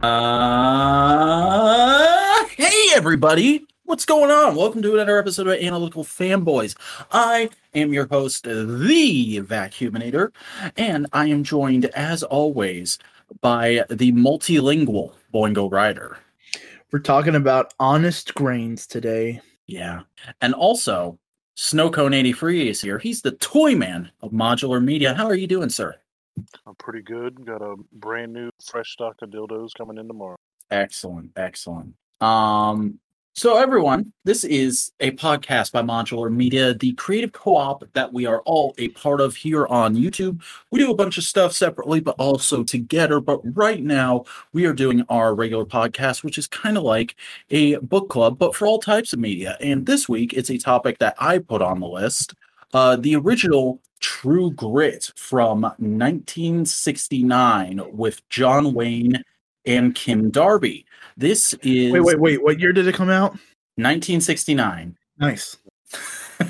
[0.00, 0.14] Uh,
[2.56, 4.54] hey everybody, what's going on?
[4.54, 6.76] Welcome to another episode of Analytical Fanboys.
[7.10, 8.50] I am your host, the
[9.44, 10.30] Vacuuminator,
[10.76, 13.00] and I am joined, as always,
[13.40, 16.16] by the multilingual Boingo Rider.
[16.92, 19.40] We're talking about honest grains today.
[19.66, 20.02] Yeah,
[20.40, 21.18] and also
[21.56, 23.00] Snowcone83 is here.
[23.00, 25.12] He's the toy man of modular media.
[25.12, 25.96] How are you doing, sir?
[26.66, 27.44] I'm pretty good.
[27.44, 30.36] Got a brand new fresh stock of dildos coming in tomorrow.
[30.70, 31.94] Excellent, excellent.
[32.20, 32.98] Um,
[33.38, 38.40] so everyone, this is a podcast by Modular Media, the creative co-op that we are
[38.40, 40.42] all a part of here on YouTube.
[40.72, 43.20] We do a bunch of stuff separately, but also together.
[43.20, 47.14] But right now, we are doing our regular podcast, which is kind of like
[47.50, 49.56] a book club, but for all types of media.
[49.60, 52.34] And this week, it's a topic that I put on the list.
[52.72, 59.22] Uh, the original True Grit from 1969 with John Wayne
[59.64, 60.84] and Kim Darby.
[61.16, 62.42] This is Wait, wait, wait.
[62.42, 63.32] What year did it come out?
[63.76, 64.96] 1969.
[65.18, 65.56] Nice.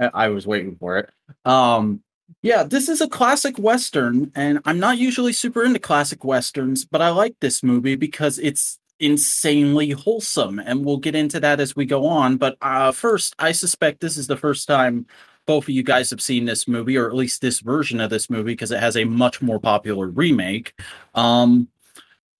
[0.00, 1.10] I, I was waiting for it.
[1.44, 2.02] Um,
[2.42, 7.02] yeah, this is a classic western, and I'm not usually super into classic westerns, but
[7.02, 11.86] I like this movie because it's insanely wholesome, and we'll get into that as we
[11.86, 12.36] go on.
[12.36, 15.06] But uh, first, I suspect this is the first time
[15.48, 18.28] both of you guys have seen this movie, or at least this version of this
[18.28, 20.78] movie, because it has a much more popular remake.
[21.14, 21.68] Um,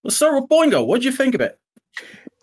[0.05, 0.87] let's start with Boingo.
[0.87, 1.59] What'd you think of it?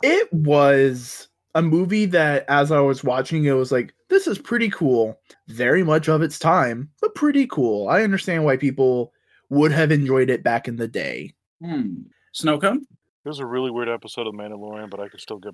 [0.02, 4.72] It was a movie that, as I was watching, it was like, this is pretty
[4.72, 5.20] cool.
[5.48, 7.88] Very much of its time, but pretty cool.
[7.88, 9.14] I understand why people
[9.50, 11.36] would have enjoyed it back in the day.
[11.64, 12.06] Hmm.
[12.34, 12.82] Snowcone?
[12.82, 15.54] It was a really weird episode of Mandalorian, but I could still get.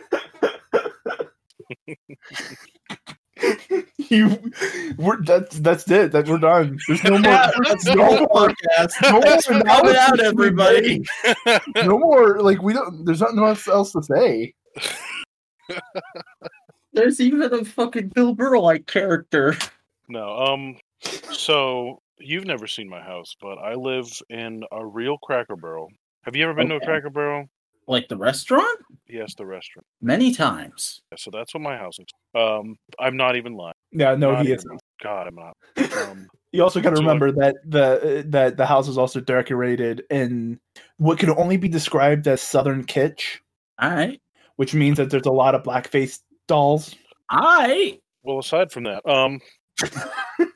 [3.96, 4.52] you,
[4.96, 6.12] we're that's that's it.
[6.12, 6.78] That we're done.
[6.86, 7.22] There's no more.
[7.64, 8.92] That's the whole podcast.
[9.02, 11.04] no more coming out, analysis, everybody.
[11.76, 12.40] No more.
[12.40, 13.04] Like we don't.
[13.04, 14.54] There's nothing else else to say.
[16.92, 19.56] There's even a fucking Bill Burr like character.
[20.08, 20.76] no, um,
[21.32, 25.88] so you've never seen my house, but I live in a real Cracker Barrel.
[26.22, 27.48] Have you ever been to a Cracker Barrel?
[27.86, 28.78] Like the restaurant?
[29.08, 29.86] Yes, the restaurant.
[30.00, 31.02] Many times.
[31.12, 32.06] Yeah, so that's what my house is.
[32.34, 33.74] Um, I'm not even lying.
[33.92, 34.14] Yeah.
[34.14, 34.80] No, Not he even- isn't.
[35.02, 35.56] God, I'm not.
[36.10, 39.20] Um, You also got to So, like- remember that the that the house is also
[39.20, 40.58] decorated in
[40.98, 43.38] what could only be described as Southern kitsch,
[43.80, 44.20] All right.
[44.56, 46.94] which means that there's a lot of blackface dolls.
[47.30, 48.00] All right.
[48.22, 49.40] well, aside from that, um,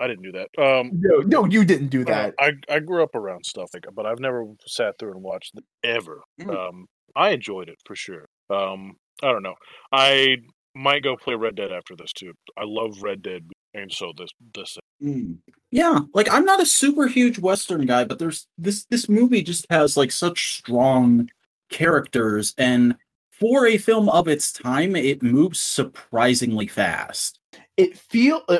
[0.00, 0.48] I didn't do that.
[0.58, 2.34] Um, No, no, you didn't do Uh, that.
[2.38, 5.64] I I grew up around stuff like, but I've never sat through and watched it
[5.84, 6.22] ever.
[6.40, 6.56] Mm.
[6.68, 8.26] Um, I enjoyed it for sure.
[8.48, 9.56] Um, I don't know.
[9.92, 10.38] I
[10.74, 12.32] might go play Red Dead after this too.
[12.56, 15.38] I love Red Dead, and so this this Mm.
[15.70, 19.66] Yeah, like I'm not a super huge Western guy, but there's this this movie just
[19.70, 21.30] has like such strong
[21.70, 22.96] characters, and
[23.30, 27.38] for a film of its time, it moves surprisingly fast.
[27.76, 28.42] It feel.
[28.48, 28.58] Uh,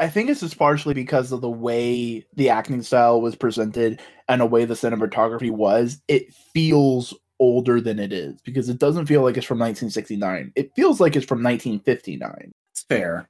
[0.00, 4.40] I think this is partially because of the way the acting style was presented and
[4.40, 6.00] the way the cinematography was.
[6.08, 10.52] It feels older than it is because it doesn't feel like it's from 1969.
[10.56, 12.50] It feels like it's from 1959.
[12.72, 13.28] It's fair.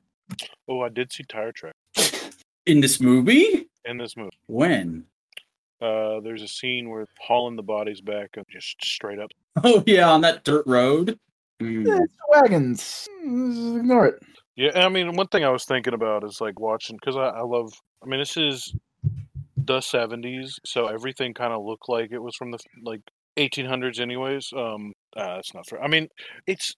[0.69, 1.75] Oh, I did see Tire Track
[2.67, 3.67] In this movie?
[3.85, 4.31] in this movie.
[4.47, 5.07] When?
[5.83, 9.31] Uh, there's a scene where hauling the bodies back and just straight up.
[9.65, 11.19] Oh yeah, on that dirt road.
[11.61, 12.01] Mm.
[12.05, 13.09] It's wagons.
[13.27, 14.23] Mm, Ignore it.
[14.61, 17.41] Yeah, I mean, one thing I was thinking about is like watching because I, I
[17.41, 17.73] love.
[18.05, 18.75] I mean, this is
[19.57, 23.01] the '70s, so everything kind of looked like it was from the like
[23.39, 24.53] 1800s, anyways.
[24.55, 25.83] Um, uh, that's not fair.
[25.83, 26.11] I mean,
[26.47, 26.77] it's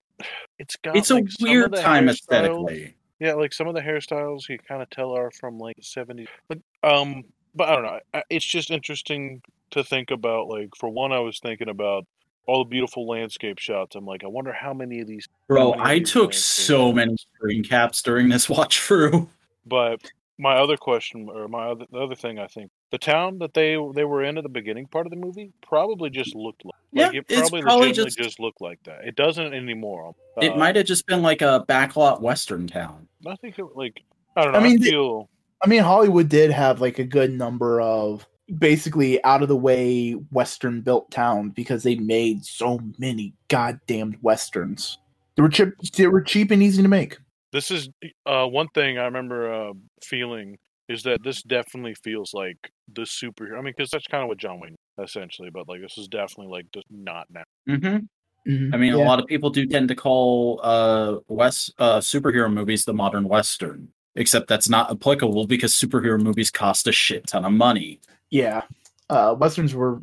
[0.60, 2.94] it's got It's a like, of weird time aesthetically.
[3.18, 6.28] Yeah, like some of the hairstyles you kind of tell are from like the '70s.
[6.46, 7.24] But um,
[7.56, 8.22] but I don't know.
[8.30, 9.42] It's just interesting
[9.72, 10.46] to think about.
[10.46, 12.06] Like for one, I was thinking about
[12.46, 13.94] all the beautiful landscape shots.
[13.96, 17.16] I'm like, I wonder how many of these Bro, of I these took so many
[17.36, 19.28] screen caps during this watch through.
[19.66, 20.00] But
[20.38, 23.76] my other question, or my other, the other thing, I think the town that they
[23.94, 27.06] they were in at the beginning part of the movie probably just looked like, Yeah,
[27.06, 28.40] like it it's probably, probably just- just...
[28.40, 29.04] looked like that.
[29.04, 30.14] It doesn't anymore.
[30.40, 33.06] it Uh, might have just been like a backlot Western town.
[33.26, 34.02] I think it, like
[34.36, 34.58] I don't know.
[34.58, 35.28] I I, mean, the- feel
[35.64, 38.26] I mean, Hollywood did have like a good number of
[38.58, 44.98] basically out of the way Western built towns because they made so many goddamn Westerns.
[45.36, 45.68] They were cheap.
[45.96, 47.18] They were cheap and easy to make.
[47.52, 47.88] this is
[48.26, 49.72] uh, one thing I remember uh,
[50.02, 50.58] feeling
[50.88, 52.56] is that this definitely feels like
[52.92, 53.58] the superhero.
[53.58, 56.48] I mean, because that's kind of what John Wayne essentially, but like this is definitely
[56.48, 57.44] like just not now.
[57.68, 58.74] Mm-hmm.
[58.74, 62.84] I mean, a lot of people do tend to call uh West uh superhero movies
[62.84, 67.52] the modern western, except that's not applicable because superhero movies cost a shit ton of
[67.52, 68.00] money.
[68.32, 68.62] Yeah.
[69.10, 70.00] Uh, westerns were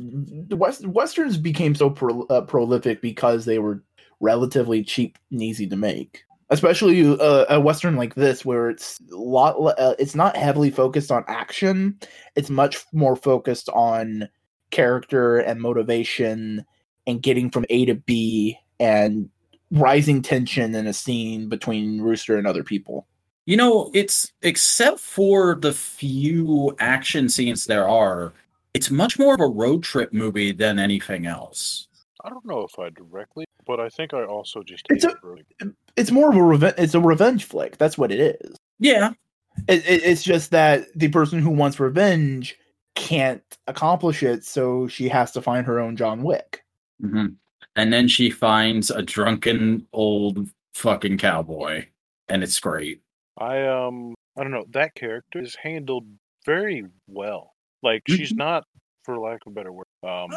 [0.52, 3.84] West, westerns became so pro, uh, prolific because they were
[4.20, 6.24] relatively cheap and easy to make.
[6.52, 11.12] Especially uh, a western like this, where it's a lot, uh, it's not heavily focused
[11.12, 12.00] on action.
[12.36, 14.30] It's much more focused on
[14.72, 16.66] character and motivation,
[17.08, 19.30] and getting from A to B, and
[19.72, 23.08] rising tension in a scene between Rooster and other people.
[23.50, 28.32] You know, it's except for the few action scenes there are,
[28.76, 31.88] it's much more of a road trip movie than anything else.
[32.24, 35.44] I don't know if I directly, but I think I also just It's a- road-
[35.96, 36.76] It's more of a revenge.
[36.78, 37.80] It's a revenge flick.
[37.80, 38.56] That's what it is.
[38.78, 39.14] Yeah,
[39.68, 42.56] It, it, it's just that the person who wants revenge
[42.94, 46.64] can't accomplish it, so she has to find her own John Wick.
[47.02, 47.26] hmm
[47.76, 51.88] and then she finds a drunken old fucking cowboy,
[52.28, 53.02] and it's great.
[53.40, 56.06] I um I don't know that character is handled
[56.46, 57.54] very well.
[57.82, 58.38] Like she's Mhm.
[58.38, 58.64] not,
[59.04, 60.30] for lack of a better word, um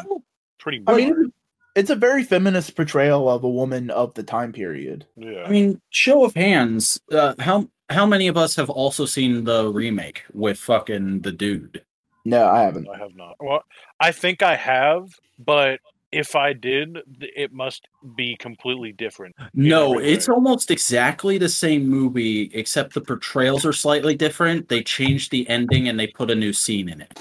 [0.59, 0.81] pretty.
[0.87, 1.31] I mean, it's-
[1.75, 5.07] it's a very feminist portrayal of a woman of the time period.
[5.15, 5.43] yeah.
[5.43, 9.69] I mean, show of hands, uh, how how many of us have also seen the
[9.71, 11.83] remake with fucking the dude?
[12.25, 12.87] No, I haven't.
[12.89, 13.35] I have not.
[13.39, 13.63] Well,
[13.99, 15.79] I think I have, but
[16.13, 19.35] if I did, it must be completely different.
[19.53, 24.69] No, it's almost exactly the same movie, except the portrayals are slightly different.
[24.69, 27.19] They changed the ending and they put a new scene in it.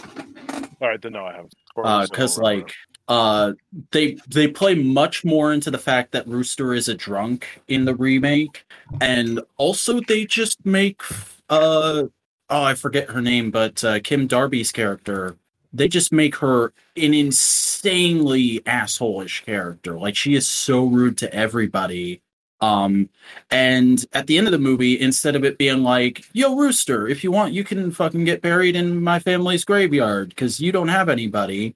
[0.80, 1.54] All right, then no, I haven't.
[1.74, 2.74] Or at least I because don't like
[3.08, 3.52] uh
[3.90, 7.94] they they play much more into the fact that rooster is a drunk in the
[7.96, 8.64] remake
[9.00, 11.02] and also they just make
[11.50, 12.04] uh
[12.50, 15.36] oh i forget her name but uh, kim darby's character
[15.72, 19.98] they just make her an insanely assholish character.
[19.98, 22.22] Like she is so rude to everybody.
[22.60, 23.08] Um
[23.50, 27.24] and at the end of the movie instead of it being like yo rooster if
[27.24, 31.08] you want you can fucking get buried in my family's graveyard because you don't have
[31.08, 31.74] anybody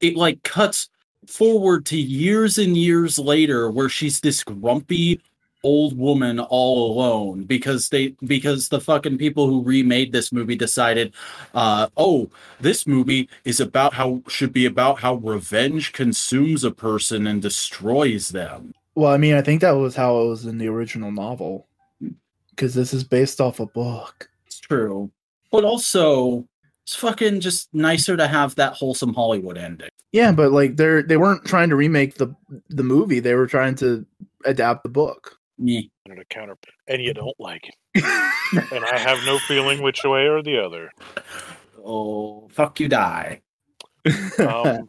[0.00, 0.88] it like cuts
[1.26, 5.20] forward to years and years later where she's this grumpy
[5.64, 11.12] old woman all alone because they because the fucking people who remade this movie decided
[11.54, 12.30] uh oh
[12.60, 18.28] this movie is about how should be about how revenge consumes a person and destroys
[18.28, 18.72] them.
[18.94, 21.66] Well, I mean, I think that was how it was in the original novel,
[22.50, 24.30] because this is based off a book.
[24.46, 25.10] it's true.
[25.50, 26.46] But also
[26.84, 29.88] it's fucking just nicer to have that wholesome hollywood ending.
[30.12, 32.34] Yeah, but like they're they weren't trying to remake the
[32.68, 34.06] the movie; they were trying to
[34.44, 35.40] adapt the book.
[35.64, 35.82] Meh.
[36.06, 36.56] And a counter,
[36.86, 38.04] and you don't like it,
[38.72, 40.90] and I have no feeling which way or the other.
[41.84, 43.40] oh fuck you die
[44.38, 44.88] Um,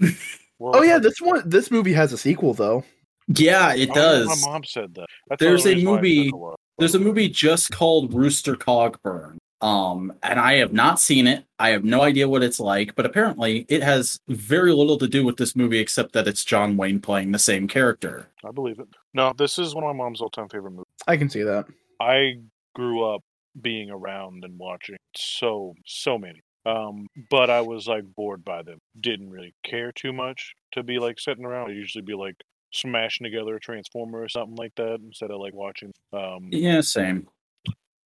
[0.60, 2.84] oh yeah, this one this movie has a sequel though.
[3.28, 5.06] yeah it Oh, does My mom said that.
[5.28, 8.12] That's There's the a only reason why it took movie- There's a movie just called
[8.12, 9.36] Rooster Cogburn.
[9.60, 11.44] Um, and I have not seen it.
[11.58, 15.24] I have no idea what it's like, but apparently it has very little to do
[15.24, 18.28] with this movie except that it's John Wayne playing the same character.
[18.44, 18.88] I believe it.
[19.14, 20.84] No, this is one of my mom's all-time favorite movies.
[21.06, 21.66] I can see that.
[22.00, 22.40] I
[22.74, 23.22] grew up
[23.60, 26.42] being around and watching so so many.
[26.66, 28.78] Um, but I was like bored by them.
[29.00, 31.70] Didn't really care too much to be like sitting around.
[31.70, 32.34] I'd usually be like
[32.72, 35.92] smashing together a transformer or something like that instead of like watching.
[36.12, 37.28] Um, Yeah, same.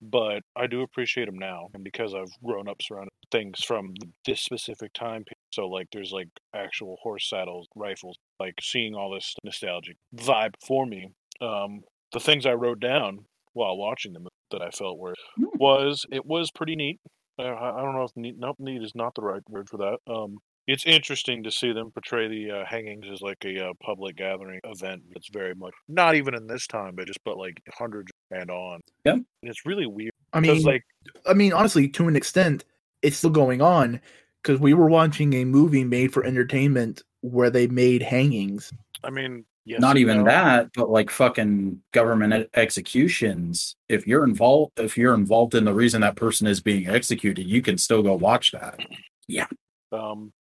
[0.02, 3.95] But I do appreciate them now, and because I've grown up surrounded things from
[4.26, 5.37] this specific time period.
[5.52, 10.87] So like, there's like actual horse saddles, rifles, like seeing all this nostalgic vibe for
[10.87, 11.09] me.
[11.40, 11.80] Um,
[12.12, 13.21] the things I wrote down
[13.52, 15.45] while watching the movie that I felt were Hmm.
[15.59, 17.00] was it was pretty neat.
[17.38, 19.99] I, I don't know if neat, nope, neat is not the right word for that.
[20.12, 24.16] Um, it's interesting to see them portray the uh, hangings as like a uh, public
[24.16, 25.02] gathering event.
[25.16, 28.80] It's very much not even in this time, but just but like hundreds and on.
[29.04, 29.12] Yeah.
[29.14, 30.84] And it's really weird I mean, like
[31.26, 32.64] I mean, honestly, to an extent,
[33.02, 34.00] it's still going on
[34.42, 38.72] because we were watching a movie made for entertainment where they made hangings.
[39.02, 40.25] I mean, yes, Not even no.
[40.25, 43.76] that, but like fucking government executions.
[43.88, 47.62] If you're involved if you're involved in the reason that person is being executed, you
[47.62, 48.78] can still go watch that.
[49.26, 49.46] Yeah.
[49.92, 50.32] Um,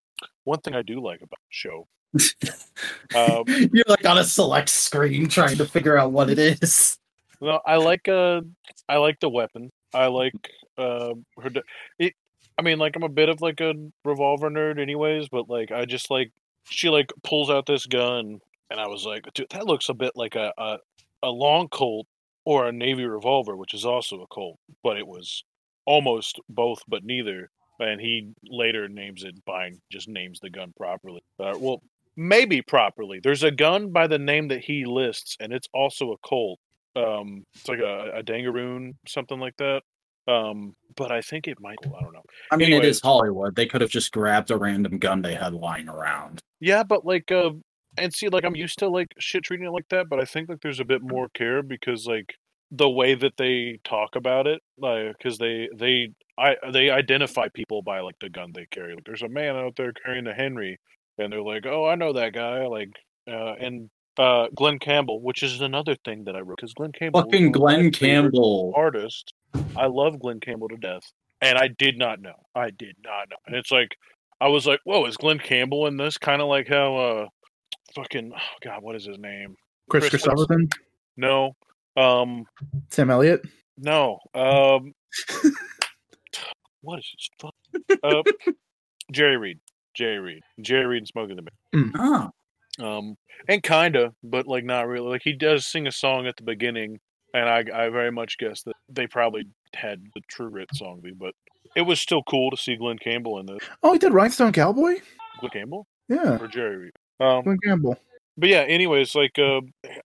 [0.45, 1.87] one thing I do like about the show,
[3.15, 6.99] um, you're like on a select screen trying to figure out what it is.
[7.41, 8.43] Well, I like uh,
[8.89, 9.71] I like the weapon.
[9.95, 10.35] I like
[10.77, 11.51] uh, her.
[11.51, 11.63] d-
[11.99, 12.15] It,
[12.59, 15.29] I mean, like I'm a bit of like a revolver nerd, anyways.
[15.29, 16.33] But like, I just like
[16.69, 18.41] she like pulls out this gun,
[18.71, 20.79] and I was like, dude, that looks a bit like a a,
[21.23, 22.07] a long Colt
[22.45, 25.45] or a Navy revolver, which is also a Colt, but it was
[25.87, 27.51] almost both, but neither.
[27.81, 31.23] And he later names it by just names the gun properly.
[31.39, 31.81] Uh, well,
[32.17, 33.21] maybe properly.
[33.23, 36.59] There's a gun by the name that he lists, and it's also a Colt.
[36.97, 39.83] Um, it's like a, a Dragoon, something like that.
[40.27, 41.79] Um, but I think it might.
[41.85, 42.23] I don't know.
[42.53, 42.97] I mean, it Anyways.
[42.97, 43.57] is Hollywood.
[43.57, 46.41] They could have just grabbed a random gun they had lying around.
[46.61, 47.51] Yeah, but like, uh,
[47.97, 50.49] and see, like, I'm used to like shit treating it like that, but I think
[50.51, 52.35] like there's a bit more care because like
[52.71, 57.81] the way that they talk about it, like, because they they I they identify people
[57.81, 58.95] by like the gun they carry.
[58.95, 60.79] Like, there's a man out there carrying a Henry,
[61.17, 62.67] and they're like, oh, I know that guy.
[62.67, 62.91] Like,
[63.27, 67.21] uh, and uh, Glen Campbell, which is another thing that I wrote because Glen Campbell,
[67.21, 68.73] was Fucking one Glen Campbell.
[68.77, 69.33] artist.
[69.77, 71.03] I love Glen Campbell to death,
[71.41, 72.35] and I did not know.
[72.55, 73.97] I did not know, and it's like
[74.41, 77.27] I was like, "Whoa, is Glen Campbell in this?" Kind of like how, uh,
[77.95, 79.55] fucking, oh God, what is his name?
[79.89, 80.71] Chris Kris Kristofferson,
[81.17, 81.57] No,
[81.97, 82.45] um,
[82.91, 83.41] Sam Elliott.
[83.79, 84.93] no, um,
[86.83, 87.55] what is his fuck?
[88.03, 88.23] Uh,
[89.13, 89.59] Jerry Reed,
[89.95, 91.43] Jerry Reed, Jerry Reed and Smoking the
[91.75, 91.93] Man.
[91.97, 92.31] Ah,
[92.81, 93.17] Um,
[93.49, 95.09] and kinda, but like not really.
[95.09, 96.99] Like he does sing a song at the beginning,
[97.35, 99.45] and I I very much guess that they probably
[99.75, 101.35] had the True Grit song, be, but
[101.77, 103.59] it was still cool to see Glen Campbell in this.
[103.83, 104.97] Oh, he did Rhinestone Cowboy.
[105.41, 106.93] Glen Campbell Yeah, or Jerry Reed.
[107.21, 107.97] Um, Glen Campbell.
[108.37, 109.61] but yeah, anyways, like uh,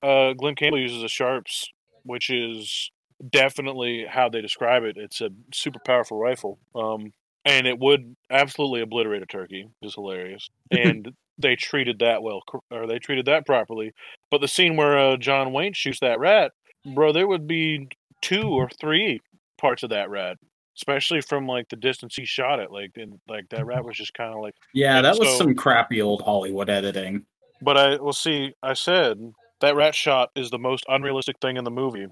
[0.05, 1.69] uh, Glen Campbell uses a Sharps,
[2.03, 2.91] which is
[3.31, 4.97] definitely how they describe it.
[4.97, 7.11] It's a super powerful rifle, um,
[7.45, 9.69] and it would absolutely obliterate a turkey.
[9.81, 13.93] It's hilarious, and they treated that well, or they treated that properly.
[14.31, 16.51] But the scene where uh, John Wayne shoots that rat,
[16.93, 17.87] bro, there would be
[18.21, 19.21] two or three
[19.57, 20.37] parts of that rat.
[20.75, 24.15] Especially from like the distance he shot it, like and like that rat was just
[24.15, 27.25] kind of like yeah, that was so- some crappy old Hollywood editing.
[27.61, 28.53] But I will see.
[28.63, 29.19] I said
[29.61, 32.07] that rat shot is the most unrealistic thing in the movie,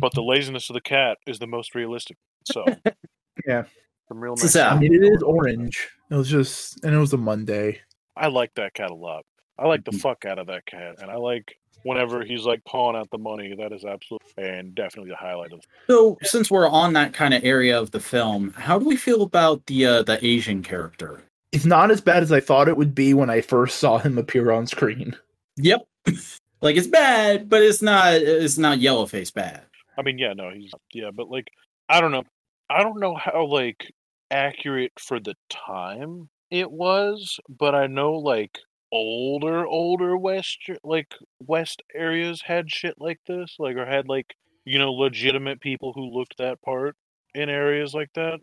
[0.00, 2.16] but the laziness of the cat is the most realistic.
[2.50, 2.64] So
[3.46, 3.64] Yeah.
[4.08, 4.56] some real nice.
[4.56, 4.72] out.
[4.72, 5.88] I mean, it is orange.
[6.10, 7.80] It was just, and it was a Monday.
[8.20, 9.24] I like that cat a lot.
[9.58, 10.00] I like the Mhm.
[10.00, 13.54] fuck out of that cat, and I like whenever he's like pawing out the money.
[13.56, 15.60] That is absolutely and definitely the highlight of.
[15.88, 19.22] So, since we're on that kind of area of the film, how do we feel
[19.22, 21.22] about the uh, the Asian character?
[21.52, 24.18] It's not as bad as I thought it would be when I first saw him
[24.18, 25.16] appear on screen.
[25.56, 25.86] Yep,
[26.60, 29.62] like it's bad, but it's not it's not yellow face bad.
[29.98, 31.48] I mean, yeah, no, he's yeah, but like
[31.88, 32.24] I don't know.
[32.68, 33.92] I don't know how like
[34.30, 38.58] accurate for the time it was, but I know like
[38.92, 44.78] older older west like west areas had shit like this, like or had like you
[44.78, 46.96] know legitimate people who looked that part
[47.34, 48.40] in areas like that.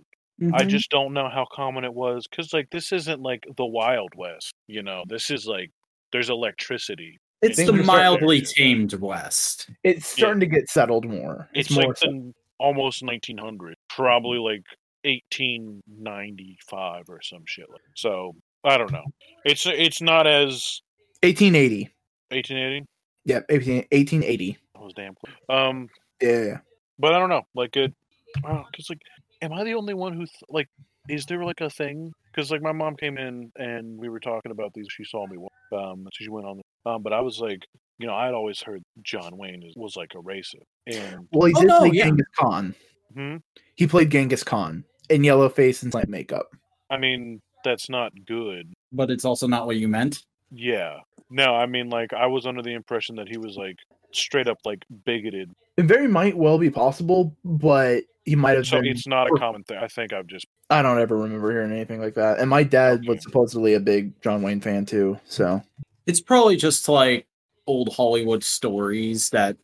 [0.54, 0.68] I Mhm.
[0.70, 4.54] just don't know how common it was cuz like this isn't like the wild west,
[4.68, 5.04] you know.
[5.08, 5.72] This is like
[6.12, 7.20] there's electricity.
[7.42, 9.70] it's the mildly tamed West.
[9.84, 11.50] It's starting to get settled more.
[11.54, 11.88] It's, more.
[11.90, 14.64] like the almost 1900, probably like
[15.08, 17.70] 1895 or some shit.
[17.70, 18.36] Like so.
[18.64, 19.04] I don't know.
[19.46, 20.82] It's it's not as
[21.24, 21.90] 1880.
[22.32, 22.86] 1880.
[23.26, 24.58] Yep, 18, 1880.
[24.76, 25.36] I was damn close.
[25.50, 25.88] Um,
[26.22, 26.58] Yeah.
[27.00, 27.44] but I don't know.
[27.56, 27.94] Like it,
[28.36, 29.02] because like,
[29.42, 30.68] am I the only one who th- like?
[31.10, 32.12] Is there like a thing?
[32.34, 34.88] Because like my mom came in and we were talking about these.
[34.90, 35.38] She saw me.
[35.72, 36.60] Um, so she went on.
[36.86, 37.66] Um, but I was like,
[38.00, 41.54] you know, I'd always heard John Wayne is, was like a racist, and Well, he
[41.56, 42.06] Oh, did no, play yeah.
[42.06, 42.76] Genghis Khan.
[43.14, 43.38] hmm,
[43.76, 46.50] He played Genghis Khan in yellow face and slight makeup.
[46.90, 48.74] I mean, that's not good.
[48.92, 50.24] But it's also not what you meant.
[50.52, 50.98] Yeah.
[51.30, 53.76] No, I mean, like, I was under the impression that he was like
[54.14, 55.52] straight up like bigoted.
[55.76, 58.92] It very might well be possible, but he might have So been.
[58.92, 59.78] it's not a common thing.
[59.78, 62.40] I think I've just I don't ever remember hearing anything like that.
[62.40, 63.10] And my dad Okay.
[63.10, 65.20] was supposedly a big John Wayne fan too.
[65.26, 65.62] So
[66.06, 67.28] It's probably just like
[67.68, 69.58] old Hollywood stories that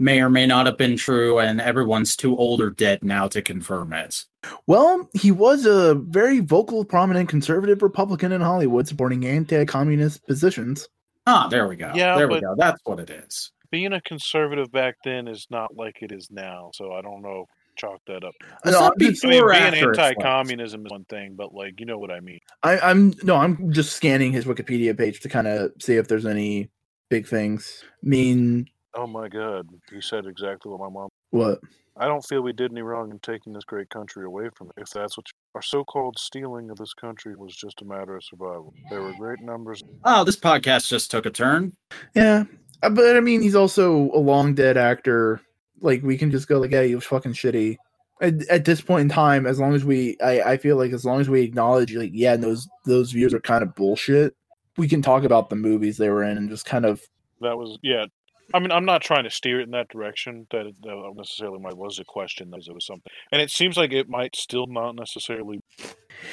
[0.00, 3.40] may or may not have been true, and everyone's too old or dead now to
[3.42, 4.24] confirm it.
[4.66, 10.88] Well, he was a very vocal, prominent conservative Republican in Hollywood, supporting anti-communist positions.
[11.26, 11.92] Ah, there we go.
[11.94, 12.54] Yeah, there we but- go.
[12.56, 13.52] That's what it is.
[13.70, 16.70] being a conservative back then is not like it is now.
[16.74, 17.46] So I don't know.
[17.76, 18.34] Chalk that up.
[18.64, 20.16] It's No, not I'm just- I mean, before being after it's left.
[20.18, 22.40] anti-communism is one thing, but like you know what I mean.
[22.64, 26.26] I, I'm no, I'm just scanning his Wikipedia page to kind of see if there's
[26.26, 26.68] any
[27.10, 27.84] big things.
[27.84, 31.08] I mean, Oh my God, he said exactly what my mom.
[31.30, 31.60] what?
[31.96, 34.82] I don't feel we did any wrong in taking this great country away from it.
[34.82, 38.24] If that's what you, our so-called stealing of this country was just a matter of
[38.24, 38.72] survival.
[38.88, 39.82] There were great numbers.
[40.04, 41.72] Oh, this podcast just took a turn.
[42.14, 42.44] Yeah,
[42.82, 45.40] uh, but I mean, he's also a long dead actor.
[45.80, 47.76] Like we can just go like, yeah, he was fucking shitty.
[48.22, 51.04] At, at this point in time, as long as we, I, I feel like as
[51.04, 54.34] long as we acknowledge, like, yeah, those those views are kind of bullshit.
[54.76, 57.02] We can talk about the movies they were in and just kind of
[57.40, 58.06] That was yeah.
[58.52, 60.46] I mean, I'm not trying to steer it in that direction.
[60.50, 62.50] That that necessarily might was a question.
[62.50, 65.60] That it was something, and it seems like it might still not necessarily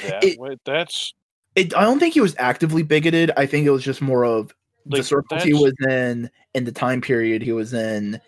[0.07, 0.57] that It- way.
[0.65, 1.13] That's
[1.55, 3.31] It, I don't think he was actively bigoted.
[3.35, 4.53] I think it was just more of
[4.85, 8.21] the Like, circles he was in and the time period he was in.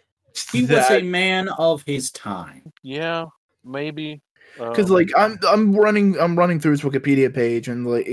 [0.51, 2.72] He was a man of his time.
[2.84, 3.25] yeah,
[3.63, 4.22] maybe.
[4.58, 8.08] because Um, like I'm I'm running I'm running through his Wikipedia page and like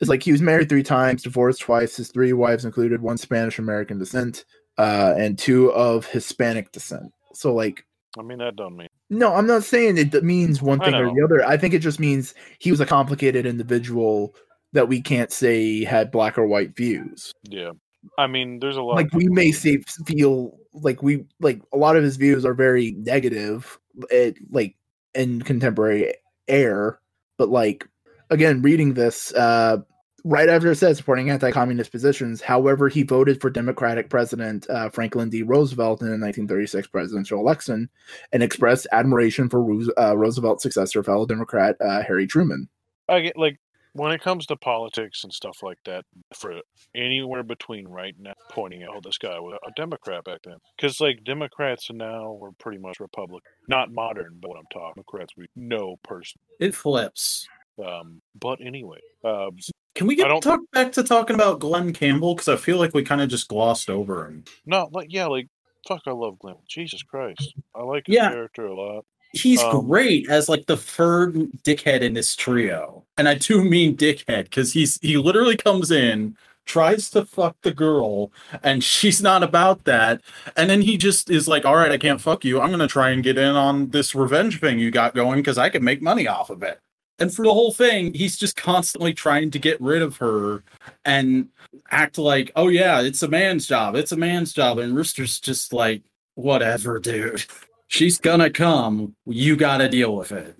[0.00, 1.96] it's like he was married three times, divorced twice.
[1.96, 4.44] His three wives included one Spanish American descent,
[4.78, 7.12] uh, and two of Hispanic descent.
[7.34, 7.86] So like,
[8.18, 8.88] I mean, that don't mean.
[9.10, 11.44] no, I'm not saying it means one thing or the other.
[11.44, 14.34] I think it just means he was a complicated individual
[14.72, 17.32] that we can't say had black or white views.
[17.44, 17.72] Yeah.
[18.18, 18.96] I mean, there's a lot.
[18.96, 22.92] Like we may say feel like we like a lot of his views are very
[22.92, 23.78] negative,
[24.10, 24.76] it, like
[25.14, 26.14] in contemporary
[26.48, 26.98] air.
[27.38, 27.88] But like
[28.30, 29.78] again, reading this, uh,
[30.24, 32.40] right after it says supporting anti-communist positions.
[32.40, 35.42] However, he voted for Democratic President uh, Franklin D.
[35.42, 37.88] Roosevelt in the 1936 presidential election,
[38.32, 42.68] and expressed admiration for Roos- uh, Roosevelt's successor, fellow Democrat uh, Harry Truman.
[43.08, 43.58] I get like
[43.94, 46.60] when it comes to politics and stuff like that, for
[46.94, 51.00] anywhere between right now, pointing out, oh, this guy was a Democrat back then, because
[51.00, 55.34] like Democrats now were pretty much Republican, not modern, but what I'm talking, about Democrats
[55.36, 56.40] we know person.
[56.58, 57.46] It flips.
[57.84, 59.56] Um, but anyway, um,
[59.94, 62.34] Can we get talk back to talking about Glen Campbell?
[62.34, 64.44] Because I feel like we kind of just glossed over him.
[64.66, 65.48] no, like yeah, like
[65.86, 66.56] fuck, I love Glen.
[66.68, 68.28] Jesus Christ, I like his Yeah.
[68.28, 69.04] character a lot.
[69.32, 71.34] He's Um, great as like the third
[71.64, 76.36] dickhead in this trio, and I do mean dickhead because he's he literally comes in,
[76.66, 78.30] tries to fuck the girl,
[78.62, 80.20] and she's not about that,
[80.56, 82.60] and then he just is like, "All right, I can't fuck you.
[82.60, 85.70] I'm gonna try and get in on this revenge thing you got going because I
[85.70, 86.80] can make money off of it."
[87.22, 90.64] And for the whole thing, he's just constantly trying to get rid of her
[91.04, 91.48] and
[91.92, 93.94] act like, "Oh yeah, it's a man's job.
[93.94, 96.02] It's a man's job," and Rooster's just like,
[96.34, 97.44] "Whatever, dude."
[97.86, 99.14] she's gonna come.
[99.26, 100.56] You gotta deal with it.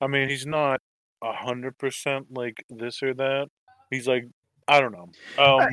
[0.00, 0.80] I mean, he's not
[1.22, 3.48] a hundred percent like this or that.
[3.90, 4.26] He's like,
[4.68, 5.10] I don't know.
[5.42, 5.66] Um, Uh,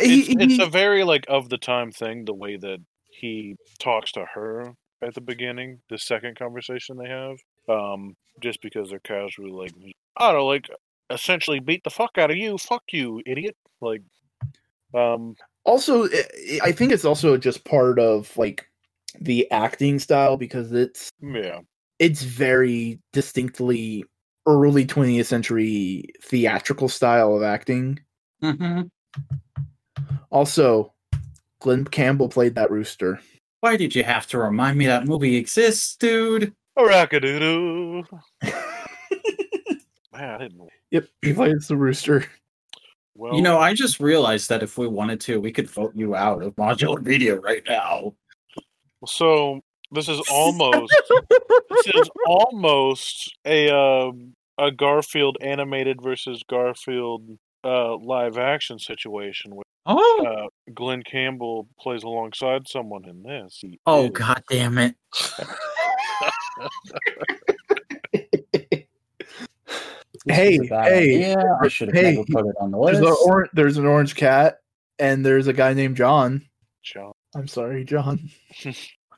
[0.00, 2.78] he- it's, it's he- a very like of the time thing the way that
[3.10, 7.36] he talks to her at the beginning the second conversation they have
[7.68, 9.72] um just because they're casually like
[10.16, 10.68] i don't know like
[11.10, 12.56] essentially beat the fuck out of you.
[12.56, 13.56] Fuck you idiot.
[13.80, 14.02] Like
[14.94, 18.66] um also i- i think it's also just part of like
[19.20, 21.60] the acting style because it's yeah.
[21.98, 24.04] it's very distinctly
[24.46, 28.00] early 20th century theatrical style of acting.
[28.42, 28.82] Mm-hmm.
[30.30, 30.92] also
[31.60, 33.20] glen campbell played that rooster.
[33.60, 36.52] Why did you have to remind me that movie exists, dude?
[36.76, 38.04] Rock-a-doo-doo.
[40.12, 42.24] man i didn't yep he plays the rooster
[43.14, 46.14] well You know, I just realized that if we wanted to, we could vote you
[46.14, 48.14] out of modular media right now.
[49.06, 50.94] so this is almost
[51.70, 57.22] this is almost a um, a Garfield animated versus Garfield
[57.64, 63.58] uh, live action situation where Oh, uh, Glen Campbell plays alongside someone in this.
[63.60, 64.94] He oh, is- god damn it!
[70.24, 71.58] This Hey, was a bad hey, idea.
[71.62, 73.20] I should have hey, never put it on the there's, list.
[73.26, 74.58] a or- there's an orange cat
[74.98, 76.44] and there's a guy named john
[76.82, 77.12] John.
[77.34, 78.30] i'm sorry john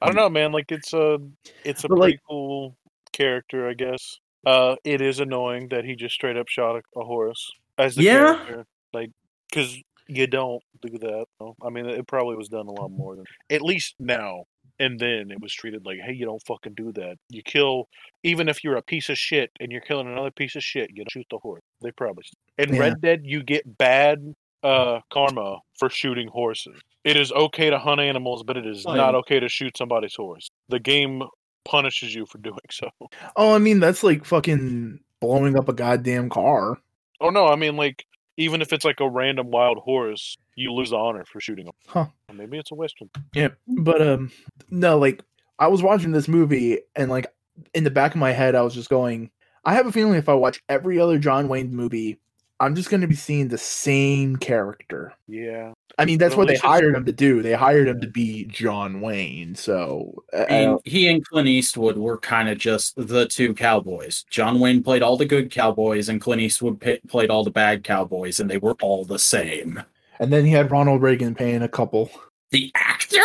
[0.02, 0.52] I don't know, man.
[0.52, 1.18] Like it's a
[1.64, 2.76] it's a But, pretty like- cool
[3.12, 4.18] character, I guess.
[4.44, 8.02] Uh, it is annoying that he just straight up shot a, a horse as the
[8.02, 8.34] Yeah.
[8.34, 9.10] character, like
[9.48, 9.74] because
[10.06, 11.24] you don't do that.
[11.40, 11.56] no.
[11.64, 14.44] I mean, it probably was done a lot more than at least now.
[14.80, 17.16] And then it was treated like, hey, you don't fucking do that.
[17.30, 17.88] You kill,
[18.24, 20.96] even if you're a piece of shit and you're killing another piece of shit, you
[20.96, 21.62] don't shoot the horse.
[21.80, 22.24] They probably.
[22.58, 22.80] In Yeah.
[22.80, 24.34] Red Dead, you get bad
[24.64, 26.80] uh, karma for shooting horses.
[27.04, 29.18] It is okay to hunt animals, but it is Oh, not yeah.
[29.18, 30.50] okay to shoot somebody's horse.
[30.70, 31.22] The game
[31.64, 32.90] punishes you for doing so.
[33.36, 36.76] oh i mean that's like fucking blowing up a goddamn car
[37.22, 38.04] Oh no, I mean like
[38.36, 41.74] even if it's like a random wild horse, you lose the honor for shooting them.
[41.86, 42.06] Huh.
[42.32, 43.10] Maybe it's a western.
[43.34, 44.32] Yeah, but um,
[44.70, 45.22] no, like
[45.58, 47.26] I was watching this movie, and like
[47.74, 49.30] in the back of my head, I was just going,
[49.64, 52.18] I have a feeling if I watch every other John Wayne movie,
[52.60, 55.12] I'm just going to be seeing the same character.
[55.26, 55.72] Yeah.
[55.98, 57.42] I mean, that's Well, what they hired him to do.
[57.42, 59.54] They hired him to be John Wayne.
[59.54, 64.24] So and he and Clint Eastwood were kind of just the two cowboys.
[64.30, 67.84] John Wayne played all the good cowboys, and Clint Eastwood pa- played all the bad
[67.84, 69.82] cowboys, and they were all the same.
[70.20, 72.10] and then he had Ronald Reagan paying a couple.
[72.50, 73.18] The actor?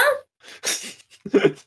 [1.31, 1.59] God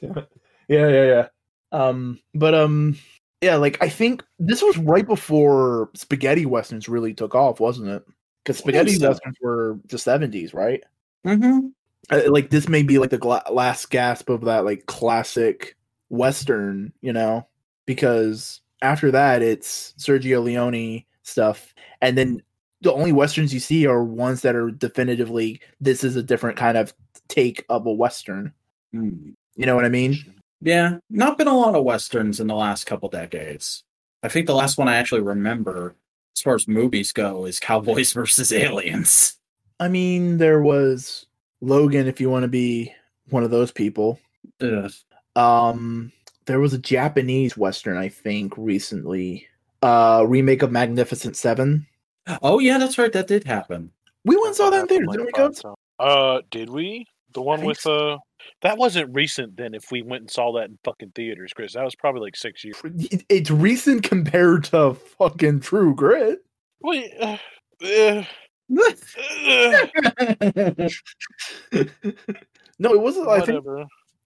[0.00, 0.32] damn it.
[0.68, 1.26] Yeah, yeah, yeah.
[1.72, 2.96] Um, but um,
[3.44, 8.02] yeah, like I think this was right before spaghetti westerns really took off, wasn't it?
[8.42, 9.08] Because spaghetti so.
[9.08, 10.82] westerns were the seventies, right?
[11.26, 11.68] Mm-hmm.
[12.10, 15.76] Uh, like this may be like the gla- last gasp of that like classic
[16.08, 17.46] western, you know?
[17.84, 22.42] Because after that, it's Sergio Leone stuff, and then
[22.80, 26.78] the only westerns you see are ones that are definitively this is a different kind
[26.78, 26.94] of
[27.28, 28.54] take of a western.
[28.92, 29.32] Hmm.
[29.54, 30.16] You know what I mean?
[30.64, 33.84] Yeah, not been a lot of westerns in the last couple decades.
[34.22, 35.94] I think the last one I actually remember,
[36.34, 39.36] as far as movies go, is Cowboys versus Aliens.
[39.78, 41.26] I mean, there was
[41.60, 42.94] Logan, if you want to be
[43.28, 44.18] one of those people.
[44.62, 44.90] Ugh.
[45.36, 46.10] Um,
[46.46, 49.46] there was a Japanese western, I think, recently.
[49.82, 51.86] Uh, remake of Magnificent Seven.
[52.40, 53.12] Oh yeah, that's right.
[53.12, 53.90] That did happen.
[54.24, 55.62] We went and saw that in theaters, didn't we, five Coates?
[55.98, 57.06] Uh, did we?
[57.34, 58.12] The one with so.
[58.12, 58.18] uh,
[58.62, 59.56] that wasn't recent.
[59.56, 62.36] Then, if we went and saw that in fucking theaters, Chris, that was probably like
[62.36, 62.76] six years.
[63.28, 66.40] It's recent compared to fucking True Grit.
[66.80, 67.36] Wait, uh,
[67.82, 68.24] uh,
[72.78, 73.28] no, it wasn't.
[73.28, 73.64] I think.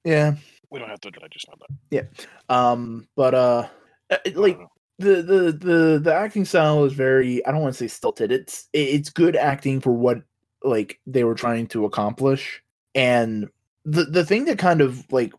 [0.04, 0.34] Yeah.
[0.70, 1.08] We don't have to.
[1.08, 1.68] I just that.
[1.90, 2.02] Yeah.
[2.48, 3.68] Um, but uh,
[4.10, 4.58] uh, like
[4.98, 7.44] the the the the acting style is very.
[7.46, 8.30] I don't want to say stilted.
[8.30, 10.22] It's it's good acting for what
[10.62, 12.62] like they were trying to accomplish,
[12.94, 13.48] and
[13.88, 15.32] the the thing that kind of like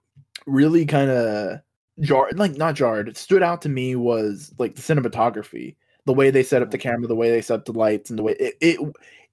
[0.45, 1.59] really kind of
[1.99, 6.31] jarred, like not jarred, it stood out to me was like the cinematography, the way
[6.31, 6.89] they set up the mm-hmm.
[6.89, 8.79] camera, the way they set up the lights, and the way it it,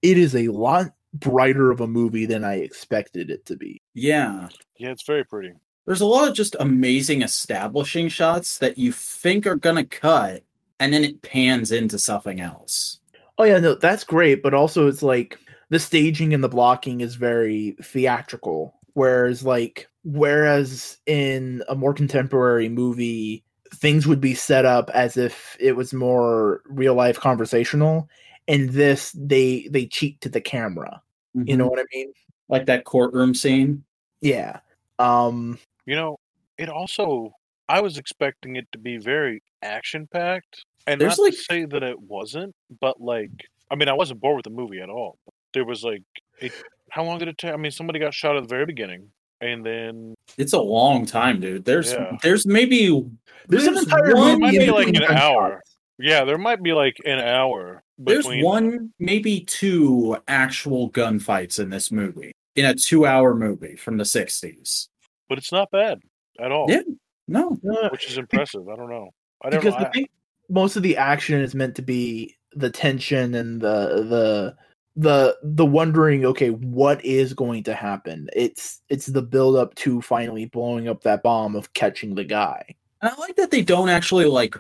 [0.02, 3.80] it is a lot brighter of a movie than I expected it to be.
[3.94, 4.48] Yeah.
[4.76, 5.52] Yeah, it's very pretty.
[5.86, 10.42] There's a lot of just amazing establishing shots that you think are gonna cut,
[10.80, 13.00] and then it pans into something else.
[13.38, 15.38] Oh yeah, no, that's great, but also it's like
[15.70, 18.74] the staging and the blocking is very theatrical.
[18.96, 25.54] Whereas like whereas in a more contemporary movie, things would be set up as if
[25.60, 28.08] it was more real life conversational.
[28.48, 31.02] And this they they cheat to the camera.
[31.34, 32.10] You know what I mean?
[32.48, 33.84] like that courtroom scene.
[34.22, 34.60] Yeah.
[34.98, 36.16] Um You know,
[36.56, 37.32] it also.
[37.68, 41.64] I was expecting it to be very action packed, and There's, not like- to say
[41.66, 43.32] that it wasn't, but like,
[43.70, 45.18] I mean, I wasn't bored with the movie at all.
[45.52, 46.04] There was like,
[46.40, 46.52] it,
[46.96, 47.52] how long did it take?
[47.52, 49.10] I mean, somebody got shot at the very beginning,
[49.42, 51.66] and then It's a long time, dude.
[51.66, 52.16] There's Yeah.
[52.22, 53.04] there's maybe
[53.48, 55.50] there's an entire one- movie might be like an hour.
[55.50, 55.76] gunshots.
[55.98, 57.82] yeah, there might be like an hour.
[57.98, 62.32] there's one, maybe two actual gunfights in this movie.
[62.54, 64.88] In a two hour movie from the sixties.
[65.28, 66.00] but it's not bad
[66.40, 66.66] at all.
[66.70, 66.80] Yeah.
[67.28, 67.58] No.
[67.62, 68.68] No, which is impressive.
[68.68, 69.10] I don't know.
[69.44, 69.86] I don't because know.
[69.86, 70.08] I think
[70.48, 73.76] most of the action is meant to be the tension and the
[74.14, 74.56] the
[74.96, 80.00] the the wondering okay what is going to happen it's it's the build up to
[80.00, 82.64] finally blowing up that bomb of catching the guy
[83.02, 84.56] And I like that they don't actually like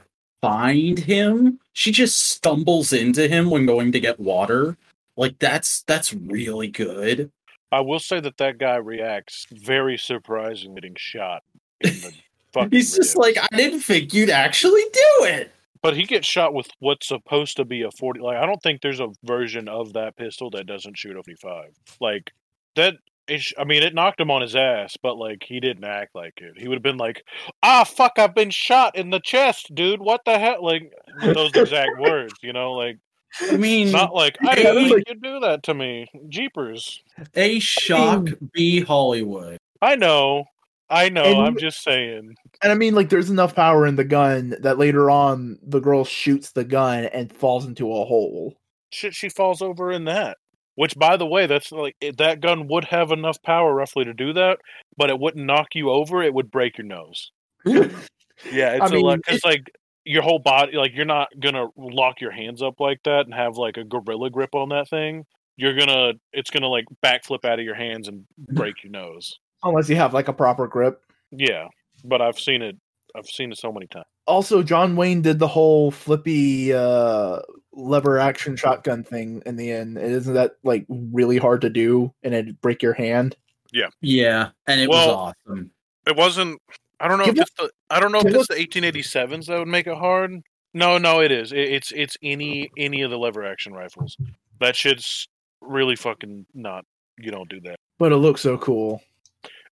[0.46, 1.58] find him.
[1.72, 4.76] She just stumbles into him when going to get water.
[5.16, 7.30] Like that's that's really good.
[7.72, 11.42] I will say that that guy reacts very surprising getting shot.
[11.80, 12.12] In the
[12.52, 15.52] fucking He's just like, I didn't think you'd actually do it.
[15.86, 18.20] But he gets shot with what's supposed to be a forty.
[18.20, 21.74] Like I don't think there's a version of that pistol that doesn't shoot a forty-five.
[22.00, 22.32] Like
[22.76, 22.94] that.
[23.28, 26.34] Is, I mean, it knocked him on his ass, but like he didn't act like
[26.36, 26.52] it.
[26.56, 27.24] He would have been like,
[27.60, 28.12] "Ah, fuck!
[28.20, 30.00] I've been shot in the chest, dude.
[30.00, 32.74] What the hell?" Like those exact words, you know.
[32.74, 32.98] Like
[33.40, 36.06] I mean, not like I Yeah, didn't think like- you'd do that to me.
[36.28, 37.02] Jeepers!
[37.34, 39.58] A shock B Hollywood.
[39.82, 40.44] I know,
[40.88, 41.24] I know.
[41.24, 42.34] And- I'm just saying.
[42.62, 46.04] and i mean like there's enough power in the gun that later on the girl
[46.04, 48.54] shoots the gun and falls into a hole
[48.90, 50.38] Shit, she falls over in that.
[50.76, 54.32] Which, by the way, that's like that gun would have enough power roughly to do
[54.34, 54.58] that,
[54.96, 56.22] but it wouldn't knock you over.
[56.22, 57.32] It would break your nose.
[57.66, 59.70] Yeah, it's I a mean, lot because like
[60.04, 63.56] your whole body, like you're not gonna lock your hands up like that and have
[63.56, 65.24] like a gorilla grip on that thing.
[65.56, 69.38] You're gonna, it's gonna like backflip out of your hands and break your nose.
[69.62, 71.68] Unless you have like a proper grip Yeah,
[72.04, 72.76] but I've seen it.
[73.16, 74.04] I've seen it so many times.
[74.26, 77.38] also john wayne did the whole flippy uh
[77.72, 82.34] lever action shotgun thing in the end isn't that like really hard to do and
[82.34, 83.36] it'd break your hand
[83.72, 85.70] Yeah, yeah, and it Well, was awesome.
[86.06, 86.60] It wasn't.
[87.00, 87.70] I don't know Give if it's the.
[87.90, 90.40] I don't know if give it's the 1887s that would make it hard.
[90.72, 91.52] No, no, it is.
[91.52, 94.16] It, it's it's any any of the lever action rifles.
[94.60, 95.26] That shit's
[95.60, 96.84] really fucking not.
[97.18, 97.76] You don't do that.
[97.98, 99.02] but it looks so cool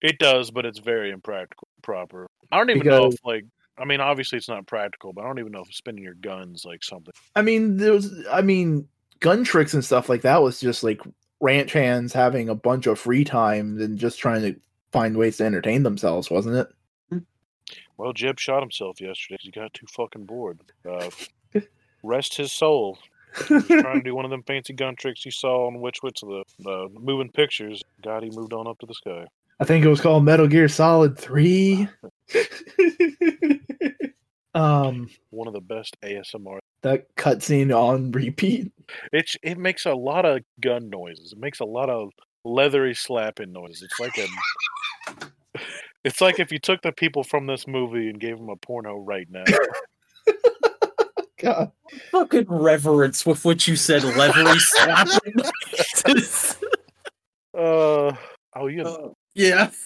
[0.04, 1.66] It does, but it's very impractical.
[1.82, 2.28] Proper.
[2.52, 3.46] I don't even know if like.
[3.78, 6.64] I mean, obviously it's not practical, but I don't even know if spinning your guns
[6.64, 7.12] like something.
[7.34, 8.86] i mean there was i mean
[9.20, 11.00] gun tricks and stuff like that was just like
[11.40, 14.54] ranch hands having a bunch of free time and just trying to
[14.92, 16.68] find ways to entertain themselves wasn't it
[17.96, 19.38] Well, Jeb shot himself yesterday.
[19.40, 20.58] He got too fucking bored.
[20.88, 21.10] Uh,
[22.02, 22.98] rest his soul.
[23.48, 26.02] He was trying to do one of them fancy gun tricks he saw on which
[26.02, 27.82] which of the the moving pictures.
[28.02, 29.26] God, he moved on up to the sky.
[29.60, 31.88] I think it was called Metal Gear Solid 3.
[34.54, 36.58] um One of the best ASMR.
[36.82, 38.72] that cutscene on repeat.
[39.12, 41.32] It's it makes a lot of gun noises.
[41.32, 42.10] It makes a lot of
[42.44, 43.82] leathery slapping noises.
[43.82, 44.26] It's like a
[46.04, 48.96] It's like if you took the people from this movie and gave them a porno
[48.98, 49.44] right now.
[51.38, 51.72] God.
[52.10, 55.34] Fucking reverence with what you said, levery slapping.
[57.54, 58.14] Uh,
[58.56, 58.82] oh, yeah.
[58.82, 59.70] Uh, yeah.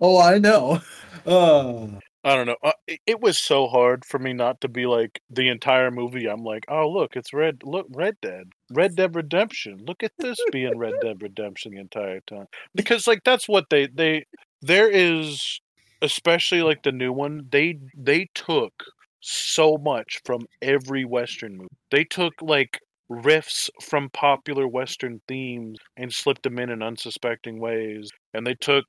[0.00, 0.80] Oh, I know.
[1.26, 1.86] Uh,
[2.24, 2.56] I don't know.
[2.62, 6.26] Uh, it, it was so hard for me not to be like the entire movie.
[6.26, 7.62] I'm like, oh look, it's Red.
[7.64, 9.84] Look, Red Dead, Red Dead Redemption.
[9.86, 12.46] Look at this being Red Dead Redemption the entire time.
[12.74, 14.24] Because like that's what they they
[14.62, 15.60] there is,
[16.00, 17.46] especially like the new one.
[17.50, 18.72] They they took
[19.20, 21.68] so much from every Western movie.
[21.90, 22.80] They took like
[23.14, 28.84] riffs from popular Western themes and slipped them in in unsuspecting ways, and they took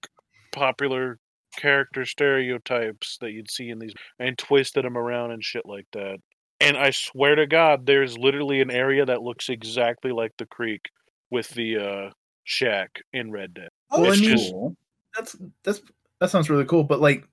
[0.52, 1.20] popular
[1.58, 6.18] character stereotypes that you'd see in these and twisted them around and shit like that.
[6.62, 10.82] And I swear to God, there's literally an area that looks exactly like the creek
[11.30, 12.10] with the uh,
[12.46, 13.70] shack in Red Dead.
[13.92, 14.54] Well, I It's mean, just-
[15.16, 15.82] that's that's
[16.20, 16.84] that sounds really cool.
[16.84, 17.26] But like,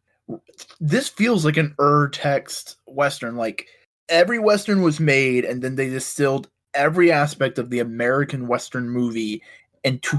[0.81, 3.37] this feels like an ur text western.
[3.37, 3.66] Like
[4.09, 9.42] every western was made, and then they distilled every aspect of the American western movie
[9.85, 10.16] into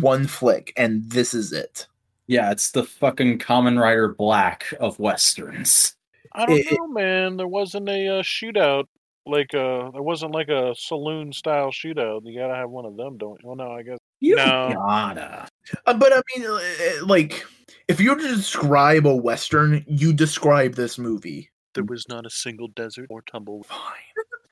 [0.00, 1.86] one flick, and this is it.
[2.26, 5.94] yeah, it's the fucking Kamen Rider Black of westerns.
[6.32, 7.36] I don't It- it- know, man.
[7.36, 8.84] There wasn't a uh, shootout.
[9.26, 12.22] Like uh, there wasn't like a saloon style shootout.
[12.24, 13.48] You gotta have one of them, don't you?
[13.48, 14.70] Well, no, I guess You No.
[14.74, 15.48] gotta.
[15.86, 17.46] Uh, but I mean, uh, like,
[17.88, 21.50] if you were to describe a western, you describe this movie.
[21.74, 23.62] there was not a single desert or tumble.
[23.64, 23.78] Fine.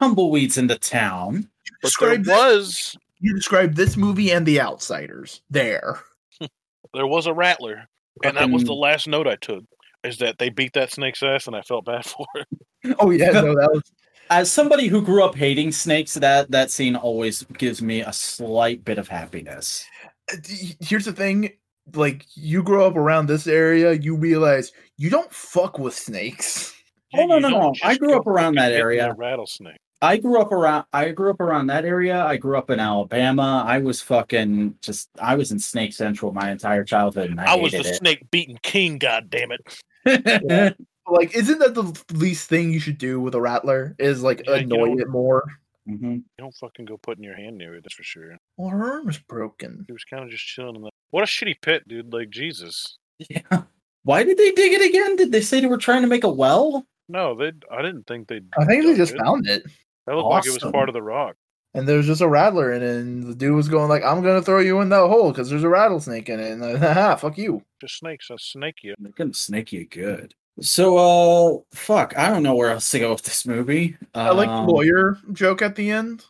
[0.03, 1.49] Tumbleweeds into town.
[1.81, 5.43] But there Describe this, was you describe this movie and The Outsiders.
[5.49, 6.01] There.
[6.95, 7.89] there was a rattler,
[8.25, 9.65] and that was the last note I took.
[10.03, 12.97] Is that they beat that snake's ass, and I felt bad for it.
[12.99, 13.83] Oh yeah, no, that was
[14.31, 18.85] As somebody who grew up hating snakes, that that scene always gives me a slight
[18.85, 19.85] bit of happiness.
[20.33, 20.37] Uh,
[20.81, 21.53] here's the thing
[21.95, 26.73] like you grow up around this area you realize you don't fuck with snakes
[27.15, 27.75] Oh, no, no, no.
[27.83, 29.15] I grew up around that area.
[29.17, 29.77] rattlesnake.
[30.03, 32.25] I grew up around I grew up around that area.
[32.25, 33.65] I grew up in Alabama.
[33.65, 37.55] I was fucking just I was in Snake Central my entire childhood and I, I
[37.55, 38.99] was the hated snake beating king.
[38.99, 39.61] God damn it!
[40.05, 40.77] it.
[41.07, 44.57] like isn't that the least thing you should do with a rattler is like Yeah,
[44.57, 45.45] annoy it more
[45.89, 46.15] Mhm.
[46.19, 47.83] You don't fucking go putting your hand near it.
[47.83, 48.37] That's for sure.
[48.57, 50.91] well her arm is broken He was kind of just chilling in that.
[51.11, 52.13] What a shitty pit, dude!
[52.13, 52.99] Like Jesus.
[53.31, 53.63] Yeah.
[54.03, 55.15] Why did they dig it again?
[55.15, 56.85] Did they say they were trying to make a well?
[57.09, 57.53] No, they.
[57.71, 58.41] I didn't think they.
[58.59, 59.21] i think they just it.
[59.21, 59.65] found it
[60.07, 61.37] That looked like it was part of the rock.
[61.75, 64.43] and there's just a rattler in it and the dude was going like i'm gonna
[64.43, 67.39] throw you in that hole because there's a rattlesnake in it and like, haha fuck
[67.39, 68.29] you Just snakes.
[68.31, 68.95] A snake you.
[68.99, 70.35] They're gonna snake you good.
[70.61, 73.97] So uh fuck, I don't know where else to go with this movie.
[74.15, 76.25] i like the Um, lawyer joke at the end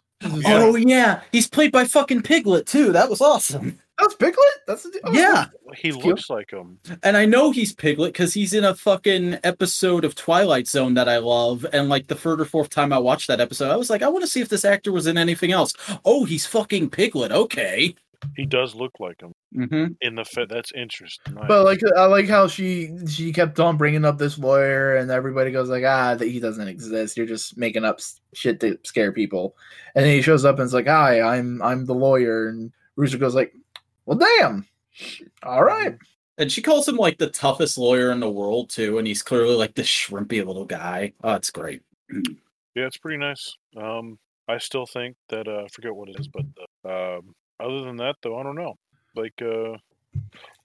[0.46, 2.92] Oh yeah, he's played by fucking Piglet too.
[2.92, 3.80] That was awesome.
[3.98, 6.04] That's piglet that's the, oh, Yeah, He Cute.
[6.04, 6.78] looks like him.
[7.02, 11.08] and I know he's Piglet because he's in a fucking episode of Twilight Zone that
[11.08, 11.66] I love.
[11.72, 14.08] And like the third or fourth time I watched that episode, I was like, I
[14.08, 15.74] want to see if this actor was in anything else.
[16.04, 17.32] Oh, he's fucking Piglet.
[17.32, 17.94] Okay.
[18.36, 19.92] He does look like him Mm-hmm.
[20.00, 20.48] in the fit.
[20.48, 21.34] That's interesting.
[21.34, 21.44] Nice.
[21.48, 25.50] But like I like how she she kept on bringing up this lawyer, and everybody
[25.50, 27.16] goes like, ah, that he doesn't exist.
[27.18, 28.00] You're just making up
[28.32, 29.54] shit to scare people.
[29.94, 33.18] And then he shows up and it's like, hi, I'm I'm the lawyer, and Rooster
[33.18, 33.52] goes like,
[34.06, 34.66] well, damn,
[35.42, 35.96] all right.
[36.38, 39.54] And she calls him like the toughest lawyer in the world too, and he's clearly
[39.54, 41.12] like this shrimpy little guy.
[41.22, 41.82] Oh, it's great.
[42.10, 43.54] yeah, it's pretty nice.
[43.76, 46.44] Um, I still think that uh, I forget what it is, but
[46.84, 48.74] uh, um, other than that, though, I don't know.
[49.14, 49.76] Like, uh,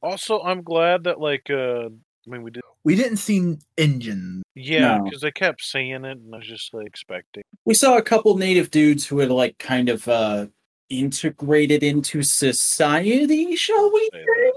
[0.02, 2.64] also, I'm glad that like, uh, I mean, we did.
[2.84, 4.44] We didn't see engine.
[4.56, 5.04] Yeah, No.
[5.04, 7.44] because they kept saying it, and I was just like expecting.
[7.66, 10.48] We saw a couple native dudes who had like kind of uh
[10.90, 14.52] integrated into society, shall we Say say?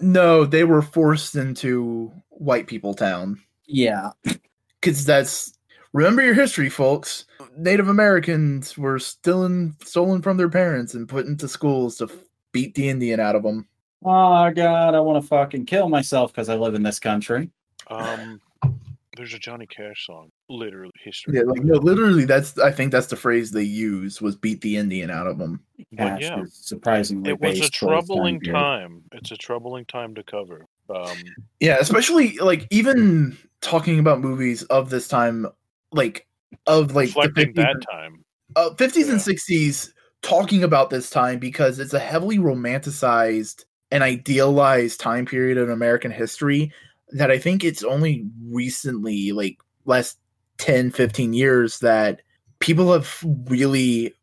[0.00, 4.10] No, they were forced into white people town Yeah.
[4.80, 5.52] because that's
[5.92, 7.26] remember your history, folks.
[7.56, 12.08] Native Americans were stolen stolen from their parents and put into schools to
[12.52, 13.66] beat the Indian out of them.
[14.04, 17.50] Oh god, I want to fucking kill myself because I live in this country.
[17.88, 18.40] Um,
[19.16, 21.36] there's a Johnny Cash song, literally history.
[21.36, 24.76] Yeah, like no, literally, that's I think that's the phrase they use was beat the
[24.76, 25.60] Indian out of them.
[25.96, 26.40] Cash yeah.
[26.40, 28.58] is surprisingly it was a based for its troubling period.
[28.58, 29.02] time.
[29.12, 30.66] It's a troubling time to cover.
[30.94, 31.16] Um,
[31.60, 35.46] Yeah, especially like even talking about movies of this time,
[35.92, 36.26] like
[36.66, 38.24] of like the reflecting 50s, that time.
[38.56, 39.90] uh, 50s and 60s,
[40.22, 46.10] talking about this time because it's a heavily romanticized and idealized time period in American
[46.10, 46.72] history
[47.10, 50.18] that I think it's only recently, like last
[50.58, 52.22] 10, 15 years, that
[52.58, 54.14] people have really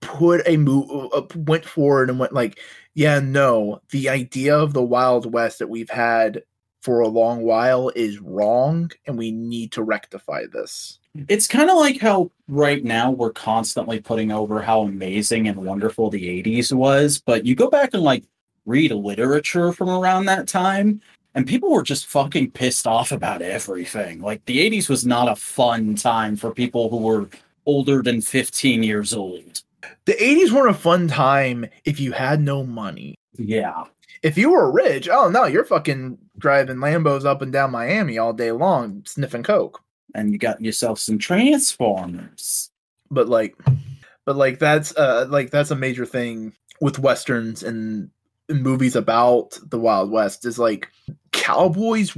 [0.00, 2.58] put a move, uh, went forward and went like,
[2.94, 6.42] yeah, no, the idea of the Wild West that we've had
[6.80, 10.98] for a long while is wrong and we need to rectify this.
[11.28, 16.08] It's kind of like how right now we're constantly putting over how amazing and wonderful
[16.08, 18.24] the 80s was, but you go back and like
[18.64, 21.00] read literature from around that time,
[21.34, 24.20] and people were just fucking pissed off about everything.
[24.20, 27.28] Like the 80s was not a fun time for people who were
[27.66, 29.62] older than 15 years old.
[30.06, 33.14] The 80s weren't a fun time if you had no money.
[33.38, 33.84] Yeah.
[34.22, 38.32] If you were rich, oh no, you're fucking driving Lambos up and down Miami all
[38.32, 39.80] day long, sniffing coke.
[40.14, 42.70] And you got yourself some Transformers.
[43.10, 43.56] But like,
[44.26, 48.10] but like that's uh like that's a major thing with westerns and
[48.48, 50.90] movies about the Wild West is like
[51.40, 52.14] cowboys.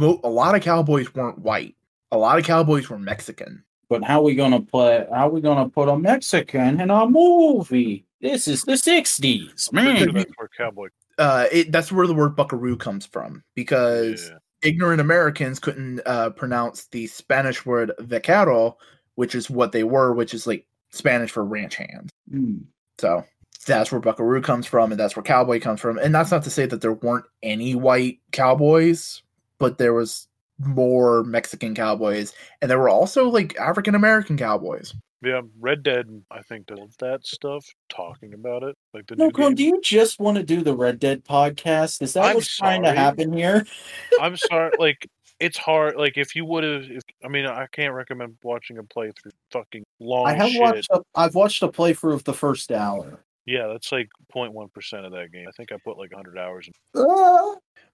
[0.00, 1.76] A lot of cowboys weren't white.
[2.10, 3.62] A lot of cowboys were Mexican.
[3.88, 5.06] But how we gonna play?
[5.12, 8.06] How we gonna put a Mexican in a movie?
[8.20, 10.12] This is the '60s, man.
[10.14, 10.88] That's where cowboy.
[11.18, 14.38] Uh, it, that's where the word buckaroo comes from because Yeah.
[14.62, 18.76] ignorant Americans couldn't uh, pronounce the Spanish word vaquero,
[19.14, 22.10] which is what they were, which is like Spanish for ranch hand.
[22.30, 22.56] Hmm.
[22.98, 23.24] So
[23.64, 25.98] that's where buckaroo comes from, and that's where cowboy comes from.
[25.98, 29.22] And that's not to say that there weren't any white cowboys,
[29.58, 34.94] but there was more Mexican cowboys, and there were also like African American cowboys.
[35.22, 36.22] Yeah, Red Dead.
[36.30, 37.64] I think does that stuff.
[37.88, 40.98] Talking about it, like the new Milcom, do you just want to do the Red
[40.98, 42.02] Dead podcast?
[42.02, 43.66] Is that I'm what's trying to happen here?
[44.20, 44.72] I'm sorry.
[44.78, 45.08] Like
[45.40, 45.96] it's hard.
[45.96, 46.84] Like if you would have,
[47.24, 49.32] I mean, I can't recommend watching a playthrough.
[49.50, 50.26] Fucking long.
[50.26, 50.60] I have shit.
[50.60, 50.88] watched.
[50.90, 53.24] A, I've watched a playthrough of the first hour.
[53.46, 55.46] Yeah, that's like 0.1 percent of that game.
[55.48, 56.68] I think I put like 100 hours.
[56.68, 56.72] in.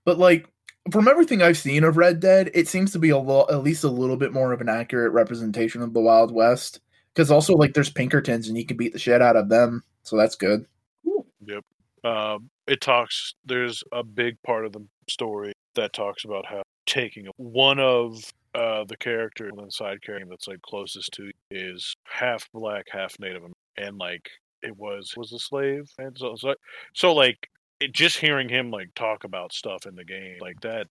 [0.05, 0.49] But like
[0.91, 3.85] from everything I've seen of Red Dead, it seems to be a lo- at least
[3.85, 6.81] a little bit more of an accurate representation of the Wild West.
[7.13, 10.17] Because also like there's Pinkertons and you can beat the shit out of them, so
[10.17, 10.65] that's good.
[11.45, 11.65] Yep.
[12.05, 13.35] Um, it talks.
[13.45, 18.23] There's a big part of the story that talks about how taking one of
[18.55, 23.19] uh, the character, the side character that's like closest to you is half black, half
[23.19, 24.31] Native American, and like
[24.63, 26.55] it was was a slave, and so so,
[26.95, 27.49] so like
[27.81, 30.87] it, just hearing him like talk about stuff in the game like that.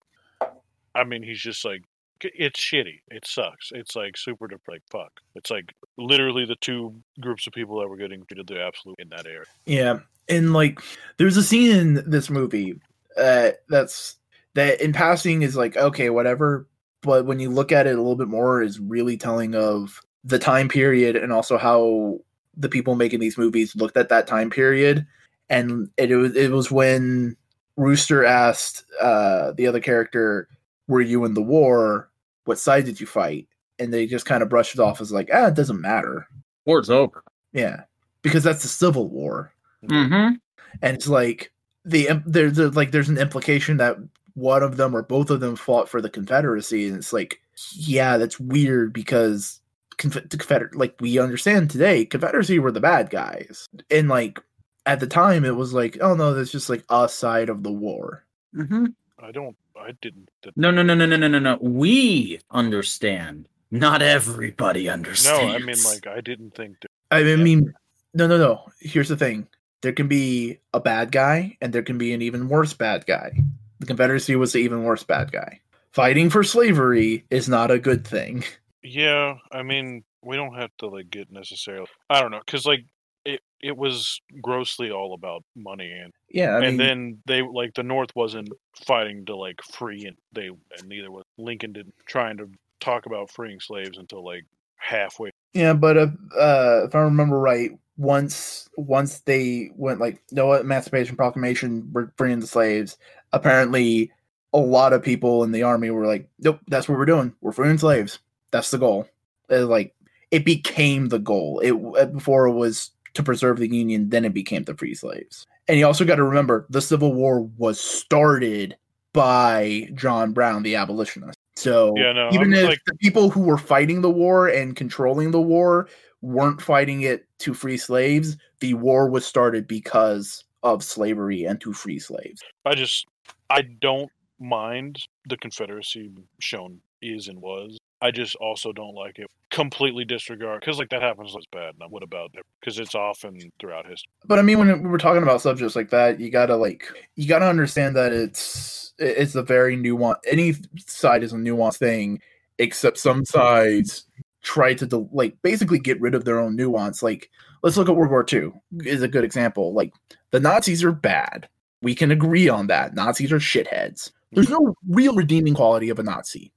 [0.96, 1.84] I mean, he's just like
[2.22, 3.02] it's shitty.
[3.10, 3.72] It sucks.
[3.74, 5.12] It's like super dep- like fuck.
[5.36, 9.10] It's like literally the two groups of people that were getting treated the absolute in
[9.10, 9.46] that area.
[9.66, 10.82] Yeah, and like
[11.18, 12.80] there's a scene in this movie
[13.18, 14.18] uh, that's
[14.56, 16.68] that in passing is like okay, whatever.
[17.02, 20.40] But when you look at it a little bit more, is really telling of the
[20.40, 22.20] time period and also how
[22.60, 25.08] the people making these movies looked at that time period.
[25.50, 27.36] And it, was it was when
[27.76, 30.48] Rooster asked uh, the other character,
[30.88, 32.10] "Were you in the war?
[32.46, 33.48] What side did you fight?"
[33.80, 36.28] And they just kind of brushed it off as like, "Ah, it doesn't matter."
[36.66, 37.24] War's over.
[37.52, 37.84] Yeah,
[38.22, 39.52] because that's the Civil War
[39.88, 40.36] Mm-hmm.
[40.82, 41.52] and it's like
[41.86, 43.96] the there's there's like there's an implication that
[44.34, 47.40] one of them or both of them fought for the Confederacy, and it's like
[47.74, 49.59] yeah, that's weird because
[50.00, 54.40] Conf- the Confederate like we understand today, Confederacy were the bad guys, and like
[54.88, 57.72] at the time it was like oh no, that's just like a side of the
[57.72, 58.26] war.
[58.56, 58.86] Mm-hmm.
[59.20, 59.56] I don't.
[59.78, 60.30] I didn't.
[60.56, 61.58] No, no, no, no, no, no, no, no.
[61.62, 63.48] We understand.
[63.72, 65.42] Not everybody understands.
[65.44, 65.50] No.
[65.56, 66.80] I mean like I didn't think.
[66.82, 67.36] That, I Yeah.
[67.36, 67.74] mean,
[68.14, 68.66] no, no, no.
[68.80, 69.48] Here's the thing:
[69.82, 73.32] there can be a bad guy, and there can be an even worse bad guy.
[73.80, 75.60] The Confederacy was the even worse bad guy.
[75.92, 78.44] Fighting for slavery is not a good thing.
[78.84, 81.88] yeah, I mean we don't have to like get necessarily.
[82.10, 82.86] I don't know because like
[83.26, 87.74] it it was grossly all about money and Yeah, I mean, and then they like
[87.74, 88.50] the North wasn't
[88.86, 93.32] fighting to like free and they and neither was Lincoln did trying to talk about
[93.32, 94.46] freeing slaves until like
[94.78, 95.32] halfway.
[95.54, 101.16] yeah, but uh, uh, if I remember right, once once they went like, no Emancipation
[101.16, 102.98] Proclamation, we're freeing the slaves.
[103.34, 104.12] Apparently,
[104.54, 107.36] a lot of people in the army were like, nope, that's what we're doing.
[107.42, 108.20] We're freeing slaves.
[108.52, 109.08] That's the goal.
[109.50, 109.96] It, like
[110.32, 111.60] it became the goal.
[111.60, 115.46] It uh, before it was to preserve the Union, then it became to free slaves.
[115.68, 118.76] And you also got to remember the Civil War was started
[119.14, 121.38] by John Brown, the abolitionist.
[121.56, 124.76] So Yeah, no, even I'm if like- the people who were fighting the war and
[124.76, 125.90] controlling the war
[126.22, 131.74] weren't fighting it to free slaves, the war was started because of slavery and to
[131.74, 132.42] free slaves.
[132.66, 133.06] I just
[133.50, 137.78] I don't mind the Confederacy shown is and was.
[138.02, 141.74] I just also don't like it completely disregard because like that happens less bad.
[141.90, 144.12] What about because it's often throughout history.
[144.26, 147.48] But I mean, when we're talking about subjects like that, you gotta like you gotta
[147.48, 150.20] understand that it's it's a very nuanced.
[150.28, 152.22] Any side is a nuanced thing,
[152.58, 154.06] except some sides
[154.42, 157.04] try to like basically get rid of their own nuance.
[157.04, 157.30] Like
[157.64, 158.52] let's look at World War II
[158.86, 159.74] is a good example.
[159.74, 159.94] Like
[160.32, 161.50] the Nazis are bad.
[161.82, 162.94] We can agree on that.
[162.94, 164.12] Nazis are shitheads.
[164.32, 166.52] There's no real redeeming quality of a Nazi.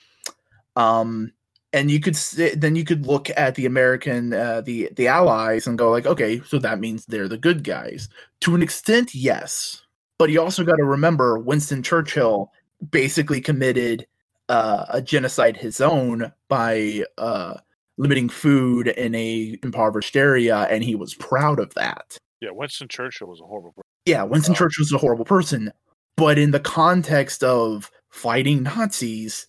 [0.77, 1.33] Um,
[1.73, 5.66] and you could s- then you could look at the American uh, the the Allies
[5.66, 8.09] and go like, okay, so that means they're the good guys
[8.41, 9.83] to an extent, yes.
[10.18, 12.53] But you also got to remember Winston Churchill
[12.91, 14.07] basically committed
[14.49, 17.55] uh, a genocide his own by uh,
[17.97, 22.18] limiting food in a impoverished area, and he was proud of that.
[22.41, 23.83] Yeah, Winston Churchill was a horrible person.
[24.05, 24.59] Yeah, Winston Wow.
[24.59, 25.73] Churchill was a horrible person,
[26.16, 29.47] but in the context of fighting Nazis,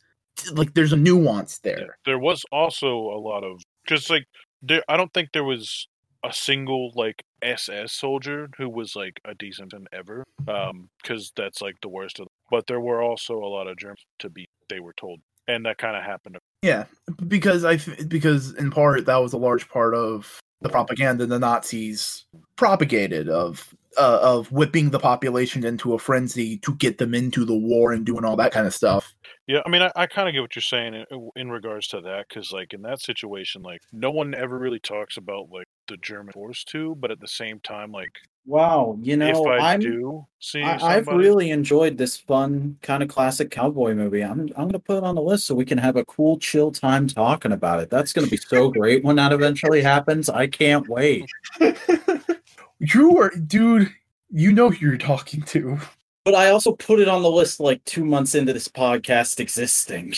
[0.53, 1.97] like there's a nuance there.
[2.05, 4.25] There was also a lot of because like
[4.61, 5.88] there, I don't think there was
[6.23, 11.61] a single like SS soldier who was like a decent and ever, um, because that's
[11.61, 12.25] like the worst of.
[12.25, 12.31] Them.
[12.49, 14.47] But there were also a lot of Germans to be.
[14.69, 16.38] They were told, and that kind of happened.
[16.61, 16.86] Yeah,
[17.27, 17.77] because I
[18.07, 22.23] because in part that was a large part of the propaganda the Nazis
[22.55, 27.55] propagated of uh, of whipping the population into a frenzy to get them into the
[27.55, 29.13] war and doing all that kind of stuff.
[29.47, 32.01] Yeah, I mean, I, I kind of get what you're saying in, in regards to
[32.01, 35.97] that, because like in that situation, like no one ever really talks about like the
[35.97, 38.11] German force too, but at the same time, like
[38.45, 43.01] Wow, you know, if I I'm do see I, I've really enjoyed this fun kind
[43.01, 44.21] of classic cowboy movie.
[44.21, 46.69] I'm I'm gonna put it on the list so we can have a cool, chill
[46.69, 47.89] time talking about it.
[47.89, 50.27] That's gonna be so great when that eventually happens.
[50.27, 51.25] I can't wait.
[52.80, 53.91] you are, dude.
[54.32, 55.78] You know who you're talking to.
[56.26, 60.13] But I also put it on the list like two months into this podcast existing.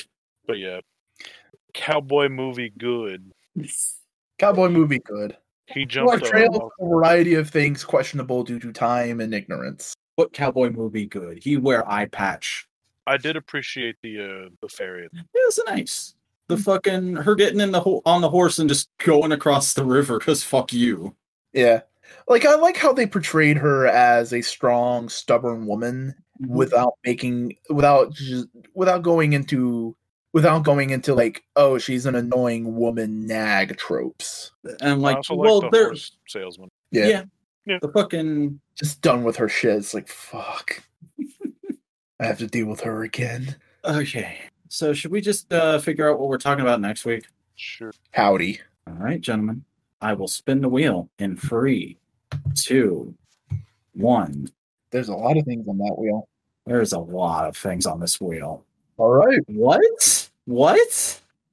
[0.47, 0.79] but yeah,
[1.73, 3.31] cowboy movie good.
[4.39, 5.35] Cowboy movie, good.
[5.67, 5.87] He Well,
[6.17, 6.71] jumped trail off.
[6.79, 9.95] a variety of things questionable due to time and ignorance.
[10.15, 11.41] What cowboy movie good?
[11.43, 12.67] He wear eye patch.
[13.07, 15.05] I did appreciate the uh the ferry.
[15.11, 16.15] It was nice.
[16.47, 19.83] The fucking her getting in the ho- on the horse and just going across the
[19.85, 21.15] river because fuck you.
[21.53, 21.81] Yeah,
[22.27, 26.15] like I like how they portrayed her as a strong, stubborn woman
[26.47, 29.95] without making without just without going into
[30.33, 34.51] without going into like oh she's an annoying woman nag tropes
[34.81, 35.93] and I like also well like the they're
[36.27, 36.69] salesman.
[36.91, 37.23] yeah, yeah.
[37.65, 37.79] Yeah.
[37.81, 40.83] the fucking just done with her shit it's like fuck
[42.19, 44.39] i have to deal with her again okay.
[44.67, 47.27] So should we just uh figure out what we're talking about next week?
[47.55, 47.93] Sure.
[48.11, 49.63] howdy All right, gentlemen.
[50.05, 51.97] I will spin the wheel in three,
[52.53, 53.15] two,
[53.93, 54.47] one.
[54.91, 56.27] there's a lot of things on that wheel
[56.67, 58.63] There's a lot of things on this wheel.
[58.97, 60.29] all right What?
[60.45, 60.77] What?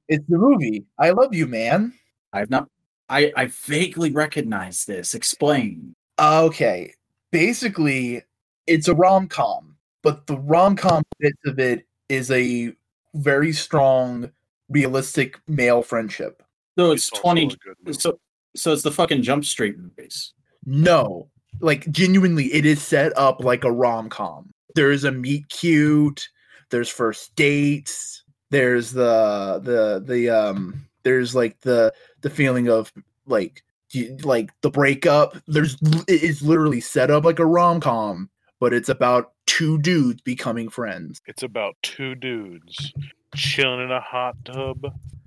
[0.09, 1.93] it's the movie i love you man
[2.31, 2.67] I've not.
[3.09, 5.13] I I vaguely recognize this.
[5.15, 5.95] Explain.
[6.19, 6.93] okay
[7.31, 8.21] basically
[8.67, 12.75] it's a rom-com but the rom-com bits of it is a
[13.15, 14.29] very strong
[14.69, 16.43] realistic male friendship
[16.77, 17.45] So it's also twenty.
[17.45, 17.97] a good movie.
[17.99, 18.19] So
[18.55, 20.33] so it's the fucking Jump Street movies.
[20.65, 21.29] No,
[21.59, 24.51] like genuinely, it is set up like a rom com.
[24.75, 26.27] There is a meet cute.
[26.69, 28.23] There's first dates.
[28.49, 30.85] There's the the the um.
[31.03, 32.93] There's like the the feeling of
[33.25, 35.35] like you- like the breakup.
[35.47, 35.75] There's
[36.07, 38.29] it is literally set up like a rom com,
[38.59, 41.21] but it's about two dudes becoming friends.
[41.27, 42.93] It's about two dudes
[43.35, 44.85] chilling in a hot tub,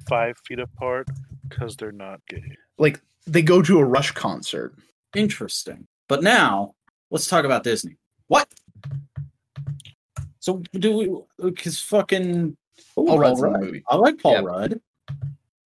[0.08, 1.08] five feet apart,
[1.48, 2.56] because they're not gay.
[2.78, 4.74] Like they go to a Rush concert.
[5.14, 5.86] Interesting.
[6.08, 6.74] But now
[7.10, 7.96] let's talk about Disney.
[8.28, 8.48] What?
[10.40, 10.96] So do
[11.38, 11.50] we?
[11.50, 12.56] Because fucking
[12.98, 13.60] Ooh, Paul Rudd's Rudd.
[13.60, 13.82] movie.
[13.88, 14.40] I like Paul Yeah.
[14.40, 14.80] Rudd.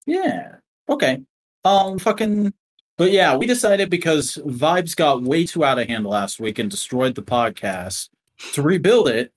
[0.07, 0.55] Yeah.
[0.89, 1.23] Okay.
[1.65, 1.99] Um.
[1.99, 2.53] Fucking.
[2.97, 6.71] But yeah, we decided because vibes got way too out of hand last week and
[6.71, 8.09] destroyed the podcast.
[8.53, 9.33] To rebuild it,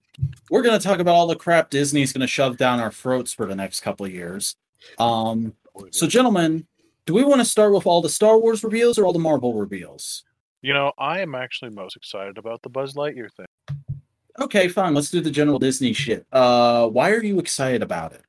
[0.49, 3.33] we're going to talk about all the crap Disney's going to shove down our throats
[3.33, 4.55] for the next couple of years.
[4.97, 5.53] Um.
[5.91, 6.67] So, gentlemen,
[7.05, 9.53] do we want to start with all the Star Wars reveals or all the Marvel
[9.53, 10.23] reveals?
[10.61, 13.45] You know, I am actually most excited about the Buzz Lightyear thing.
[14.39, 14.93] Okay, fine.
[14.93, 16.25] Let's do the general Disney shit.
[16.31, 18.23] Uh, why are you excited about it?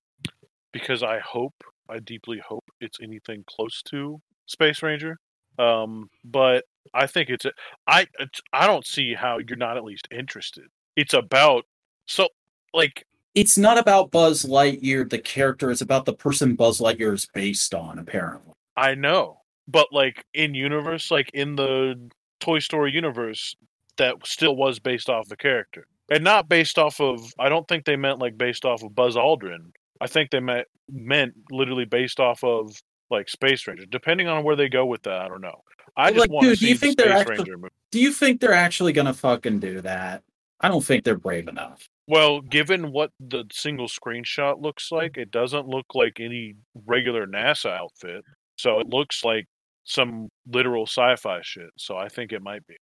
[0.75, 1.55] because I hope,
[1.89, 5.19] I deeply hope it's anything close to Space Ranger.
[5.59, 7.53] Um, but I think it's, a,
[7.87, 10.65] I, it's, I don't see how you're not at least interested.
[10.97, 11.65] It's about,
[12.07, 12.29] so,
[12.75, 13.07] like,
[13.37, 15.71] It's not about Buzz Lightyear, the character.
[15.71, 18.54] It's about the person Buzz Lightyear is based on, apparently.
[18.77, 22.11] I know, but like in universe, like in the
[22.41, 23.55] Toy Story universe,
[23.99, 27.21] that still was based off the character, and not based off of.
[27.39, 29.73] I don't think they meant like based off of Buzz Aldrin.
[30.01, 32.77] I think they meant meant literally based off of
[33.11, 33.87] like Space Ranger.
[33.87, 35.63] Depending on where they go with that, I don't know.
[35.97, 37.75] I just like, want to dude, do see you think they're Space actually- Ranger movie.
[37.93, 40.25] Do you think they're actually to fucking do that?
[40.61, 41.89] I don't think they're brave enough.
[42.09, 46.57] Well, given what the single screenshot looks like, it doesn't look like any
[46.87, 48.25] regular NASA outfit.
[48.57, 49.47] So it looks like
[49.85, 51.71] some literal sci-fi shit.
[51.77, 52.77] So I think it might be.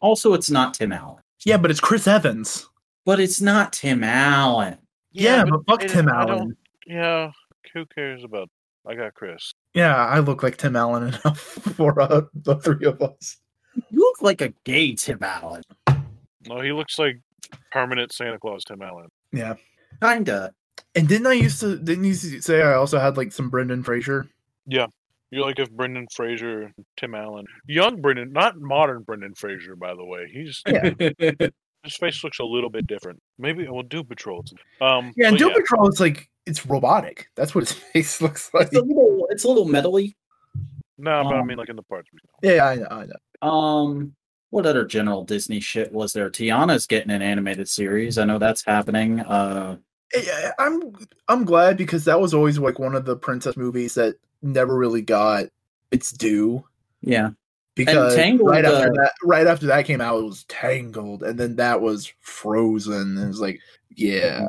[0.00, 1.22] Also, it's not Tim Allen.
[1.44, 2.68] Yeah, but it's Chris Evans.
[3.04, 4.76] but it's not Tim Allen.
[5.12, 6.56] Yeah, but fuck it- Tim I Allen.
[6.86, 7.30] Yeah,
[7.74, 8.48] who cares about?
[8.86, 9.52] I got Chris.
[9.74, 13.36] Yeah, I look like Tim Allen enough for uh, the three of us.
[13.90, 15.62] You look like a gay Tim Allen.
[16.46, 17.20] No, he looks like
[17.70, 19.08] permanent Santa Claus Tim Allen.
[19.32, 19.54] Yeah.
[20.02, 20.52] Kinda.
[20.94, 21.76] And didn't I used to?
[21.78, 24.26] Didn't you say I also had like some Brendan Fraser?
[25.30, 30.04] You're like if Brendan Fraser, Tim Allen, young Brendan, not modern Brendan Fraser, by the
[30.04, 30.28] way.
[30.32, 30.90] He's Yeah.
[31.84, 33.20] his face looks a little bit different.
[33.38, 34.44] Maybe we'll do Patrol.
[34.80, 37.28] Um, Yeah, and but Doom Patrol is like it's robotic.
[37.36, 38.68] That's what his face looks like.
[38.68, 40.14] it's a little it's a little metally.
[40.96, 42.08] No, but I Um, mean like in the parts.
[42.12, 42.18] we
[42.48, 42.54] know.
[42.54, 43.48] Yeah, I know, I know.
[43.48, 44.14] Um
[44.50, 46.30] what other general Disney shit was there?
[46.30, 48.16] Tiana's getting an animated series.
[48.16, 49.20] I know that's happening.
[49.20, 49.76] Uh
[50.16, 50.80] Yeah, I'm
[51.28, 55.02] I'm glad because that was always like one of the princess movies that never really
[55.02, 55.46] got
[55.90, 56.64] its due.
[57.00, 57.30] yeah.
[57.74, 61.38] Because Tangled, right after uh, that, right after that came out, it was Tangled, and
[61.38, 63.16] then that was Frozen.
[63.16, 63.60] And it was like,
[63.94, 64.48] yeah,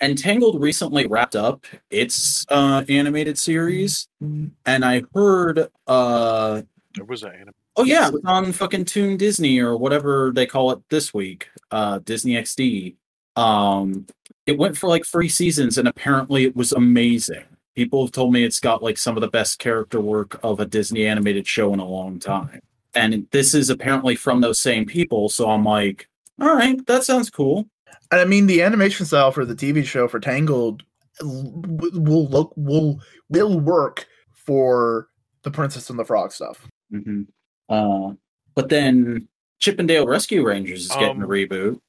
[0.00, 4.06] And Tangled recently wrapped up its uh animated series.
[4.20, 6.62] And I heard uh
[6.94, 7.54] There was an anime.
[7.76, 11.48] Oh yeah, it was on fucking Toon Disney or whatever they call it this week,
[11.70, 12.94] uh, Disney XD.
[13.36, 14.06] Um,
[14.46, 17.44] it went for like three seasons, and apparently it was amazing.
[17.76, 20.66] People have told me it's got like some of the best character work of a
[20.66, 22.60] Disney animated show in a long time.
[22.94, 26.08] And this is apparently from those same people, so I'm like,
[26.40, 27.68] all right, that sounds cool.
[28.10, 30.82] and I mean the animation style for the TV show for Tangled
[31.22, 35.08] will look will will work for
[35.42, 36.66] the Princess and the Frog stuff.
[36.90, 37.22] hmm
[37.68, 38.12] Uh,
[38.56, 39.28] but then
[39.60, 41.80] Chippendale Rescue Rangers is getting a Um, reboot.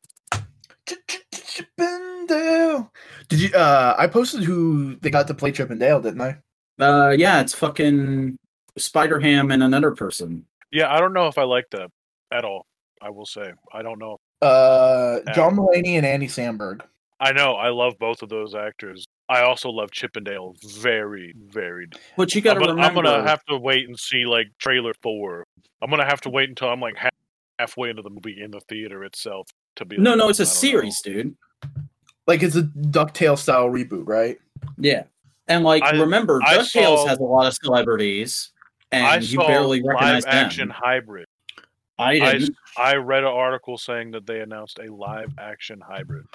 [1.34, 2.92] Chippendale.
[3.32, 3.50] Did you?
[3.54, 6.38] Uh, I posted who they got to play Chippendale, didn't I?
[6.78, 8.38] Uh, yeah, it's fucking
[8.78, 10.46] Spider Ham and another person.
[10.70, 11.90] Yeah, I don't know if I like that
[12.34, 12.66] at all.
[13.02, 14.18] I will say I don't know.
[14.42, 16.82] Uh, John Mulaney and Andy Samberg.
[17.22, 19.06] I know I love both of those actors.
[19.30, 21.88] I also love Chippendale very, very.
[22.18, 24.92] But you I'm got to gonna, I'm gonna have to wait and see like trailer
[25.02, 25.46] four.
[25.82, 27.14] I'm gonna have to wait until I'm like half,
[27.60, 29.98] halfway into the movie in the theater itself to be.
[29.98, 30.60] no, like, no, it's a I don't know.
[30.60, 31.38] series, dude.
[32.32, 34.38] Like it's a Ducktale style reboot, right?
[34.78, 35.04] Yeah,
[35.50, 36.68] and like I- remember, I Ducktales
[36.98, 38.52] saw- has a lot of celebrities,
[38.92, 40.78] and I you saw barely recognize live action them.
[40.82, 41.26] hybrid.
[42.00, 42.56] I I, didn't.
[42.78, 46.26] I read an article saying that they announced a live action hybrid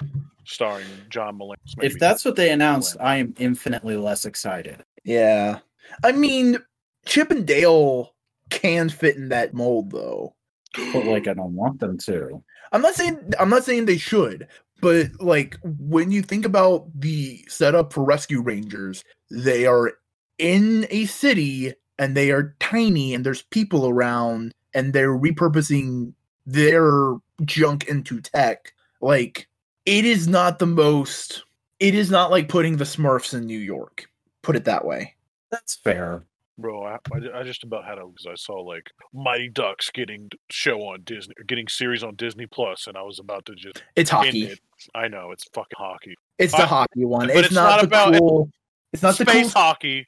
[0.45, 1.55] starring John Mulaney.
[1.81, 4.83] if that's what they announced, I am infinitely less excited.
[5.03, 5.59] Yeah.
[6.03, 6.59] I mean,
[7.05, 8.13] Chip and Dale
[8.49, 10.35] can fit in that mold, though.
[10.93, 12.43] But like, I don't want them to.
[12.71, 14.47] I'm not saying I'm not saying they should,
[14.81, 19.93] but like when you think about the setup for Rescue Rangers, they are
[20.37, 26.13] in a city and they are tiny and there's people around and they're repurposing
[26.45, 27.15] their
[27.45, 28.73] junk into tech.
[29.01, 29.47] Like
[29.85, 31.43] it is not the most
[31.79, 34.09] it is not like putting the Smurfs in New York.
[34.41, 35.15] Put it that way.
[35.51, 36.23] That's fair.
[36.59, 40.29] Bro, I, I, I just about had a because I saw like Mighty Ducks getting
[40.49, 44.11] show on Disney, getting series on Disney Plus, and I was about to just It's
[44.11, 44.43] end hockey.
[44.43, 44.59] it.
[44.95, 47.27] I know it's fucking hockey, It's the Ho- hockey one.
[47.27, 48.49] but It's, it's not, not about- cool.
[48.93, 50.07] It's not the space cool hockey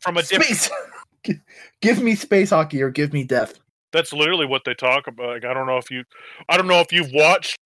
[0.00, 0.44] from a different.
[0.56, 0.70] space.
[1.80, 3.54] give me space hockey or give me death.
[3.92, 5.28] That's literally what they talk about.
[5.28, 6.02] Like, I don't know if you,
[6.48, 7.56] I don't know if you've watched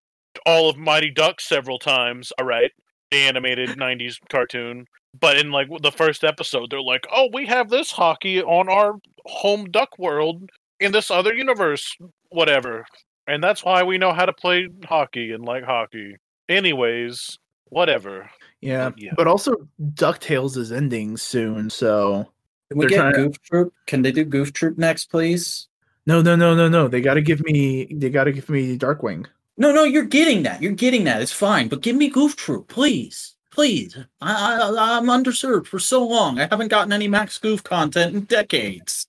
[0.45, 2.33] all of Mighty Ducks several times.
[2.39, 2.71] All right,
[3.11, 4.87] the animated '90s cartoon.
[5.19, 8.97] But in like the first episode, they're like, "Oh, we have this hockey on our
[9.25, 10.51] home duck world
[10.81, 11.97] in this other universe,
[12.29, 12.85] whatever."
[13.29, 16.17] And that's why we know how to play hockey and like hockey.
[16.49, 18.31] Anyways, whatever.
[18.61, 18.91] Yeah.
[18.97, 19.13] Yeah.
[19.17, 19.55] But also
[19.95, 22.27] DuckTales is ending soon, so
[22.71, 23.75] Can we get trying to- Goof Troop?
[23.87, 25.69] Can they do Goof Troop next, please?
[26.07, 26.89] no no no no no.
[26.89, 29.27] They gotta give me they gotta give me Darkwing.
[29.59, 30.63] No, no, you're getting that.
[30.63, 31.21] You're getting that.
[31.21, 31.69] It's fine.
[31.69, 33.35] But give me Goof Troop, please.
[33.51, 33.97] Please.
[34.21, 36.39] I, I, I'm underserved for so long.
[36.39, 39.09] I haven't gotten any Max Goof content in decades.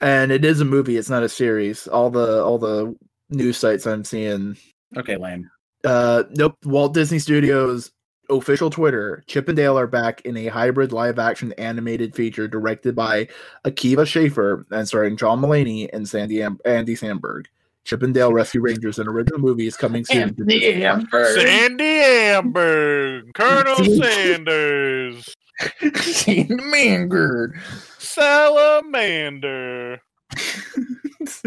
[0.00, 1.86] And it is a movie, it's not a series.
[1.88, 2.94] All the all the
[3.30, 4.56] news sites I'm seeing.
[4.96, 5.50] Okay, lame.
[5.84, 7.90] Uh nope, Walt Disney Studios
[8.28, 12.94] official Twitter, Chip and Dale are back in a hybrid live action animated feature directed
[12.96, 13.28] by
[13.64, 17.44] Akiva Schaffer and starring John Mulaney and Sandy Am- Andy Samberg.
[17.84, 20.34] Chip and Dale Rescue Rangers, an original movie, is coming soon.
[20.34, 21.36] to Disney Plus.
[21.36, 25.35] Sandy Amber, Colonel Sanders,
[25.96, 27.58] Sandberg.
[27.98, 30.00] Salamander.
[30.34, 30.40] God,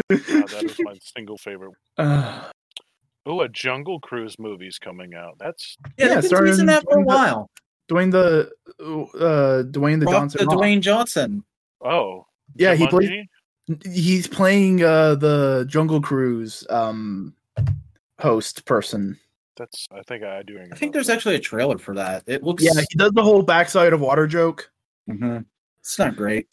[0.08, 1.72] that is my single favorite.
[1.98, 2.42] Uh,
[3.26, 5.36] Oh, a Jungle Cruise movie's coming out.
[5.38, 7.50] That's Yeah, Yeah, they've been starring- teasing that for a while.
[7.90, 8.50] Dwayne the
[8.80, 10.38] uh Dwayne the Rock Johnson.
[10.40, 10.56] the Rock.
[10.58, 11.44] Dwayne Johnson.
[11.84, 13.10] oh Yeah, he plays.
[13.84, 17.34] He's playing uh the Jungle Cruise um
[18.20, 19.18] host person.
[19.60, 19.86] That's.
[19.92, 20.58] I think I do.
[20.72, 22.24] I think there's actually a trailer for that.
[22.26, 22.64] It looks.
[22.64, 24.70] Yeah, he does the whole backside of water joke.
[25.08, 25.44] Mhm.
[25.80, 26.48] It's not great.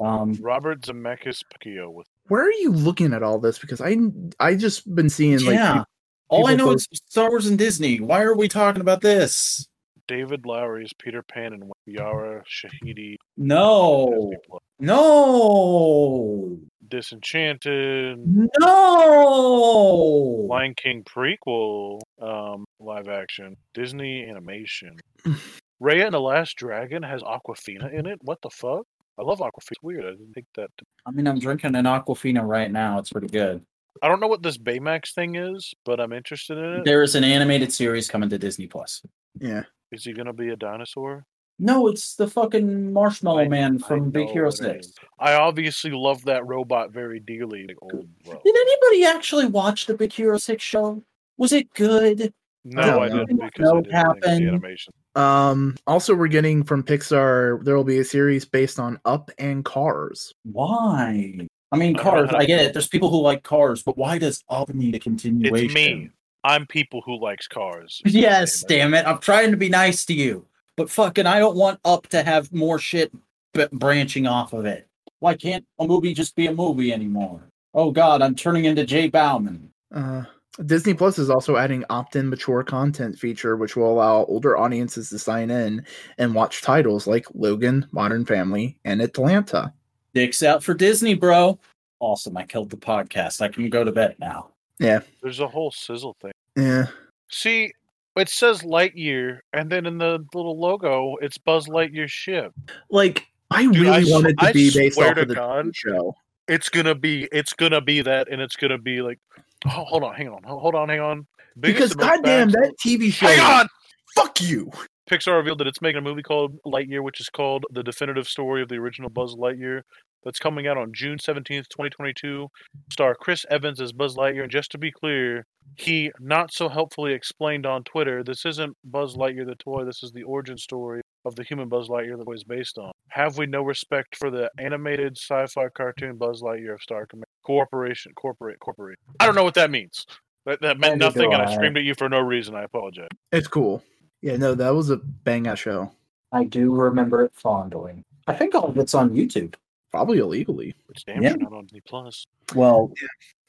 [0.00, 3.60] Um, Robert Zemeckis Pinocchio with Where are you looking at all this?
[3.60, 3.96] Because I
[4.40, 5.84] I just been seeing like yeah.
[6.28, 8.00] All I know post- is Star Wars and Disney.
[8.00, 9.68] Why are we talking about this?
[10.08, 13.18] David Lowery as Peter Pan and Yara Shahidi.
[13.36, 14.32] No.
[14.80, 16.58] No.
[16.92, 18.18] Disenchanted.
[18.60, 20.46] No.
[20.50, 24.98] Lion King prequel, um, live action, Disney animation.
[25.82, 28.18] Raya and the Last Dragon has Awkwafina in it.
[28.20, 28.84] What the fuck?
[29.18, 29.72] I love Aquafina.
[29.72, 30.04] It's weird.
[30.04, 30.68] I didn't think that.
[31.06, 32.98] I mean, I'm drinking an Aquafina right now.
[32.98, 33.64] It's pretty good.
[34.02, 36.84] I don't know what this Baymax thing is, but I'm interested in it.
[36.84, 39.00] There is an animated series coming to Disney Plus.
[39.40, 39.62] yeah.
[39.92, 41.24] Is he gonna be a dinosaur?
[41.58, 44.92] No, it's the fucking Marshmallow I- Man I from Big Hero 6.
[45.18, 47.66] I obviously love that robot very dearly.
[47.66, 48.40] Like old bro.
[48.44, 51.02] Did anybody actually watch the Big Hero 6 show?
[51.38, 52.32] Was it good?
[52.64, 54.48] No, don't I didn't because Know I what didn't think the happened.
[54.48, 54.92] animation.
[55.14, 55.76] Um.
[55.86, 57.62] Also, we're getting from Pixar.
[57.64, 60.32] There will be a series based on Up and Cars.
[60.44, 61.46] Why?
[61.70, 62.30] I mean, Cars.
[62.32, 62.72] I get it.
[62.72, 65.64] There's people who like Cars, but why does Up need a continuation?
[65.66, 66.10] It's me.
[66.44, 68.00] I'm people who likes cars.
[68.06, 69.06] Yes, damn it.
[69.06, 70.46] I'm trying to be nice to you.
[70.82, 73.12] But fucking, I don't want Up to have more shit
[73.54, 74.88] b- branching off of it.
[75.20, 77.40] Why can't a movie just be a movie anymore?
[77.72, 79.70] Oh god, I'm turning into Jay Bauman.
[79.94, 80.24] Uh,
[80.66, 85.20] Disney Plus is also adding opt-in mature content feature, which will allow older audiences to
[85.20, 85.86] sign in
[86.18, 89.72] and watch titles like Logan, Modern Family, and Atlanta.
[90.14, 91.60] Dicks out for Disney, bro.
[92.00, 92.36] Awesome.
[92.36, 93.40] I killed the podcast.
[93.40, 94.48] I can go to bed now.
[94.80, 94.98] Yeah.
[95.22, 96.32] There's a whole sizzle thing.
[96.56, 96.86] Yeah.
[97.30, 97.72] See,
[98.16, 102.52] it says Lightyear, and then in the little logo, it's Buzz Lightyear's ship.
[102.90, 105.74] Like I Dude, I really s- wanted to I be based off of the God.
[105.74, 106.14] Show.
[106.48, 109.18] It's gonna be, it's gonna be that, and it's gonna be like,
[109.66, 111.26] oh, hold on, hang on, hold on, hang on.
[111.58, 113.26] Because Biggest most goddamn, that TV show.
[113.26, 113.68] Hang on.
[114.16, 114.70] Fuck you.
[115.10, 118.62] Pixar revealed that it's making a movie called Lightyear, which is called the definitive story
[118.62, 119.82] of the original Buzz Lightyear.
[120.24, 122.48] That's coming out on June 17th, 2022.
[122.92, 124.42] Star Chris Evans as Buzz Lightyear.
[124.42, 125.44] And just to be clear,
[125.76, 130.12] he not so helpfully explained on Twitter this isn't Buzz Lightyear the toy, this is
[130.12, 132.92] the origin story of the human Buzz Lightyear the toy is based on.
[133.08, 137.24] Have we no respect for the animated sci fi cartoon Buzz Lightyear of Star Command?
[137.44, 138.98] Corporation, corporate, corporate.
[139.18, 140.06] I don't know what that means.
[140.46, 141.54] That, that meant nothing, and I I.
[141.54, 142.54] screamed at you for no reason.
[142.54, 143.08] I apologize.
[143.30, 143.82] It's cool.
[144.22, 145.90] Yeah, no, that was a bang ass show.
[146.32, 148.04] I do remember it fondly.
[148.26, 149.54] I think all of it's on YouTube.
[149.90, 150.74] Probably illegally.
[150.88, 151.34] It's damn Yeah.
[151.34, 152.24] not on Disney Plus.
[152.54, 152.92] Well,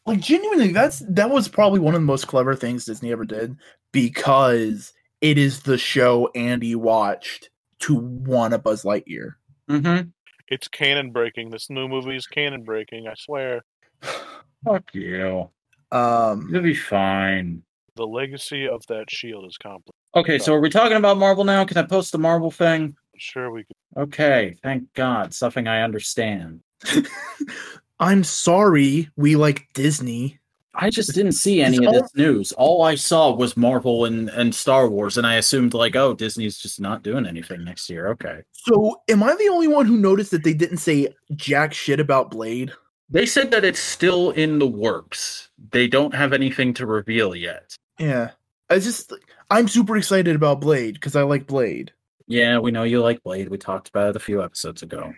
[0.05, 3.55] Like genuinely, that's that was probably one of the most clever things Disney ever did
[3.93, 7.49] because it is the show Andy watched
[7.79, 9.35] to want a Buzz Lightyear.
[9.69, 10.09] mm-hmm.
[10.49, 11.49] It's canon breaking.
[11.51, 13.07] This new movie is canon breaking.
[13.07, 13.63] I swear.
[14.01, 15.49] fuck you.
[15.91, 17.63] Um, You'll be fine.
[17.95, 19.97] The legacy of that shield is complex.
[20.15, 21.65] Okay, so are we talking about Marvel now?
[21.65, 22.95] Can I post the Marvel thing?
[23.17, 24.03] Sure, we can.
[24.03, 25.33] Okay, thank God.
[25.33, 26.61] Something I understand.
[27.99, 30.39] I'm sorry, we like Disney.
[30.75, 32.51] I just didn't see any of this news.
[32.53, 36.57] All I saw was Marvel and, and Star Wars, and I assumed like, oh, Disney's
[36.57, 38.09] just not doing anything next year.
[38.09, 38.41] Okay.
[38.53, 42.31] So, am I the only one who noticed that they didn't say jack shit about
[42.31, 42.71] Blade?
[43.09, 45.49] They said that it's still in the works.
[45.71, 47.75] They don't have anything to reveal yet.
[47.99, 48.31] Yeah,
[48.71, 49.13] I just
[49.49, 51.91] I'm super excited about Blade because I like Blade.
[52.27, 53.49] Yeah, we know you like Blade.
[53.49, 55.13] We talked about it a few episodes ago.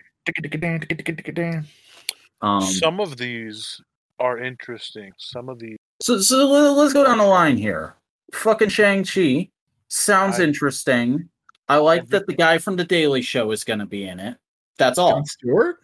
[2.42, 3.80] Um, Some of these
[4.18, 5.12] are interesting.
[5.16, 5.76] Some of these.
[6.02, 7.94] so so let's go down the line here.
[8.32, 9.50] Fucking Shang Chi
[9.88, 11.28] sounds I- interesting.
[11.68, 14.36] I like that the guy from the Daily Show is going to be in it.
[14.78, 15.10] That's all.
[15.14, 15.78] Jon Stewart?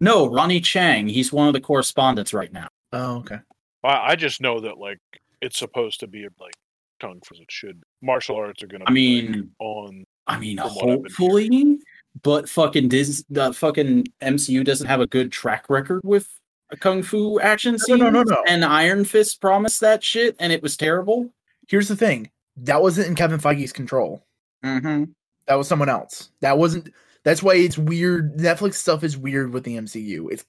[0.00, 1.10] No, Ronny Chieng.
[1.10, 2.68] He's one of the correspondents right now.
[2.94, 3.38] Oh, okay.
[3.84, 4.98] I, I just know that like
[5.42, 6.54] it's supposed to be like
[7.00, 7.34] kung fu.
[7.34, 7.80] as It should.
[7.80, 7.86] Be.
[8.02, 8.84] Martial arts are gonna.
[8.86, 10.04] I be, like, mean, on.
[10.26, 11.78] I mean, From what I've been hopefully,
[12.22, 16.28] but fucking Dis, the fucking MCU doesn't have a good track record with
[16.70, 18.00] a kung fu action No, scenes.
[18.00, 18.42] no, no, no.
[18.46, 21.30] And Iron Fist promised that shit, and it was terrible.
[21.68, 24.22] Here's the thing: that wasn't in Kevin Feige's control.
[24.64, 25.04] Mm-hmm.
[25.46, 26.30] That was someone else.
[26.40, 26.90] That wasn't.
[27.24, 28.36] That's why it's weird.
[28.36, 30.30] Netflix stuff is weird with the MCU.
[30.30, 30.44] It's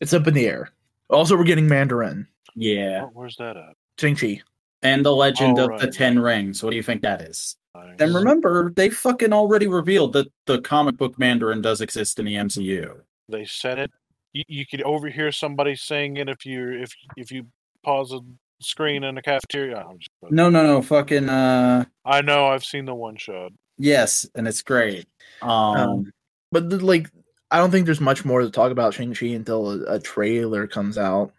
[0.00, 0.70] it's up in the air.
[1.08, 3.74] Also, we're getting Mandarin, Yeah, where's that at?
[3.98, 4.40] Shang Chi.
[4.82, 5.86] And the Legend Oh, of the.
[5.88, 6.62] Ten Rings.
[6.62, 7.56] What do you think that is?
[7.74, 7.96] Nice.
[8.00, 12.34] And remember, they fucking already revealed that the comic book Mandarin does exist in the
[12.34, 13.00] MCU.
[13.28, 13.90] they said it.
[14.32, 17.46] You, you could overhear somebody saying it if you if if you
[17.84, 18.20] pause a
[18.60, 19.76] screen in the cafeteria.
[19.88, 22.46] I'm just, No, no, no, fucking uh, I know.
[22.48, 23.52] I've seen the one shot.
[23.78, 25.06] yes, and it's great.
[25.42, 26.12] Um, Um,
[26.52, 27.08] But the, like,
[27.50, 30.66] I don't think there's much more to talk about Shang Chi until a, a trailer
[30.66, 31.32] comes out.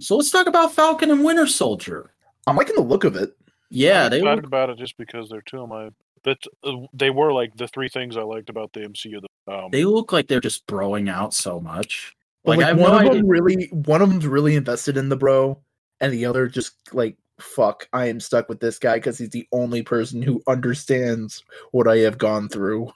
[0.00, 2.13] so let's talk about Falcon and Winter Soldier.
[2.46, 3.36] I'm liking the look of it.
[3.70, 5.90] Yeah, I'm they excited look, about it just because they're two of my
[6.24, 9.22] that uh, they were like the three things I liked about the MCU.
[9.46, 12.14] Um, they look like they're just broing out so much.
[12.44, 13.14] But, Like, like, one no of idea.
[13.14, 15.58] them really, one of them's really invested in the bro,
[16.00, 19.46] and the other just like, fuck, I am stuck with this guy because he's the
[19.52, 21.42] only person who understands
[21.72, 22.92] what I have gone through.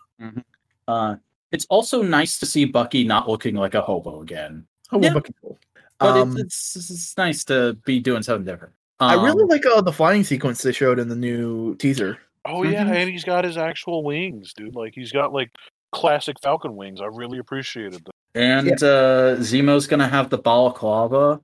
[0.86, 1.16] Uh,
[1.52, 4.66] it's also nice to see Bucky not looking like a hobo again.
[4.92, 5.08] Oh, Yeah.
[5.08, 5.58] well, fucking cool.
[5.98, 8.74] But Um, it's, it's it's nice to be doing something different.
[9.00, 12.18] I really Um, like uh, the flying sequence they showed in the new teaser.
[12.44, 12.94] oh yeah, Mhm.
[12.94, 14.74] and he's got his actual wings, dude.
[14.74, 15.50] Like he's got like
[15.92, 17.00] classic Falcon wings.
[17.00, 18.12] I really appreciated that.
[18.34, 21.40] and uh, Zemo's gonna have the balaclava.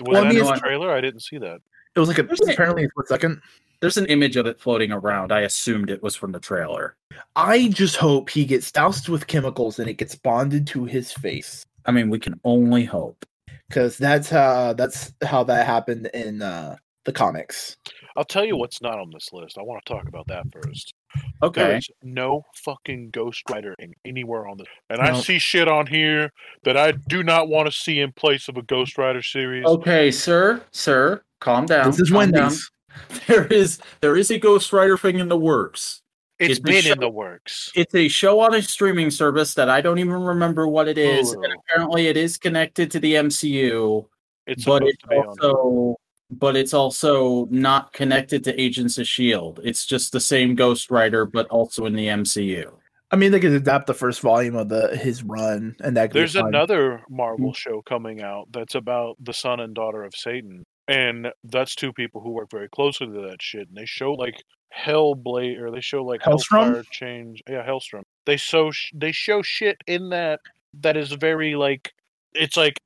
[0.00, 0.92] Was Well, that in the trailer?
[0.92, 1.60] I didn't see that.
[1.94, 3.40] It was like a There's a- apparently a split second.
[3.80, 5.32] There's an image of it floating around.
[5.32, 6.96] I assumed it was from the trailer.
[7.36, 11.64] I just hope he gets doused with chemicals and it gets bonded to his face.
[11.86, 13.24] I mean, we can only hope.
[13.68, 17.76] because that's how that's how that happened in uh, the comics.
[18.16, 19.56] I'll tell you what's not on this list.
[19.58, 20.94] I want to talk about that first.
[21.42, 21.78] Okay.
[21.78, 26.30] is no fucking Ghost Rider in anywhere on this, and I see shit on here
[26.64, 29.64] that I do not want to see in place of a Ghost Rider series.
[29.64, 31.90] Okay, sir, sir, calm down.
[31.90, 32.42] this is calm down.
[32.42, 32.70] Wendy's.
[33.28, 36.02] There is there is a Ghost Rider thing in the works.
[36.40, 37.70] it's it's the been show- in the works.
[37.76, 41.32] It's a show on a streaming service that I don't even remember what it is.
[41.32, 44.04] And apparently, it is connected to the MCU,
[44.48, 45.96] It's but supposed it's to be also
[46.30, 49.60] but it's also not connected to Agents of Shield.
[49.64, 52.72] It's just the same Ghost Rider, but also in the MCU.
[53.10, 56.20] I mean, they could adapt the first volume of the his run, and that could
[56.20, 56.48] There's fine.
[56.48, 57.02] another.
[57.08, 57.54] Marvel mm-hmm.
[57.54, 62.20] show coming out that's about the son and daughter of Satan, and that's two people
[62.20, 63.68] who work very closely to that shit.
[63.68, 64.42] And they show like
[64.76, 66.64] Hellblade, or they show like Helstrom?
[66.64, 67.42] Hellfire Change.
[67.48, 68.02] Yeah, Helstrom.
[68.26, 70.40] They show sh- they show shit in that
[70.80, 71.94] that is very like
[72.34, 72.78] it's like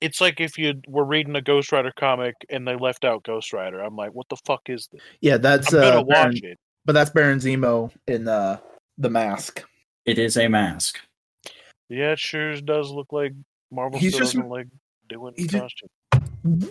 [0.00, 3.52] it's like if you were reading a Ghost Rider comic and they left out Ghost
[3.52, 3.80] Rider.
[3.80, 5.00] I'm like, what the fuck is this?
[5.20, 6.58] Yeah, that's I'm gonna uh, Baron, watch it.
[6.84, 8.58] but that's Baron Zemo in uh,
[8.98, 9.64] the mask.
[10.04, 10.98] It is a mask.
[11.88, 13.32] Yeah, it sure does look like
[13.70, 14.66] Marvel He's just- doesn't like
[15.08, 15.88] doing he just- costume.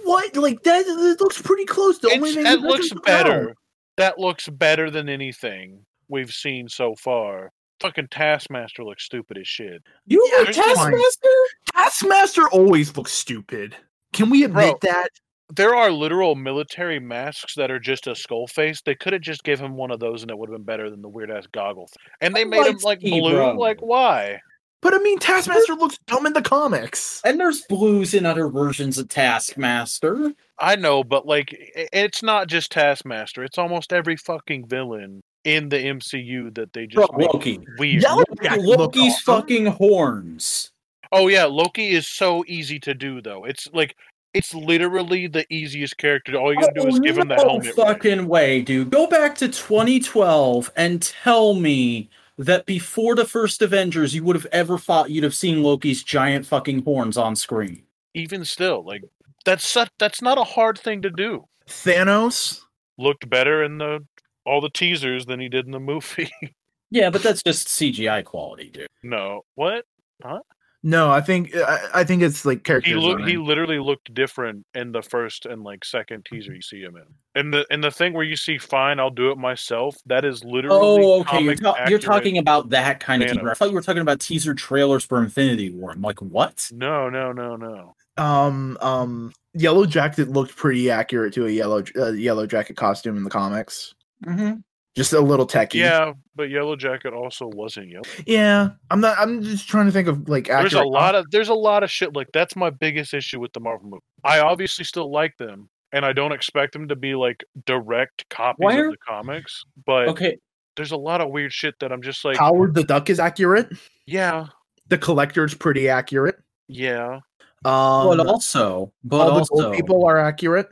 [0.05, 0.37] What?
[0.37, 0.85] Like that?
[0.87, 1.99] It looks pretty close.
[1.99, 3.55] The only It's, thing that is looks that's better.
[3.97, 7.51] That looks better than anything we've seen so far.
[7.81, 9.81] Fucking Taskmaster looks stupid as shit.
[10.07, 10.75] You Yeah, were there's fine.
[10.75, 11.29] Taskmaster?
[11.75, 13.75] Taskmaster always looks stupid.
[14.13, 14.91] Can we admit Bro.
[14.91, 15.09] that?
[15.53, 18.81] There are literal military masks that are just a skull face.
[18.81, 20.89] They could have just given him one of those and it would have been better
[20.89, 21.87] than the weird ass goggle.
[21.87, 22.11] thing.
[22.21, 23.37] And they I made him like like blue.
[23.37, 23.59] Rogers.
[23.59, 24.39] Like why?
[24.81, 27.21] But I mean, Taskmaster looks dumb in the comics.
[27.25, 30.31] And there's blues in other versions of Taskmaster.
[30.59, 31.55] I know, but like
[31.93, 33.43] it's not just Taskmaster.
[33.43, 37.59] It's almost every fucking villain in the MCU that they just make Loki.
[37.77, 38.01] weird.
[38.01, 40.71] Yellow Jacket Loki's fucking horns.
[41.11, 43.45] Oh yeah, Loki is so easy to do though.
[43.45, 43.95] It's like
[44.33, 46.35] it's literally the easiest character.
[46.35, 47.65] All you gotta do is give him that no helmet.
[47.67, 47.75] ring.
[47.75, 48.89] fucking way, dude.
[48.89, 54.47] Go back to 2012 and tell me that before the first Avengers, you would have
[54.47, 57.83] ever thought you'd have seen Loki's giant fucking horns on screen.
[58.13, 59.03] Even still, like
[59.45, 61.45] that's such, that's not a hard thing to do.
[61.67, 62.61] Thanos.
[62.97, 64.05] Looked better in the
[64.45, 66.29] all the teasers than he did in the movie.
[66.91, 68.87] Yeah, but that's just CGI quality, dude.
[69.03, 69.85] no, what?
[70.23, 70.39] Huh?
[70.83, 72.91] No, I think I, I think it's like character.
[72.91, 76.81] He look he literally looked different in the first and like second teaser you see
[76.81, 77.03] him in.
[77.33, 79.97] And the and the thing where you see fine, I'll do it myself.
[80.05, 80.79] That is literally.
[81.03, 81.41] Oh, okay.
[81.41, 83.49] You're, ta- you're talking about that kind of teaser.
[83.49, 85.89] I thought you were talking about teaser trailers for Infinity War.
[85.91, 86.69] I'm like, what?
[86.71, 87.95] No, no, no, no.
[88.17, 93.23] um um Yellow Jacket looked pretty accurate to a yellow uh, Yellow Jacket costume in
[93.23, 93.95] the comics.
[94.25, 94.53] Mm-hmm.
[94.95, 95.79] Just a little techy.
[95.79, 98.03] Yeah, but Yellow Jacket also wasn't yellow.
[98.25, 98.69] Yeah.
[98.89, 99.17] I'm not.
[99.19, 100.71] I'm just trying to think of like accurate.
[100.71, 103.51] There's a lot of there's a lot of shit like that's my biggest issue with
[103.51, 104.01] the Marvel movie.
[104.23, 108.63] I obviously still like them, and I don't expect them to be like direct copies
[108.63, 109.63] Where- of the comics.
[109.85, 110.37] But Okay.
[110.77, 113.67] there's a lot of weird shit that I'm just like, Howard the Duck is accurate.
[114.05, 114.47] yeah,
[114.87, 116.37] The Collector's pretty accurate.
[116.69, 117.19] yeah.
[117.65, 120.67] Um, But also, but all the also, people are accurate.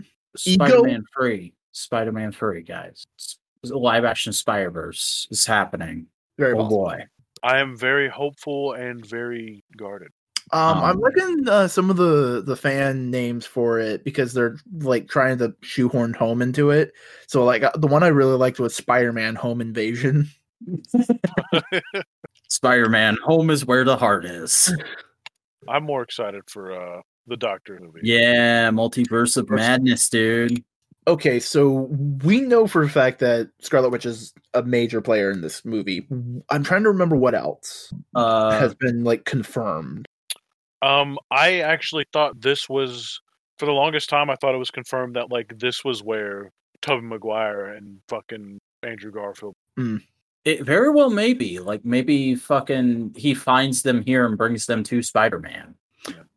[0.45, 3.05] Ego- Spider-Man free, Spider-Man free, guys.
[3.63, 6.07] It's- Live action Spider Verse is happening.
[6.37, 6.77] Very Oh possible.
[6.85, 7.03] boy.
[7.43, 10.09] I am very hopeful and very guarded.
[10.51, 14.57] Um, I'm Um, looking uh, some of the the fan names for it because they're
[14.79, 16.91] like trying to shoehorn home into it.
[17.27, 20.29] So like uh, the one I really liked was Spider-Man Home Invasion.
[22.49, 24.73] Spider-Man, home is where the heart is.
[25.67, 28.01] I'm more excited for uh the Doctor movie.
[28.03, 30.63] Yeah, multiverse of madness, dude.
[31.05, 31.89] Okay, so
[32.23, 36.07] we know for a fact that Scarlet Witch is a major player in this movie.
[36.49, 40.07] I'm trying to remember what else Uh, has been like confirmed.
[40.81, 43.21] Um, I actually thought this was
[43.57, 44.29] for the longest time.
[44.29, 46.51] I thought it was confirmed that like this was where
[46.81, 49.55] Tobey Maguire and fucking Andrew Garfield.
[50.45, 51.59] It very well may be.
[51.59, 55.75] Like maybe fucking he finds them here and brings them to Spider-Man.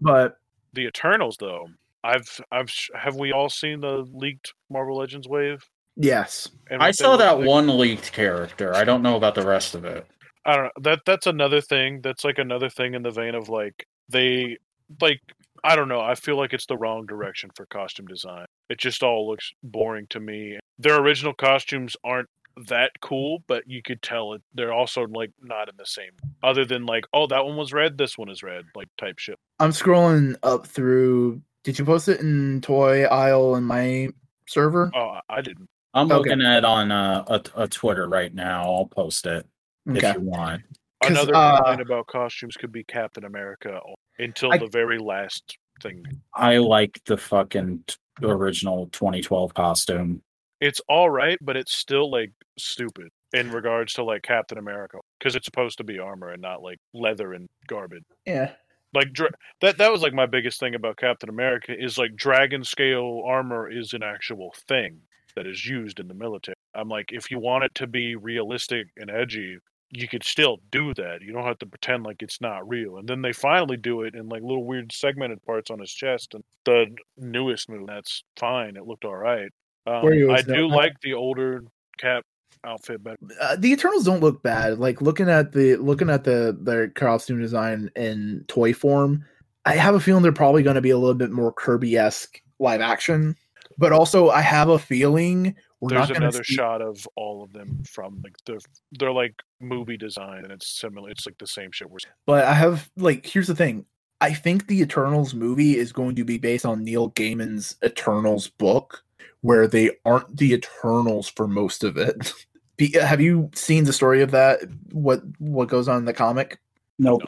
[0.00, 0.38] But
[0.74, 1.68] The Eternals, though,
[2.05, 5.64] I've I've sh- have we all seen the leaked Marvel Legends wave?
[5.97, 7.49] yes, And I saw that like?
[7.49, 8.74] one leaked character.
[8.76, 10.07] I don't know about the rest of it.
[10.44, 10.70] I don't know.
[10.82, 12.01] That that's another thing.
[12.03, 14.59] That's like another thing in the vein of like they
[15.01, 15.20] like
[15.64, 16.01] I don't know.
[16.01, 18.47] I feel like it's the wrong direction for costume design.
[18.68, 20.59] It just all looks boring to me.
[20.78, 22.28] Their original costumes aren't
[22.68, 26.12] that cool, but you could tell it they're also like not in the same.
[26.42, 29.38] Other than like, oh, that one was red, this one is red, like type shit.
[29.59, 31.40] I'm scrolling up through.
[31.66, 34.08] Did you post it in Toy Aisle in my
[34.46, 34.88] server?
[34.94, 35.66] Oh, I I didn't.
[35.94, 36.14] I'm Okay.
[36.30, 38.62] looking at it on uh, a, a Twitter right now.
[38.72, 39.44] I'll post it
[39.90, 40.10] Okay.
[40.10, 40.62] if you want.
[41.02, 43.80] Another uh, complaint about costumes could be Captain America
[44.20, 46.04] until I- the very last thing.
[46.34, 50.22] I like the fucking t- original 2012 costume.
[50.60, 55.34] It's all right, but it's still like stupid in regards to like Captain America because
[55.34, 58.04] it's supposed to be armor and not like leather and garbage.
[58.24, 58.52] Yeah.
[58.95, 59.30] Like dra-
[59.61, 63.70] that that was like my biggest thing about Captain America is like dragon scale armor
[63.70, 65.01] is an actual thing
[65.34, 66.55] that is used in the military.
[66.74, 69.59] I'm like if you want it to be realistic and edgy,
[69.91, 71.20] you could still do that.
[71.22, 72.97] You don't have to pretend like it's not real.
[72.97, 76.34] And then they finally do it in like little weird segmented parts on his chest
[76.34, 78.76] and the newest movie that's fine.
[78.76, 79.51] It looked all right.
[79.87, 81.64] Um, I do that- like the older
[81.99, 82.24] Cap
[82.64, 83.16] outfit better.
[83.40, 84.78] Uh, the Eternals don't look bad.
[84.78, 89.24] Like looking at the looking at the their costume design in toy form,
[89.64, 92.40] I have a feeling they're probably going to be a little bit more Kirby esque
[92.59, 93.36] live action.
[93.78, 96.54] But also, I have a feeling we're There's not going another see.
[96.54, 98.59] shot of all of them from like they're
[98.92, 101.11] they're like movie design and it's similar.
[101.11, 101.90] It's like the same shit.
[101.90, 102.12] We're Seeing.
[102.24, 103.84] But I have like here's the thing.
[104.20, 109.04] I think the Eternals movie is going to be based on Neil Gaiman's Eternals book,
[109.47, 112.32] where they aren't the Eternals for most of it.
[113.01, 114.59] Have you seen the story of that?
[114.90, 116.59] What what goes on in the comic?
[116.99, 117.22] Nope.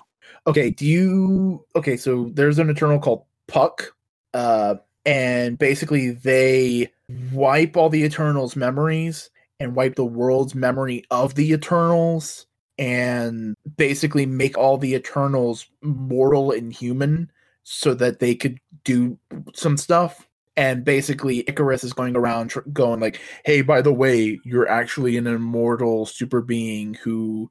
[0.48, 3.94] Okay, do you okay, so there's an Eternal called Puck,
[4.34, 4.74] uh,
[5.06, 6.90] and basically they
[7.32, 12.46] wipe all the Eternals' memories and wipe the world's memory of the Eternals
[12.78, 17.30] and basically make all the Eternals mortal and human
[17.62, 19.16] so that they could do
[19.54, 20.27] some stuff.
[20.58, 25.16] And basically, Ikaris is going around tr- going like, "Hey, by the way, you're actually
[25.16, 27.48] an immortal super being who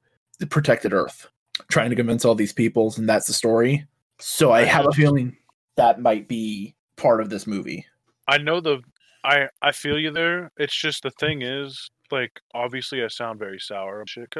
[0.49, 1.29] protected Earth."
[1.71, 3.87] Trying to convince all these peoples, and that's the story.
[4.19, 5.37] So I have a feeling
[5.77, 7.85] that might be part of this movie.
[8.27, 8.81] I know the
[9.23, 10.51] I I feel you there.
[10.57, 14.03] It's just the thing is like obviously I sound very sour.
[14.07, 14.33] Shit,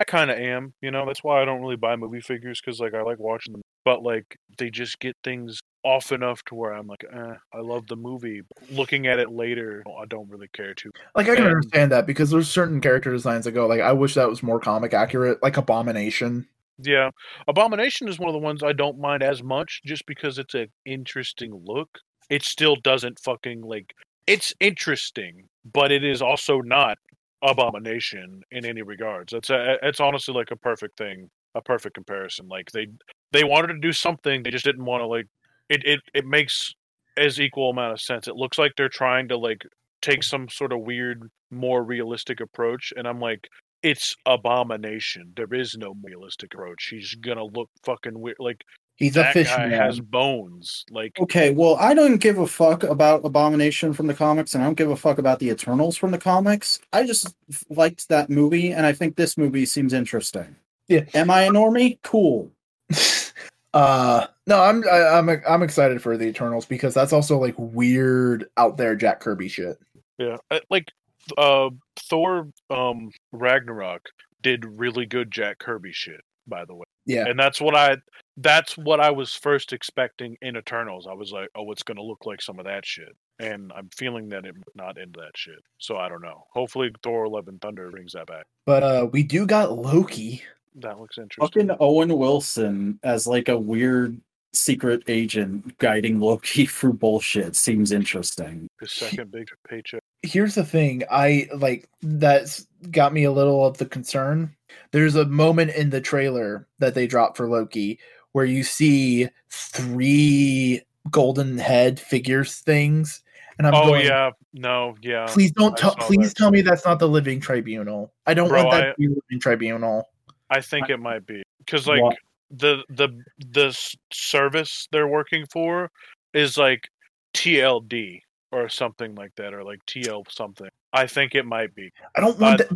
[0.00, 0.72] I kind of am.
[0.82, 3.52] You know that's why I don't really buy movie figures because like I like watching
[3.52, 7.60] them, but like they just get things off enough to where I'm like, eh, I
[7.60, 8.42] love the movie.
[8.70, 10.90] Looking at it later, I don't really care too.
[11.14, 13.92] Like I can And- understand that because there's certain character designs that go like, I
[13.92, 16.46] wish that was more comic accurate, like Abomination.
[16.80, 17.10] Yeah,
[17.48, 20.68] Abomination is one of the ones I don't mind as much, just because it's an
[20.84, 21.88] interesting look.
[22.30, 23.94] It still doesn't fucking like.
[24.26, 26.98] It's interesting, but it is also not
[27.42, 29.32] Abomination in any regards.
[29.32, 32.48] That's a, it's honestly like a perfect thing, a perfect comparison.
[32.48, 32.88] Like they
[33.32, 35.26] they wanted to do something, they just didn't want to like.
[35.68, 36.74] It it it makes
[37.16, 38.26] as equal amount of sense.
[38.28, 39.62] It looks like they're trying to like
[40.02, 43.48] take some sort of weird, more realistic approach, and I'm like,
[43.82, 45.32] it's abomination.
[45.36, 46.88] There is no realistic approach.
[46.90, 48.36] He's gonna look fucking weird.
[48.40, 48.64] Like
[48.98, 49.80] He's a that fish guy man.
[49.80, 50.84] has bones.
[50.90, 54.66] Like Okay, well, I don't give a fuck about Abomination from the comics, and I
[54.66, 56.80] don't give a fuck about the Eternals from the comics.
[56.92, 57.34] I just
[57.70, 60.56] liked that movie, and I think this movie seems interesting.
[60.88, 61.04] Yeah.
[61.14, 61.98] Am I a normie?
[62.02, 62.50] Cool.
[63.74, 68.48] uh no, I'm I, I'm I'm excited for the Eternals because that's also like weird
[68.56, 69.78] out there Jack Kirby shit.
[70.18, 70.38] yeah,
[70.70, 70.90] like
[71.36, 74.08] uh, Thor um, Ragnarok
[74.42, 76.20] did really good Jack Kirby shit.
[76.46, 77.24] By the way, Yeah.
[77.26, 77.96] and that's what I
[78.36, 81.08] that's what I was first expecting in Eternals.
[81.10, 84.28] I was like, oh, it's gonna look like some of that shit, and I'm feeling
[84.28, 85.58] that it not into that shit.
[85.78, 86.44] So I don't know.
[86.52, 88.44] Hopefully, Thor: Love and Thunder brings that back.
[88.66, 90.42] But uh we do got Loki.
[90.76, 91.68] That looks interesting.
[91.68, 94.20] Fucking Owen Wilson as like a weird
[94.52, 98.68] secret agent guiding Loki through bullshit seems interesting.
[98.80, 100.02] His second big paycheck.
[100.22, 104.54] Here's the thing, I like that's got me a little of the concern.
[104.90, 107.98] There's a moment in the trailer that they drop for Loki
[108.32, 113.22] where you see three golden head figures things
[113.58, 115.26] and I'm oh going yeah, no, yeah.
[115.26, 116.36] please don't I tell please that.
[116.36, 119.08] tell me that's not the living tribunal i don't Bro, want that I- to be
[119.08, 120.08] living tribunal
[120.50, 122.16] I think it might be because like What?
[122.50, 123.08] the the
[123.38, 123.76] the
[124.12, 125.90] service they're working for
[126.34, 126.88] is like
[127.34, 128.20] TLD.
[128.50, 130.68] or something like that, or like TL something.
[130.94, 131.90] I think it might be.
[132.16, 132.70] I don't want that.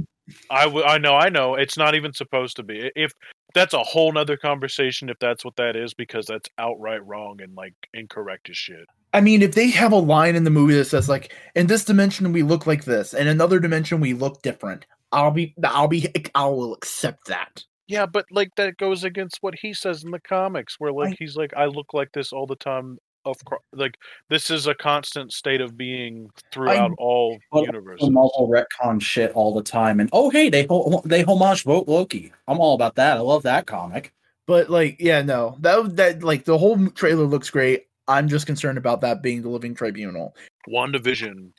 [0.50, 1.54] I, w- I know, I know.
[1.54, 2.90] It's not even supposed to be.
[2.94, 3.12] If
[3.54, 7.54] that's a whole nother conversation, if that's what that is, because that's outright wrong and
[7.54, 8.86] like incorrect as shit.
[9.12, 11.84] I mean, if they have a line in the movie that says like, "In this
[11.84, 16.08] dimension we look like this, in another dimension we look different," I'll be, I'll be,
[16.34, 17.62] I will accept that.
[17.88, 21.16] Yeah, but like that goes against what he says in the comics, where like I-
[21.18, 22.96] he's like, I look like this all the time.
[23.24, 23.98] Of cro- like
[24.30, 28.06] this is a constant state of being throughout all Well, universes.
[28.06, 31.86] The Marvel retcon shit all the time, and oh hey, they ho- they homage vote
[31.86, 32.32] Loki.
[32.48, 33.16] I'm all about that.
[33.16, 34.12] I love that comic.
[34.48, 37.86] But like, yeah, no, that that like the whole trailer looks great.
[38.08, 40.34] I'm just concerned about that being the Living Tribunal.
[40.68, 41.50] WandaVision,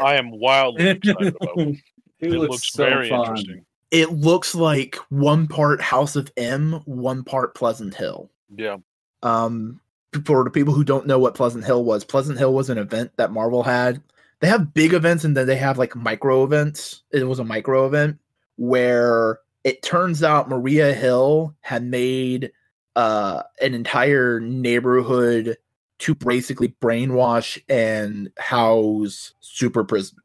[0.00, 1.58] I am wildly excited about.
[1.58, 1.76] It,
[2.20, 3.20] It it looks looks so very fun.
[3.20, 3.64] interesting.
[3.90, 8.30] it looks like one part House of M, one part Pleasant Hill.
[8.56, 8.78] Yeah,
[9.22, 9.80] Um,
[10.24, 13.12] for the people who don't know what Pleasant Hill was, Pleasant Hill was an event
[13.16, 14.02] that Marvel had.
[14.40, 17.02] They have big events and then they have like micro events.
[17.12, 18.18] It was a micro event
[18.56, 22.52] where it turns out Maria Hill had made
[22.96, 25.56] uh an entire neighborhood
[25.98, 30.18] to basically brainwash and house super prison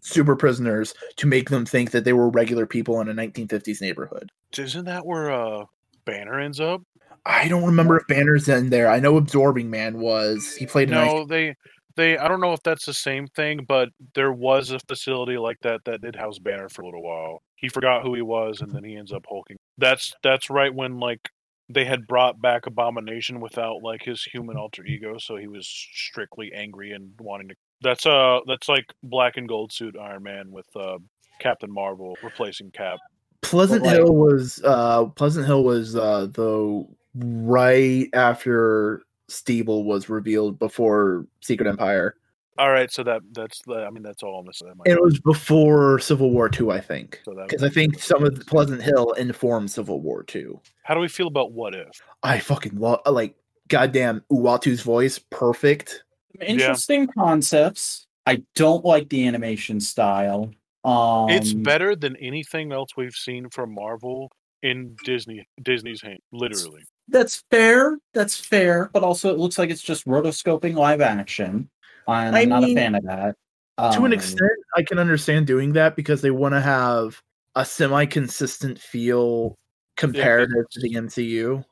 [0.00, 4.30] super prisoners to make them think that they were regular people in a 1950s neighborhood.
[4.56, 5.64] isn't that where uh
[6.04, 6.82] Banner ends up?
[7.26, 8.88] I don't remember if Banner's in there.
[8.88, 10.54] I know Absorbing Man was.
[10.54, 11.54] He played No, they
[11.96, 12.18] they.
[12.18, 15.80] I don't know if that's the same thing, but there was a facility like that
[15.86, 17.42] that did house Banner for a little while.
[17.56, 19.56] He forgot who he was, and then he ends up hulking.
[19.78, 21.30] That's that's right when like
[21.70, 26.52] they had brought back Abomination without like his human alter ego, so he was strictly
[26.52, 27.54] angry and wanting to.
[27.80, 30.98] That's uh that's like black and gold suit Iron Man with uh
[31.40, 32.98] Captain Marvel replacing Cap.
[33.40, 40.58] Pleasant like- Hill was uh Pleasant Hill was uh the right after Steeble was revealed
[40.58, 42.16] before Secret Empire.
[42.56, 43.84] All right, so that that's the.
[43.84, 44.66] I mean, that's all I'm gonna say.
[44.66, 47.20] That might- It was before Civil War Two, I think.
[47.24, 50.60] so Because I think some of Pleasant Hill informed Civil War Two.
[50.84, 51.88] How do we feel about What If?
[52.22, 53.34] I fucking love like
[53.68, 56.04] goddamn Uatu's voice, perfect.
[56.40, 58.06] Interesting concepts.
[58.26, 60.50] I don't like the animation style.
[60.84, 64.30] Um, it's better than anything else we've seen from Marvel
[64.62, 66.82] in Disney Disney's hand, literally.
[67.08, 67.98] That's fair.
[68.14, 68.90] That's fair.
[68.92, 71.68] But also, it looks like it's just rotoscoping live action.
[72.06, 73.36] And I I'm not mean, a fan of that.
[73.78, 77.20] to an Um, extent, I can understand doing that because they want to have
[77.54, 79.56] a semi-consistent feel
[79.96, 81.64] comparative to the MCU.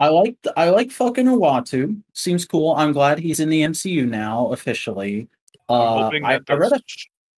[0.00, 2.00] I like I like fucking Uatu.
[2.14, 2.74] Seems cool.
[2.74, 5.28] I'm glad he's in the MCU now officially.
[5.68, 6.80] I'm Uh, I, I read a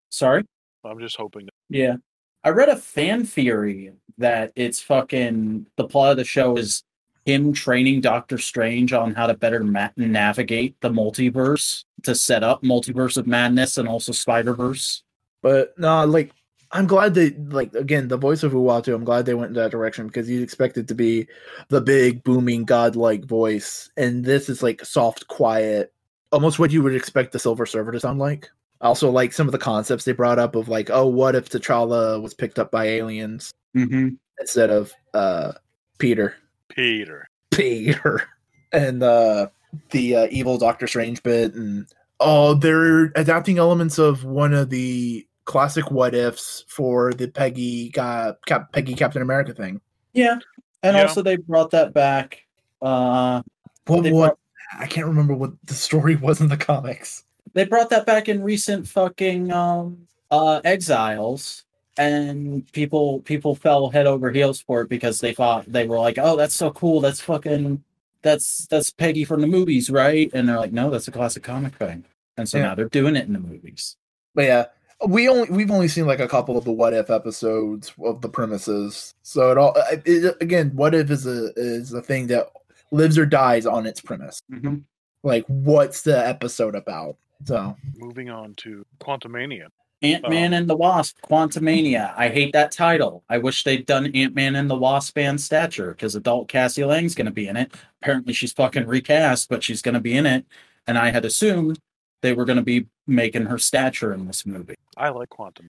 [0.09, 0.45] sorry.
[0.85, 1.97] I'm just hoping that Yeah.
[2.45, 6.83] I read a fan theory that it's fucking the plot of the show is
[7.27, 12.62] him training Doctor Strange on how to better ma- navigate the multiverse to set up
[12.62, 15.03] Multiverse of Madness and also Spider Verse.
[15.43, 16.33] But no, like
[16.72, 18.95] I'm glad they like again the voice of Uatu.
[18.95, 21.27] I'm glad they went in that direction because you'd expect it to be
[21.68, 25.93] the big booming godlike voice, and this is like soft, quiet,
[26.33, 28.49] almost what you would expect the Silver Surfer to sound like.
[28.81, 32.20] Also like some of the concepts they brought up of like, oh, what if T'Challa
[32.22, 34.09] was picked up by aliens Mm-hmm.
[34.41, 35.53] instead of uh
[35.99, 36.35] Peter?
[36.69, 37.29] Peter.
[37.53, 38.29] Peter
[38.73, 39.47] and uh
[39.91, 41.87] the uh, evil Doctor Strange bit and
[42.21, 48.45] oh they're adapting elements of one of the classic what ifs for the Peggy got
[48.47, 49.81] Cap, Peggy Captain America thing.
[50.12, 50.39] Yeah.
[50.83, 51.03] And Yeah.
[51.03, 52.43] also they brought that back.
[52.83, 53.43] Uh
[53.87, 54.37] What They what
[54.79, 57.25] I can't remember what the story was in the comics.
[57.55, 61.64] they brought that back in recent fucking um uh exiles
[61.99, 66.18] and people people fell head over heels for it because they thought they were like
[66.18, 67.82] oh that's so cool that's fucking
[68.22, 71.74] that's that's peggy from the movies right and they're like no that's a classic comic
[71.74, 72.05] thing
[72.36, 72.64] and so Yeah.
[72.64, 73.97] now they're doing it in the movies
[74.34, 74.64] But yeah,
[75.07, 78.28] we only we've only seen like a couple of the what if episodes of the
[78.28, 79.14] premises.
[79.22, 82.49] So it all it, it- again, what if is a is a thing that
[82.90, 84.40] lives or dies on its premise.
[84.53, 84.76] Mm-hmm.
[85.22, 87.16] Like what's the episode about?
[87.44, 89.68] So Moving on to Quantumania.
[90.03, 94.68] Ant-man and the wasp quantumania i hate that title i wish they'd done ant-man and
[94.68, 98.53] the wasp and stature because adult cassie lang's going to be in it apparently she's
[98.53, 100.44] fucking recast but she's going to be in it
[100.86, 101.78] and i had assumed
[102.20, 105.68] they were going to be making her stature in this movie I like Quantum.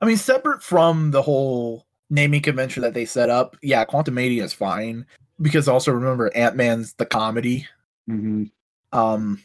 [0.00, 4.44] I mean, separate from the whole naming convention that they set up, yeah, Quantum Mania
[4.44, 5.06] is fine
[5.40, 7.66] because also remember Ant Man's the comedy.
[8.08, 8.44] mm-hmm.
[8.92, 9.42] Um,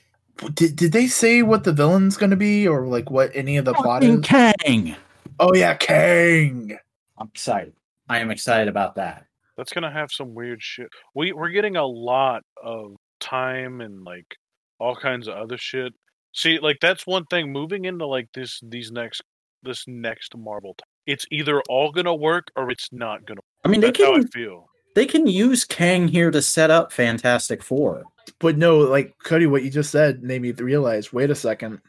[0.53, 3.65] did did they say what the villain's going to be or like what any of
[3.65, 4.19] the plot is?
[4.21, 4.95] kang
[5.39, 6.77] Oh yeah, Kang.
[7.17, 7.73] i'm excited
[8.09, 9.25] i am excited about that
[9.57, 10.87] That's gonna have some weird shit.
[11.15, 14.35] We we're getting a lot of time and like
[14.79, 15.93] all kinds of other shit
[16.33, 17.51] See, like that's one thing.
[17.51, 19.21] Moving into like this, these next,
[19.63, 23.41] this next Marvel, t- it's either all gonna work or it's not gonna.
[23.65, 24.69] I mean, they That's how I can feel.
[24.95, 28.03] they can use Kang here to set up Fantastic Four.
[28.39, 31.11] But no, like Cody, what you just said made me realize.
[31.13, 31.79] Wait a second.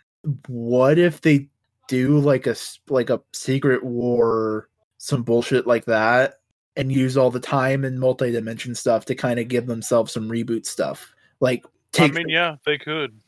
[0.47, 1.49] What if they
[1.89, 2.55] do like a
[2.89, 4.69] like a secret war,
[4.99, 6.41] some bullshit like that,
[6.77, 10.67] and use all the time and multi-dimension stuff to kind of give themselves some reboot
[10.67, 11.15] stuff?
[11.41, 13.19] Like take I mean, yeah, they could.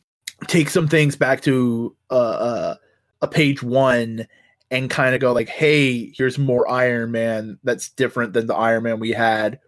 [0.49, 2.75] take some things back to uh, uh,
[3.21, 4.27] a page one
[4.71, 8.85] and kind of go like, "Hey, here's more Iron Man that's different than the Iron
[8.85, 9.61] Man we had.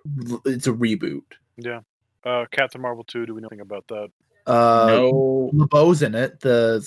[0.45, 1.23] It's a reboot."
[1.57, 1.81] Yeah.
[2.25, 3.27] Uh, Captain Marvel two.
[3.27, 4.09] Do we know anything about that?
[4.47, 6.79] Uh, no, Rambeau's in it, the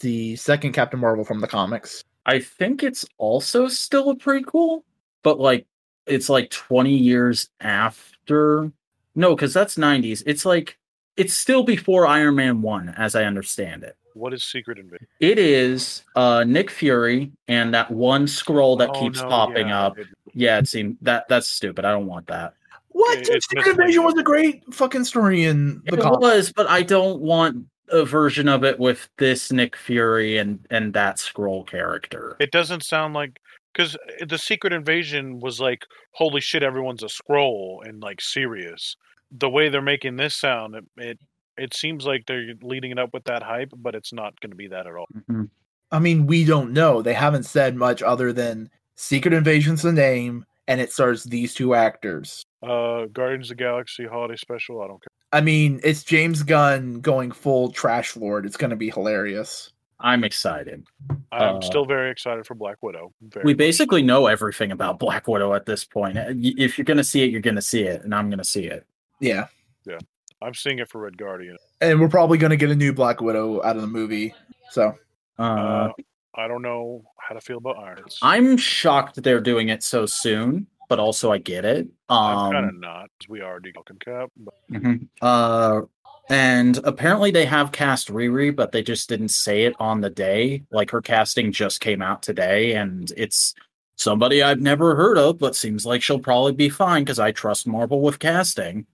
[0.00, 2.04] the second Captain Marvel from the comics.
[2.26, 4.82] I think it's also still a prequel,
[5.22, 5.66] but like
[6.06, 8.70] it's like 20 years after.
[9.14, 10.22] No, because that's 90s.
[10.26, 10.78] It's like
[11.16, 13.96] it's still before Iron Man 1, as I understand it.
[14.14, 15.06] What is Secret Invasion?
[15.20, 19.82] It is uh Nick Fury and that one Skrull that Oh, keeps no, popping yeah,
[19.86, 19.98] up.
[19.98, 21.84] it- Yeah, it seemed that that's stupid.
[21.84, 22.54] I don't want that.
[22.98, 23.28] What?
[23.28, 23.66] It- Secret.
[23.78, 26.20] Invasion was a great fucking story in the It comics.
[26.20, 30.92] was, but I don't want a version of it with this Nick Fury and and
[30.94, 32.36] that Skrull character.
[32.40, 33.38] It doesn't sound like
[33.72, 33.96] because
[34.26, 38.96] the Secret Invasion was like, holy shit, everyone's a Skrull and like serious.
[39.30, 41.18] The way they're making this sound, it it,
[41.56, 44.56] it seems like they're leading it up with that hype, but it's not going to
[44.56, 45.06] be that at all.
[45.30, 45.48] Mhm.
[45.92, 47.00] I mean, we don't know.
[47.00, 51.74] They haven't said much other than Secret Invasion's the name, and it stars these two
[51.74, 52.44] actors.
[52.62, 54.82] Uh, Guardians of the Galaxy holiday special.
[54.82, 55.08] I don't care.
[55.32, 58.46] I mean, it's James Gunn going full trash lord.
[58.46, 59.72] It's going to be hilarious.
[60.00, 60.86] I'm excited.
[61.32, 63.12] I'm Uh, still very excited for Black Widow.
[63.20, 63.58] Very We much.
[63.58, 66.16] basically know everything about Black Widow at this point.
[66.16, 68.38] Uh, If you're going to see it, you're going to see it, and I'm going
[68.38, 68.86] to see it.
[69.20, 69.46] Yeah.
[69.84, 69.98] Yeah.
[70.40, 71.56] I'm seeing it for Red Guardian.
[71.80, 74.34] And we're probably going to get a new Black Widow out of the movie.
[74.70, 74.94] So,
[75.38, 75.92] Uh, Uh,
[76.34, 77.98] I don't know how to feel about Iron.
[77.98, 81.86] It's- I'm shocked they're doing it so soon, but also I get it.
[82.08, 83.10] I'm kind of Um, not.
[83.20, 84.30] 'cause We already talking cap.
[84.36, 85.08] But mhm.
[85.22, 85.82] uh,
[86.30, 90.62] and apparently they have cast Riri, but they just didn't say it on the day.
[90.70, 93.54] Like her casting just came out today, and it's
[93.96, 97.66] somebody I've never heard of, but seems like she'll probably be fine because I trust
[97.66, 98.86] Marvel with casting.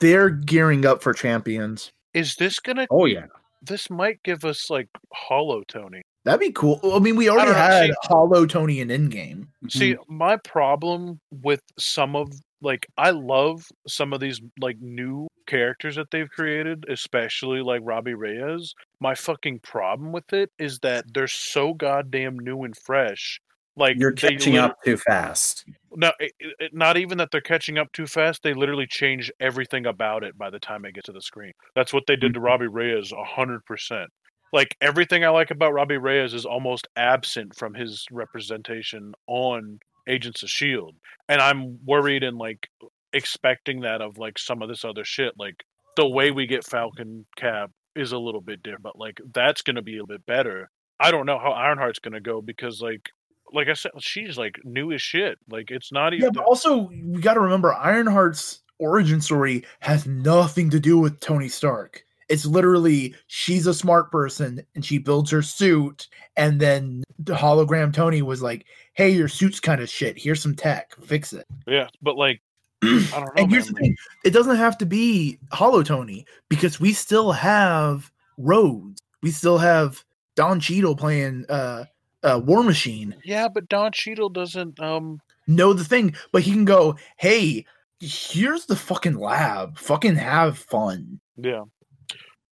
[0.00, 1.92] they're gearing up for champions.
[2.14, 2.86] is this gonna?
[2.90, 3.26] Oh yeah,
[3.62, 6.02] This might give us like Hollow Tony.
[6.24, 6.80] That'd be cool.
[6.84, 9.46] I mean, we already don't know, had see- Hollow Tony in Endgame.
[9.68, 15.96] See, my problem with some of like I love some of these like new characters
[15.96, 18.74] that they've created, especially like Robbie Reyes.
[19.00, 23.38] My fucking problem with it is that they're so goddamn new and fresh.
[23.76, 25.64] Like you're catching up too fast.
[25.94, 28.42] No, it, it, not even that they're catching up too fast.
[28.42, 31.52] They literally change everything about it by the time it gets to the screen.
[31.74, 32.44] That's what they did to Mhm.
[32.44, 34.10] Robbie Reyes a hundred percent.
[34.54, 40.44] Like everything I like about Robbie Reyes is almost absent from his representation on Agents
[40.44, 40.94] of Shield,
[41.28, 42.68] and I'm worried and like
[43.12, 45.32] expecting that of like some of this other shit.
[45.36, 45.64] Like
[45.96, 49.82] the way we get Falcon Cap is a little bit different, but like that's gonna
[49.82, 50.70] be a little bit better.
[51.00, 53.10] I don't know how Ironheart's gonna go because like
[53.52, 55.36] like I said, she's like new as shit.
[55.50, 56.26] Like it's not even.
[56.26, 61.18] Yeah, but also we got to remember Ironheart's origin story has nothing to do with
[61.18, 62.03] Tony Stark.
[62.28, 67.92] It's literally she's a smart person and she builds her suit, and then the hologram
[67.92, 70.18] Tony was like, "Hey, your suit's kind of shit.
[70.18, 70.94] Here's some tech.
[71.04, 72.40] Fix it." yeah, but like
[72.82, 73.32] I don't know.
[73.36, 77.32] and here's man, the thing: it doesn't have to be Hollow Tony because we still
[77.32, 79.00] have Rhodes.
[79.22, 81.84] We still have Don Cheadle playing uh,
[82.22, 83.14] uh, War Machine.
[83.24, 84.80] Yeah, but Don Cheadle doesn't.
[84.80, 87.66] Um, know the thing, but he can go, hey,
[88.00, 89.78] here's the fucking lab.
[89.78, 91.20] Fucking have fun.
[91.36, 91.62] yeah.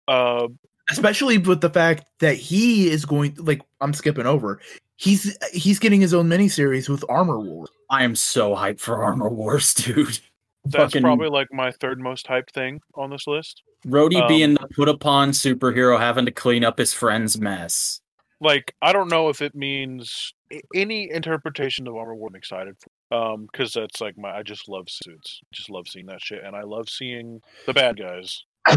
[0.09, 0.49] Uh,
[0.91, 4.61] Especially with the fact that he is going like I'm skipping over.
[4.97, 7.71] He's he's getting his own miniseries with Armor Wars.
[7.89, 10.19] I am so hyped for Armor Wars, dude.
[10.65, 13.63] that's Fucking- probably like my third most hyped thing on this list.
[13.87, 18.01] Rhodey Um, being the put upon superhero having to clean up his friend's mess.
[18.41, 20.33] Like I don't know if it means
[20.75, 22.29] any interpretation of Armor War.
[22.29, 23.17] I'm excited for.
[23.17, 24.37] Um, because that's like my.
[24.37, 25.41] I just love suits.
[25.53, 28.43] Just love seeing that shit, and I love seeing the bad guys.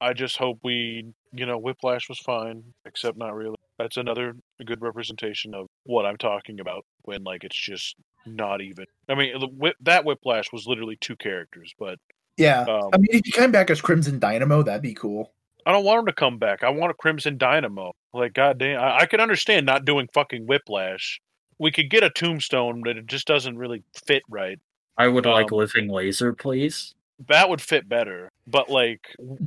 [0.00, 3.56] I just hope we, you know, Whiplash was fine, except not really.
[3.78, 8.86] That's another good representation of what I'm talking about when like it's just not even.
[9.08, 11.98] I mean, whip, that Whiplash was literally two characters, but
[12.36, 12.62] Yeah.
[12.62, 15.32] um, I mean, if you came back as Crimson Dynamo, that'd be cool.
[15.66, 16.62] I don't want him to come back.
[16.62, 17.92] I want a Crimson Dynamo.
[18.14, 21.20] Like, goddamn, I, I could understand not doing fucking Whiplash.
[21.58, 24.58] We could get a Tombstone, but it just doesn't really fit right.
[24.96, 26.94] I would like Um, living laser, please.
[27.28, 28.30] That would fit better.
[28.46, 29.00] But like,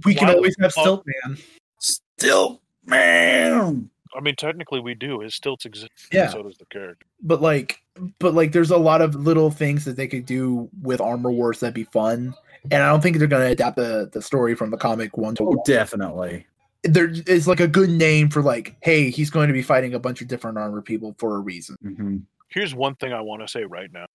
[0.05, 1.37] We can always have fuck- Stilt Man.
[1.79, 3.89] Still Man.
[4.15, 5.19] I mean, technically, we do.
[5.19, 5.91] His stilts exist.
[6.11, 6.29] Yeah.
[6.29, 7.05] So does the character.
[7.21, 7.81] but like
[8.17, 11.59] but like there's a lot of little things that they could do with armor wars
[11.59, 12.33] that'd be fun
[12.71, 15.35] and i don't think they're going to adapt the, the story from the comic one
[15.35, 16.45] to Oh, one definitely.
[16.83, 19.99] there is like a good name for like hey he's going to be fighting a
[19.99, 22.17] bunch of different armor people for a reason hmm
[22.49, 24.05] Here's one thing I want to say right now.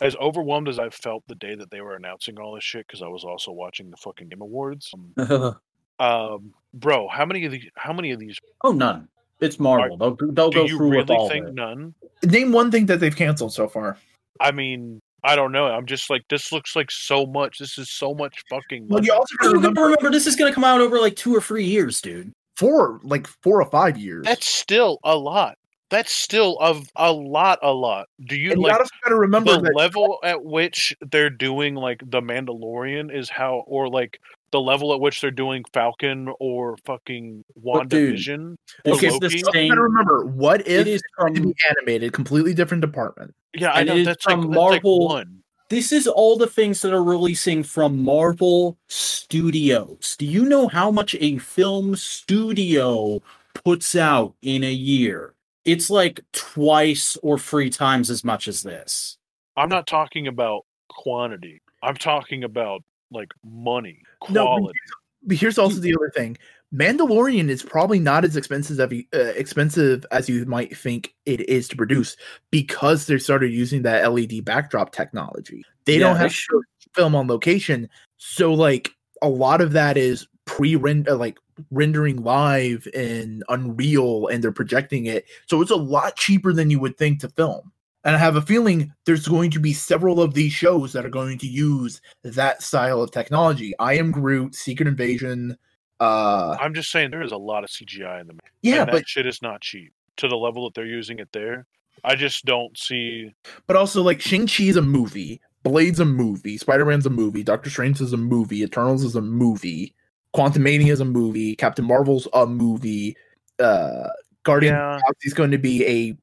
[0.00, 3.02] As overwhelmed as I felt the day that they were announcing all this shit, because
[3.02, 4.92] I was also watching the fucking Game Awards.
[5.18, 5.56] Um,
[5.98, 7.66] um, bro, how many of these?
[7.76, 8.38] How many of these?
[8.62, 9.08] oh, none.
[9.40, 9.96] It's Marvel.
[9.96, 11.54] They'll, they'll Do go you through with really all think of it.
[11.54, 11.94] none?
[12.24, 13.98] name one thing that they've canceled so far
[14.40, 15.66] I mean, I don't know.
[15.66, 17.58] I'm just like, this looks like so much.
[17.58, 18.88] This is so much fucking.
[18.88, 21.16] well you also gotta gotta remember remember, this is going to come out over like
[21.16, 22.32] two or three years, dude.
[22.56, 25.56] four like four or five years That's still a lot.
[25.94, 28.08] That's still of a lot, a lot.
[28.26, 31.76] Do you and you like also gotta remember the that level at which they're doing
[31.76, 34.18] like the Mandalorian is how, or like
[34.50, 38.56] the level at which they're doing Falcon or fucking But WandaVision.
[38.84, 39.68] This Okay, is the same.
[39.68, 43.88] gotta remember what It if is to be animated completely different department Yeah, I and
[43.88, 45.42] know it is that's like, from that's like Marvel- one.
[45.70, 50.16] this is all the things that are releasing from Marvel Studios.
[50.18, 53.22] Do you know how much a film studio
[53.54, 55.33] puts out in a year?
[55.64, 59.16] It's like twice or three times as much as this.
[59.56, 61.62] I'm not talking about quantity.
[61.82, 64.78] I'm talking about like money, No, but quality.
[65.26, 66.36] But here's also the other thing:
[66.74, 71.48] Mandalorian is probably not as expensive as you, uh, expensive as you might think it
[71.48, 72.16] is to produce
[72.50, 75.64] because they started using that LED backdrop technology.
[75.84, 76.62] They Yeah, don't have to
[76.94, 78.90] film on location, so like
[79.22, 81.38] a lot of that is pre-render, like
[81.70, 85.26] rendering live in Unreal, and they're projecting it.
[85.46, 87.72] So it's a lot cheaper than you would think to film.
[88.04, 91.10] And I have a feeling there's going to be several of these shows that are
[91.10, 93.72] going to use that style of technology.
[93.78, 95.56] I am Groot, Secret Invasion.
[96.00, 98.92] Uh, I'm just saying there is a lot of CGI in the yeah, and that
[98.92, 101.66] but shit is not cheap to the level that they're using it there.
[102.02, 103.32] I just don't see.
[103.66, 107.42] but also like Shang Chi is a movie, Blade's a movie, Spider Man's a movie,
[107.42, 109.94] Doctor Strange is a movie, Eternals is a movie,
[110.34, 113.16] Quantumania is a movie, Captain Marvel's a movie,
[113.60, 114.08] uh,
[114.42, 116.16] Guardian Yeah, is going to be a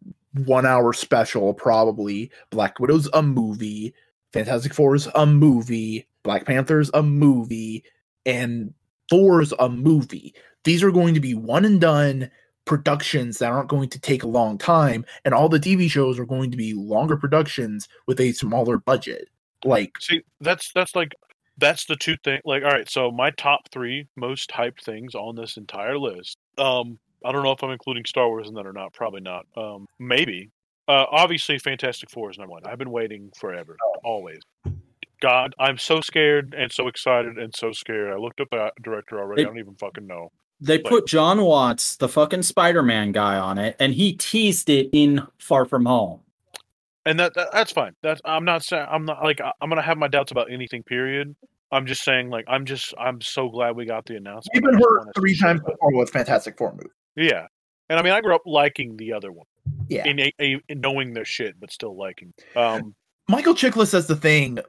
[0.46, 2.32] one hour special probably.
[2.50, 3.94] Black Widow's a movie,
[4.34, 7.84] Fantastic Four's a movie, Black Panther's a movie,
[8.26, 8.74] and
[9.10, 10.34] Thor's a movie.
[10.64, 12.30] These are going to be one and done
[12.66, 16.26] productions that aren't going to take a long time, and all the TV shows are
[16.26, 19.30] going to be longer productions with a smaller budget.
[19.64, 21.14] Like, see, that's that's like
[21.62, 22.42] that's the two things.
[22.44, 26.38] Like, all right, so my top three most hyped things on this entire list.
[26.58, 28.92] Um, I don't know if I'm including Star Wars in that or not.
[28.94, 29.46] Probably not.
[29.56, 30.50] Um, maybe.
[30.88, 32.64] Uh, obviously, Fantastic Four is number one.
[32.66, 34.40] I've been waiting forever, always.
[35.22, 38.12] God, I'm so scared and so excited and so scared.
[38.12, 39.44] I looked up the director already.
[39.44, 40.32] It- I don't even fucking know.
[40.60, 44.70] They Like- put Jon Watts, the fucking Spider Man guy, on it, and he teased
[44.70, 46.22] it in Far From Home.
[47.06, 47.96] and that, that that's fine.
[48.04, 50.84] That's I'm not saying I'm not like I- I'm gonna have my doubts about anything.
[50.84, 51.36] Period.
[51.72, 54.64] I'm just saying like I'm just I'm so glad we got the announcement.
[54.66, 55.76] we've been hurt three times about it.
[55.76, 56.90] before with Fantastic Four movie.
[57.16, 57.48] Yeah,
[57.90, 59.46] and I mean I grew up liking the other one,
[59.88, 60.06] Yeah.
[60.08, 62.34] in, a, a, in knowing their shit, but still liking.
[62.56, 62.94] Um,
[63.30, 64.60] Michael Chiklis as the thing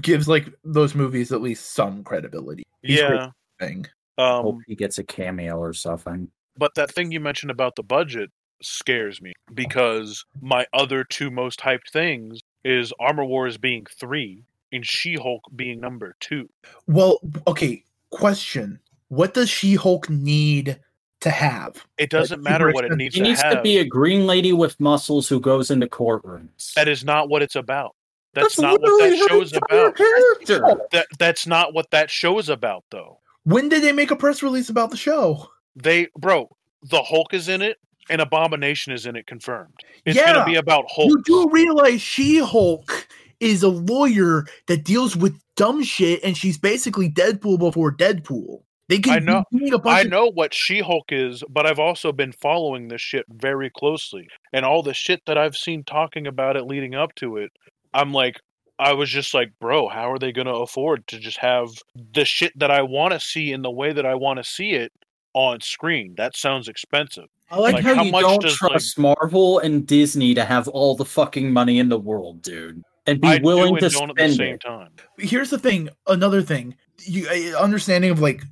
[0.00, 2.62] gives like those movies at least some credibility.
[2.82, 3.04] He's yeah.
[3.24, 3.86] at the thing.
[4.18, 6.28] Hope Um, he gets a cameo or something.
[6.56, 8.30] but that thing you mentioned about the budget
[8.62, 14.44] scares me because my other two most hyped things is Armor Wars being three
[14.74, 16.48] and She Hulk being number two.
[16.86, 18.80] Well, okay, question.
[19.08, 20.80] What does She-Hulk need
[21.20, 21.86] to have?
[21.98, 22.98] It doesn't super matter what it expensive.
[22.98, 23.52] needs He to needs have.
[23.54, 26.72] to be a green lady with muscles who goes into courtrooms.
[26.74, 27.94] that is not what it's about.
[28.32, 29.94] That's, not what that her show's about.
[29.96, 30.60] Character.
[30.90, 33.20] That that's not what that show is about, though.
[33.44, 35.48] When did they make a press release about the show?
[35.76, 36.48] They, bro,
[36.82, 37.78] the Hulk is in it,
[38.10, 39.74] and Abomination is in it, confirmed.
[40.04, 40.32] It's Yeah.
[40.32, 41.08] gonna be about Hulk.
[41.10, 43.06] You do realize She-Hulk
[43.40, 48.62] is a lawyer that deals with dumb shit, and she's basically Deadpool before Deadpool.
[48.88, 51.64] They can I know- be a bunch I of- know what She Hulk is, but
[51.66, 54.28] I've also been following this shit very closely.
[54.52, 57.50] And all the shit that I've seen talking about it leading up to it,
[57.94, 58.40] I'm like,
[58.78, 61.68] I was just like, bro, how are they going to afford to just have
[62.12, 64.72] the shit that I want to see in the way that I want to see
[64.72, 64.92] it
[65.32, 66.14] on screen?
[66.18, 67.26] That sounds expensive.
[67.50, 70.44] I like, Like, how, how you much don't does, like- trust Marvel and Disney to
[70.44, 73.86] have all the fucking money in the world, dude, and be I willing do to
[73.86, 74.60] and don't at the spend same it.
[74.60, 74.90] time.
[75.18, 76.74] here's the thing another thing
[77.04, 78.42] you uh, understanding of like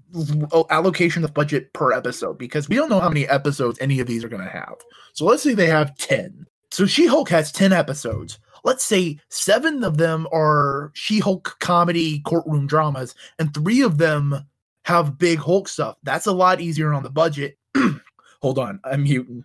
[0.70, 4.24] allocation of budget per episode because we don't know how many episodes any of these
[4.24, 4.74] are going to have
[5.12, 9.96] so let's say they have 10 so she-hulk has 10 episodes let's say seven of
[9.96, 14.34] them are she-hulk comedy courtroom dramas and three of them
[14.84, 17.56] have big hulk stuff that's a lot easier on the budget
[18.42, 19.44] hold on, I'm muting.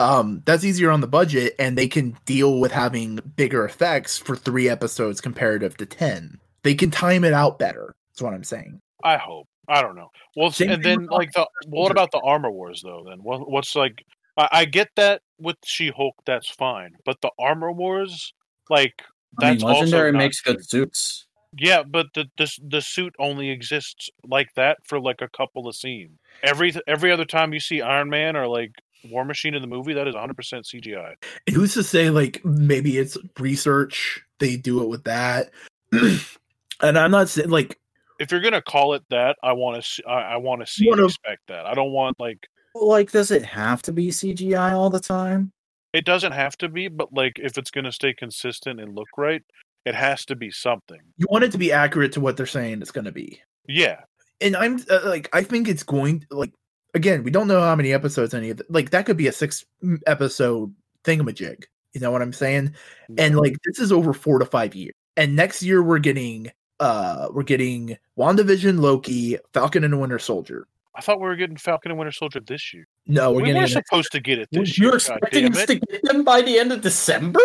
[0.00, 4.34] Um, that's easier on the budget, and they can deal with having bigger effects for
[4.34, 6.40] three episodes comparative to ten.
[6.62, 7.94] They can time it out better.
[8.10, 8.80] That's what I'm saying.
[9.04, 9.46] I hope.
[9.68, 10.08] I don't know.
[10.36, 13.04] Well, Same and then like the what about the Armor Wars though?
[13.06, 14.02] Then what, what's like?
[14.36, 18.32] I, I get that with She Hulk, that's fine, but the Armor Wars,
[18.70, 19.02] like
[19.40, 20.68] I mean, that's also Legendary not makes good good.
[20.68, 21.26] suits.
[21.58, 25.76] Yeah, but the, the the suit only exists like that for like a couple of
[25.76, 26.18] scenes.
[26.42, 28.72] Every every other time you see Iron Man or like
[29.08, 31.14] War Machine in the movie, that is 100% CGI.
[31.46, 34.22] And who's to say like maybe it's research?
[34.38, 35.50] They do it with that,
[35.92, 37.78] and I'm not saying like
[38.18, 40.98] If you're gonna call it that, I want to I, I want to see One
[40.98, 41.66] and expect that.
[41.66, 45.52] I don't want like Like, does it have to be CGI all the time?
[45.92, 49.42] it doesn't have to be, but like if it's gonna stay consistent and look right,
[49.84, 51.00] it has to be something.
[51.16, 53.40] you want it to be accurate to what they're saying it's going to be.
[53.66, 54.00] Yeah,
[54.40, 56.52] and I'm uh, like, I think it's going like
[56.94, 59.32] again, we don't know how many episodes any of the, like that could be a
[59.32, 59.64] six
[60.06, 61.64] episode thingamajig.
[61.92, 62.74] You know what I'm saying?
[63.18, 64.94] And like this is over four to five years.
[65.16, 70.66] And next year we're getting uh we're getting WandaVision, Loki, Falcon and Winter Soldier.
[70.94, 72.86] I thought we were getting Falcon and Winter Soldier this year.
[73.06, 74.90] No, we're we getting were supposed to get it this You're year.
[74.92, 77.40] God expecting us to get them by the end of December?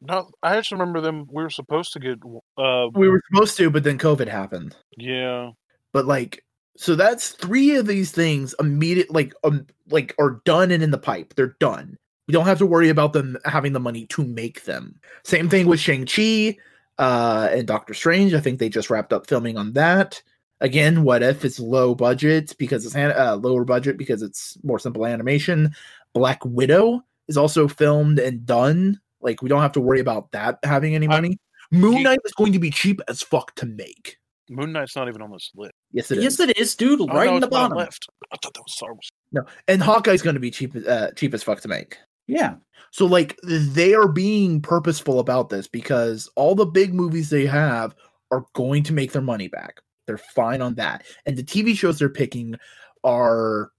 [0.00, 1.26] No, I just remember them.
[1.30, 2.18] We were supposed to get.
[2.58, 4.76] Uh, we were supposed to, but then COVID happened.
[4.98, 5.50] yeah,
[5.92, 6.44] But like
[6.76, 10.98] so that's three of these things immediate like um like are done and in the
[10.98, 11.34] pipe.
[11.34, 11.96] They're done.
[12.28, 14.98] We don't have to worry about them having the money to make them.
[15.24, 16.56] Same thing with Shang-Chi
[16.98, 18.34] uh and Doctor Strange.
[18.34, 20.22] I think they just wrapped up filming on that.
[20.60, 25.04] Again, what if it's low budget because it's uh, lower budget because it's more simple
[25.04, 25.74] animation.
[26.14, 29.00] Black Widow is also filmed and done.
[29.20, 31.38] Like we don't have to worry about that having any I- money.
[31.72, 34.18] Moon He- Knight is going to be cheap as fuck to make.
[34.48, 35.72] Moon Knight's not even on this list.
[35.92, 36.24] Yes, it is.
[36.24, 37.00] yes, it is, dude.
[37.00, 37.76] Oh, right no, in the bottom.
[37.76, 38.06] left.
[38.32, 39.10] I thought that was Star Wars.
[39.32, 41.98] No, and Hawkeye's going to be cheap, uh, cheap as fuck to make.
[42.26, 42.54] Yeah.
[42.92, 47.94] So like they are being purposeful about this because all the big movies they have
[48.30, 49.80] are going to make their money back.
[50.06, 52.56] They're fine on that, and the TV shows they're picking
[53.04, 53.70] are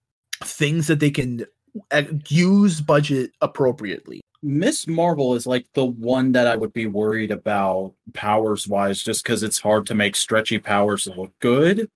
[0.44, 1.46] things that they can
[1.92, 4.22] uh, use budget appropriately.
[4.42, 9.24] Miss Marvel is like the one that I would be worried about powers wise, just
[9.24, 11.90] because it's hard to make stretchy powers look good,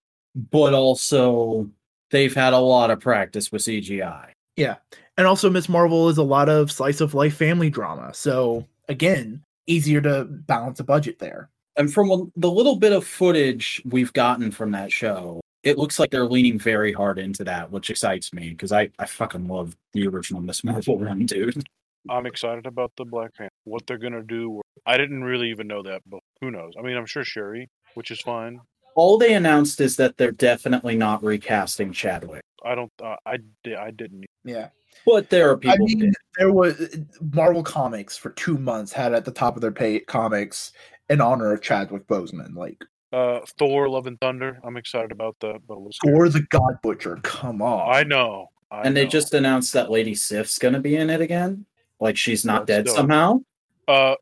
[0.51, 1.69] but also
[2.11, 4.29] they've had a lot of practice with CGI.
[4.55, 4.75] Yeah.
[5.17, 8.13] And also, Miss Marvel is a lot of slice of life family drama.
[8.13, 11.49] So again, easier to balance a budget there.
[11.75, 15.99] And from a- the little bit of footage we've gotten from that show, it looks
[15.99, 19.75] like they're leaning very hard into that, which excites me because I, I fucking love
[19.93, 21.63] the original Miss Marvel run, dude.
[22.09, 23.51] I'm excited about the Black Panther.
[23.65, 24.61] What they're gonna do.
[24.85, 26.73] I didn't really even know that, but who knows?
[26.79, 28.61] I mean, I'm sure Shuri, which is fine.
[28.97, 32.91] All they announced is that they're definitely not recasting Chadwick, I don't.
[33.01, 34.25] Uh, I di- I didn't.
[34.43, 34.69] Yeah.
[35.05, 35.75] but there are people.
[35.75, 36.97] I mean, there was
[37.33, 40.71] Marvel Comics for two months had at the top of their pay comics
[41.09, 42.83] in honor of Chadwick Boseman, like
[43.13, 44.59] Uh, Thor: Love and Thunder.
[44.63, 45.59] I'm excited about that.
[45.67, 47.19] But we'll or the God Butcher.
[47.21, 48.47] Come on, I know.
[48.71, 49.09] I and they know.
[49.11, 51.65] just announced that Lady Sif's gonna be in it again.
[51.99, 52.95] Like she's not That's dead dope.
[52.95, 53.41] somehow.
[53.87, 54.15] Uh,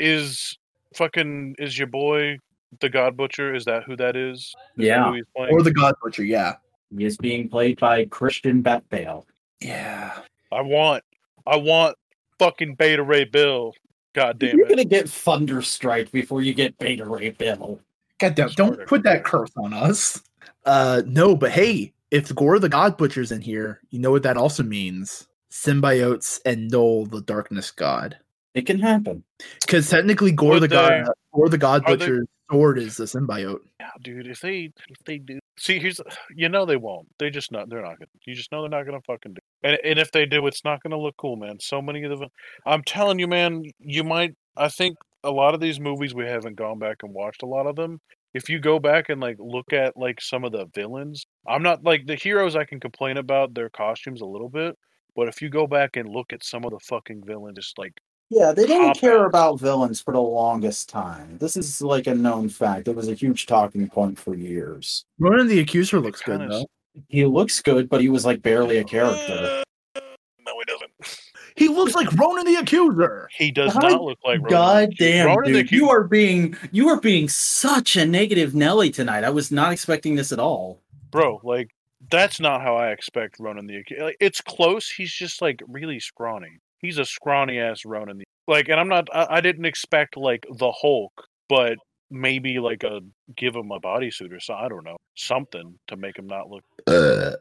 [0.00, 0.56] is
[0.96, 2.38] fucking is your boy
[2.80, 3.54] the God Butcher?
[3.54, 4.38] Is that who that is?
[4.38, 5.08] Is that Yeah.
[5.08, 6.24] who he's or the God Butcher.
[6.24, 6.56] Yeah,
[6.96, 9.26] He is being played by Christian Bat Bale.
[9.60, 10.18] yeah.
[10.50, 11.02] I want.
[11.46, 11.96] I want
[12.38, 13.74] fucking Beta Ray Bill.
[14.14, 14.68] God damn You're it.
[14.68, 17.80] gonna get Thunderstrike before you get Beta Ray Bill.
[18.18, 18.50] God damn!
[18.50, 20.22] Don't put that curse on us.
[20.64, 24.36] Uh, no, but hey, if Gorr the God Butcher's in here, you know what that
[24.36, 28.18] also means: symbiotes and Knull the Darkness God.
[28.54, 29.24] It can happen.
[29.60, 32.96] Because technically, Gorr Would the God, they- Gorr the God are they- Butcher's sword is
[32.98, 33.60] the symbiote.
[33.80, 34.26] Yeah, dude.
[34.26, 36.00] If they if they do, see, here's
[36.36, 37.08] you know they won't.
[37.18, 37.70] They just not.
[37.70, 38.10] They're not gonna.
[38.26, 39.40] You just know they're not gonna fucking do.
[39.62, 41.58] And and if they do, it's not gonna look cool, man.
[41.60, 42.28] So many of them.
[42.66, 43.64] I'm telling you, man.
[43.78, 44.34] You might.
[44.56, 47.66] I think a lot of these movies we haven't gone back and watched a lot
[47.66, 48.00] of them.
[48.34, 51.84] If you go back and like look at like some of the villains, I'm not
[51.84, 52.54] like the heroes.
[52.56, 54.76] I can complain about their costumes a little bit,
[55.16, 57.92] but if you go back and look at some of the fucking villains, just like
[58.34, 59.28] Yeah, they didn't Cop care outs.
[59.28, 61.36] about villains for the longest time.
[61.38, 62.88] This is like a known fact.
[62.88, 65.04] It was a huge talking point for years.
[65.18, 66.66] Ronan the Accuser looks good kinda though.
[67.08, 69.62] He looks good, but he was like barely a character.
[69.94, 70.00] Uh,
[70.46, 71.20] no, he doesn't.
[71.56, 73.28] He looks like Ronan the Accuser.
[73.36, 75.72] He does God- not look like Ronan God damn, Ronan the dude!
[75.72, 79.24] You are being you are being such a negative Nelly tonight.
[79.24, 80.80] I was not expecting this at all.
[81.10, 81.38] bro.
[81.44, 81.74] Like
[82.10, 84.04] that's not how I expect Ronan the Accuser.
[84.04, 84.88] Like, it's close.
[84.88, 86.60] He's just like really scrawny.
[86.82, 88.18] He's a scrawny ass Ronan.
[88.18, 89.08] The, like, and I'm not.
[89.14, 91.12] I, I didn't expect like the Hulk,
[91.48, 91.78] but
[92.10, 93.00] maybe like a
[93.36, 94.64] give him a bodysuit or something.
[94.64, 96.64] I don't know something to make him not look.
[96.86, 97.36] Uh,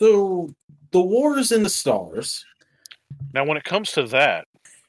[0.00, 0.54] So
[0.92, 2.44] The War is in the Stars.
[3.34, 4.46] Now, when it comes to that,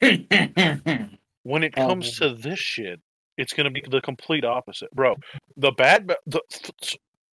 [1.42, 3.00] when it comes to this shit,
[3.36, 5.16] it's going to be the complete opposite, bro.
[5.56, 6.40] The bad, Ba- the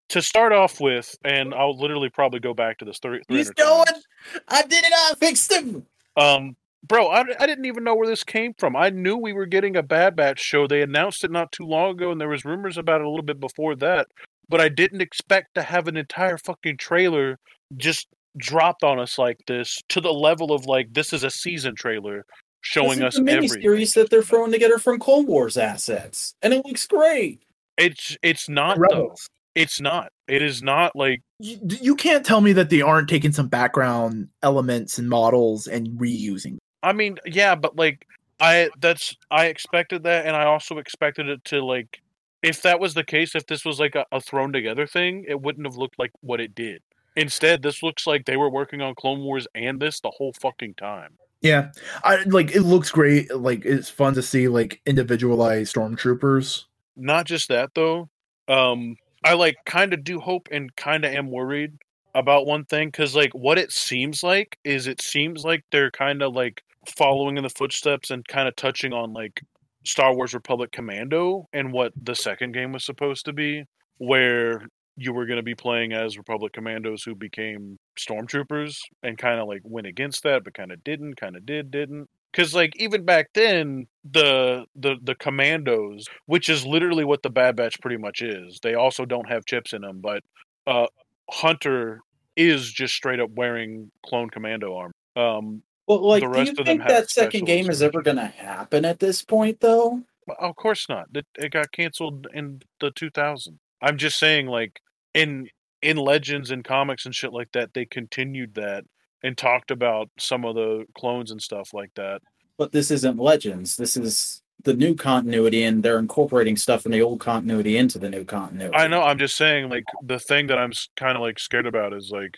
[0.08, 3.20] to start off with, and I'll literally probably go back to this three.
[3.28, 3.94] He's 300 times.
[3.94, 4.02] going.
[4.48, 4.92] I did it.
[4.92, 5.86] I fixed him.
[6.16, 6.56] Um,
[6.86, 8.76] bro, I, I didn't even know where this came from.
[8.76, 10.66] I knew we were getting a Bad Batch show.
[10.66, 13.24] They announced it not too long ago, and there was rumors about it a little
[13.24, 14.08] bit before that.
[14.48, 17.38] But I didn't expect to have an entire fucking trailer
[17.76, 21.74] just dropped on us like this to the level of like this is a season
[21.74, 22.24] trailer
[22.60, 23.62] showing us the mini everything.
[23.62, 27.42] series that they're throwing together from Clone Wars assets, and it looks great.
[27.76, 29.14] It's it's not though.
[29.54, 30.12] It's not.
[30.30, 34.28] It is not like You, you can't tell me that they aren't taking some background
[34.42, 36.58] elements and models and reusing.
[36.82, 38.06] I mean, yeah, but like
[38.38, 42.00] I that's I expected that and I also expected it to like
[42.42, 45.40] if that was the case, if this was like a, a thrown together thing, it
[45.40, 46.82] wouldn't have looked like what it did.
[47.16, 50.74] Instead, this looks like they were working on Clone Wars and this the whole fucking
[50.74, 51.18] time.
[51.42, 51.72] Yeah,
[52.04, 53.34] I like it looks great.
[53.34, 56.64] Like it's fun to see like individualized stormtroopers.
[56.96, 58.08] Not just that though.
[58.48, 61.72] Um I like kind of do hope and kind of am worried
[62.14, 66.22] about one thing cuz like what it seems like is it seems like they're kind
[66.22, 66.62] of like
[66.96, 69.40] following in the footsteps and kind of touching on like
[69.84, 73.64] Star Wars Republic Commando and what the second game was supposed to be
[73.98, 74.66] where
[74.96, 79.46] you were going to be playing as Republic Commandos who became stormtroopers and kind of
[79.46, 83.04] like went against that but kind of didn't, kind of did, didn't because like even
[83.04, 88.22] back then the the the commandos which is literally what the bad batch pretty much
[88.22, 90.22] is they also don't have chips in them but
[90.66, 90.86] uh
[91.30, 92.00] hunter
[92.36, 94.92] is just straight up wearing clone commando armor.
[95.16, 98.26] Um But like, The do you of think that second game is ever going to
[98.26, 100.02] happen at this point, though?
[100.26, 101.06] but of course not.
[101.14, 104.80] It, it got canceled in the 2000 i'm just saying like
[105.14, 105.48] in
[105.82, 108.84] in legends and comics and shit like that they continued that
[109.22, 112.22] and talked about some of the clones and stuff like that
[112.56, 113.76] But this isn't Legends.
[113.76, 118.10] This is the new continuity, and they're incorporating stuff from the old continuity into the
[118.10, 118.76] new continuity.
[118.76, 119.02] I know.
[119.02, 122.36] I'm just saying, like the thing that I'm kind of like scared about is like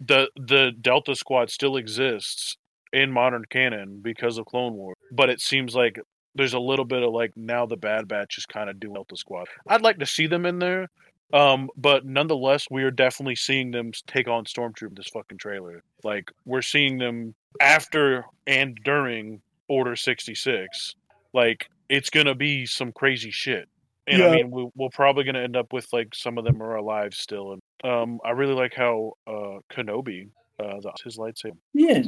[0.00, 2.56] the the Delta Squad still exists
[2.92, 5.98] in modern canon because of Clone War, but it seems like
[6.34, 9.16] there's a little bit of like now the Bad Batch is kind of doing Delta
[9.16, 9.46] Squad.
[9.68, 10.88] I'd like to see them in there,
[11.32, 14.96] um, but nonetheless, we are definitely seeing them take on Stormtrooper.
[14.96, 20.94] This fucking trailer, like we're seeing them after and during Order sixty six.
[21.32, 23.68] Like it's gonna be some crazy shit.
[24.08, 26.62] And I mean, we, we're probably going to end up with like some of them
[26.62, 27.54] are alive still.
[27.54, 27.62] And
[27.92, 30.28] um, I really like how uh, Kenobi,
[30.60, 31.56] uh, the, his lightsaber.
[31.74, 32.02] Yeah,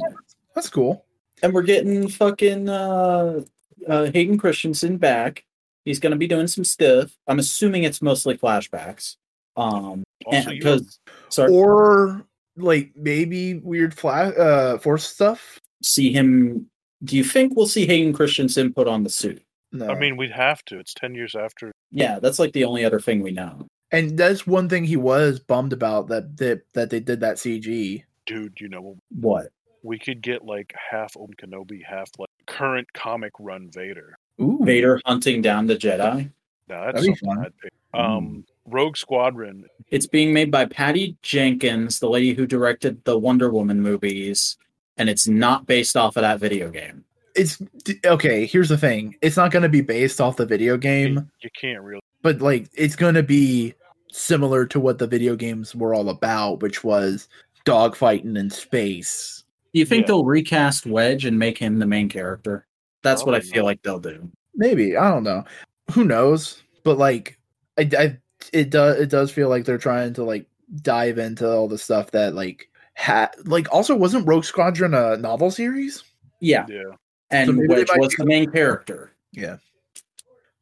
[0.55, 1.03] That's cool.
[1.43, 3.41] and we're getting fucking uh,
[3.85, 5.43] uh, Hayden Christensen back.
[5.89, 7.11] He's going to be doing some stuff.
[7.27, 9.15] I'm assuming it's mostly flashbacks.
[9.57, 10.99] Um, Also, because
[11.29, 12.23] sorry, Or
[12.57, 15.59] like maybe weird flash uh force stuff.
[15.81, 16.67] see him.
[17.03, 19.41] Do you think we'll see Hayden Christensen put on the suit?
[19.71, 19.87] No.
[19.89, 20.77] I mean, we'd have to.
[20.77, 21.71] It's ten years after.
[21.91, 23.65] Yeah, that's like the only other thing we know.
[23.91, 28.03] and that's one thing he was bummed about that that that they did that CG.
[28.27, 29.47] Dude, you know, What?
[29.81, 34.15] we could get like half Obi Kenobi, half like current comic run Vader.
[34.41, 36.31] Ooh, Vader hunting down the Jedi.
[36.67, 37.45] Now that's That'd be something fun.
[37.45, 37.71] I'd pick.
[37.93, 39.65] Um, Rogue Squadron.
[39.89, 44.57] It's being made by Patty Jenkins, the lady who directed the Wonder Woman movies,
[44.97, 47.03] and it's not based off of that video game.
[47.35, 47.59] It's
[48.05, 48.45] okay.
[48.45, 51.49] Here's the thing: it's not going to be based off the video You, game, you
[51.59, 52.01] can't really.
[52.21, 53.73] but like it's going to be
[54.11, 57.27] similar to what the video games were all about, which was
[57.65, 59.43] dogfighting in space.
[59.73, 60.07] Do you think Yeah.
[60.07, 62.65] they'll recast Wedge and make him the main character?
[63.03, 63.41] That's what I oh.
[63.41, 63.67] feel not.
[63.67, 64.29] like they'll do.
[64.55, 65.43] Maybe I don't know.
[65.91, 66.61] Who knows?
[66.83, 67.37] But like,
[67.77, 68.17] I, I
[68.53, 70.45] it does it does feel like they're trying to like
[70.81, 75.51] dive into all the stuff that like had like also wasn't Rogue Squadron a novel
[75.51, 76.03] series?
[76.41, 76.83] Yeah, Yeah.
[77.31, 79.11] and So maybe they Wedge might was be- the main character.
[79.31, 79.57] Yeah.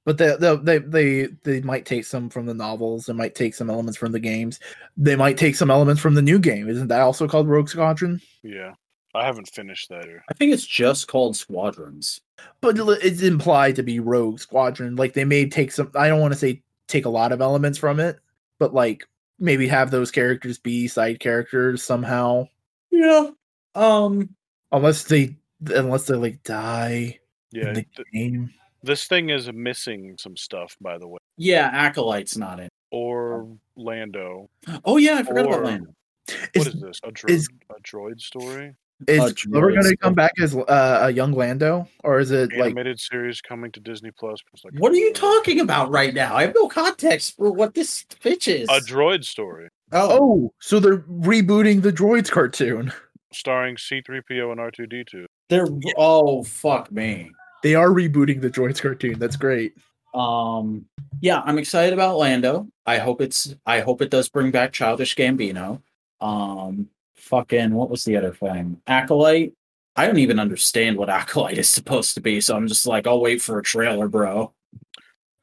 [0.05, 3.07] But they, they they they they might take some from the novels.
[3.07, 4.59] They might take some elements from the games.
[4.95, 6.69] They might take some elements from the new game.
[6.69, 8.21] Isn't that also called Rogue Squadron?
[8.41, 8.75] Yeah.
[9.17, 10.07] I haven't finished that.
[10.07, 12.21] Or, I think it's just called Squadrons.
[12.61, 14.95] But it's implied to be Rogue Squadron.
[14.95, 15.91] Like they may take some.
[15.95, 18.19] I don't want to say take a lot of elements from it,
[18.59, 19.07] but like
[19.39, 22.47] maybe have those characters be side characters somehow.
[22.91, 23.29] Yeah.
[23.75, 24.29] Um.
[24.71, 25.35] Unless they
[25.65, 27.19] unless they like die
[27.51, 27.69] yeah.
[27.69, 28.53] in the th- game.
[28.83, 31.17] this thing is missing some stuff, by the way.
[31.37, 32.69] Yeah, Acolyte's not in.
[32.91, 34.49] Or Lando.
[34.85, 35.93] Oh yeah, I forgot Or- about Lando.
[36.27, 36.99] What Is, is this?
[37.03, 38.75] A droid, is- a droid story?
[39.07, 42.71] Is Glover going to come back as uh, a young Lando, or is it like
[42.71, 44.39] Animated series coming to Disney Plus.
[44.63, 46.35] Like- What are you talking about right now?
[46.35, 48.67] I have no context for what this pitch is.
[48.69, 49.69] A droid story.
[49.91, 52.91] Oh, so they're rebooting the Droids cartoon.
[53.31, 55.25] starring C3PO and R2D2.
[55.49, 55.67] they're
[55.97, 57.29] oh fuck me.
[57.63, 59.19] They are rebooting the Droids cartoon.
[59.19, 59.73] That's great.
[60.15, 60.85] Um,
[61.21, 62.67] yeah, I'm excited about Lando.
[62.87, 63.53] I hope it's.
[63.65, 65.81] I hope it does bring back Childish Gambino.
[66.19, 66.89] Um,
[67.27, 68.81] fucking what was the other thing?
[68.87, 69.53] Acolyte.
[69.95, 73.19] I don't even understand what Acolyte is supposed to be, so I'm just like, I'll
[73.21, 74.53] wait for a trailer, bro.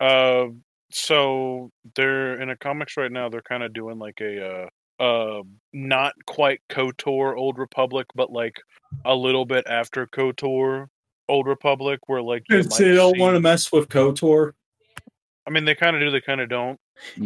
[0.00, 0.46] Uh,
[0.90, 3.28] so they're in a comics right now.
[3.28, 4.68] They're kind of doing like a
[5.00, 5.42] uh, uh,
[5.72, 8.56] not quite Kotor Old Republic, but like
[9.04, 10.86] a little bit after Kotor
[11.28, 14.52] Old Republic, where like you They don't see- want to mess with Kotor.
[15.46, 16.10] I mean, they kind of do.
[16.10, 16.78] They kind of don't.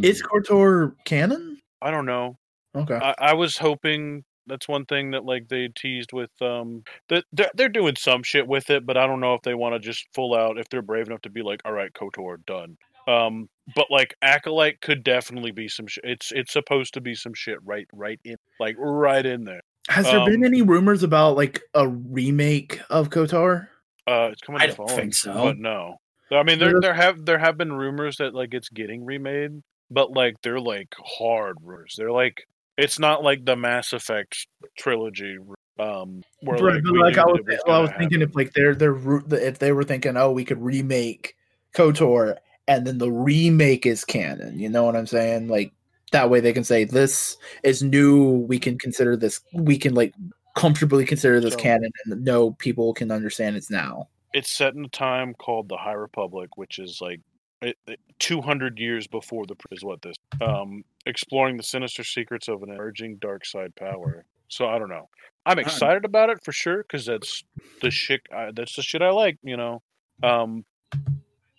[0.02, 1.60] Is Kotor canon?
[1.82, 2.38] I don't know.
[2.74, 2.94] Okay.
[2.94, 7.50] I, I was hoping that's one thing that like they teased with um that they're,
[7.54, 10.06] they're doing some shit with it, but I don't know if they want to just
[10.14, 12.76] full out if they're brave enough to be like, all right, Kotor done.
[13.06, 15.86] Um, but like acolyte could definitely be some.
[15.86, 19.62] Sh- it's it's supposed to be some shit right right in like right in there.
[19.88, 23.68] Has there been um, any rumors about like a remake of Kotor?
[24.06, 24.60] Uh, it's coming.
[24.60, 25.32] I to don't phone, think so.
[25.32, 25.96] but no.
[26.30, 30.10] I mean, there there have there have been rumors that like it's getting remade, but
[30.10, 31.94] like they're like hard rumors.
[31.96, 32.46] They're like
[32.78, 34.46] it's not like the Mass Effect
[34.78, 35.36] trilogy.
[35.78, 38.30] Um, where Right, like, but like I was, was well, I was thinking happen.
[38.30, 38.96] if like they're they're
[39.32, 41.36] if they were thinking, oh, we could remake
[41.74, 42.36] Kotor,
[42.66, 44.58] and then the remake is canon.
[44.58, 45.48] You know what I'm saying?
[45.48, 45.72] Like
[46.12, 48.24] that way they can say this is new.
[48.48, 49.40] We can consider this.
[49.52, 50.14] We can like
[50.56, 54.08] comfortably consider this So- canon, and no people can understand it's now.
[54.34, 57.20] it's set in a time called the High Republic, which is like
[58.18, 63.16] 200 years before the is what this um exploring the sinister secrets of an emerging
[63.16, 64.24] dark side power.
[64.48, 65.08] So I don't know.
[65.44, 67.42] I'm excited about it for sure because that's
[67.80, 68.20] the shit.
[68.34, 69.38] I, that's the shit I like.
[69.42, 69.82] You know.
[70.22, 70.64] Um,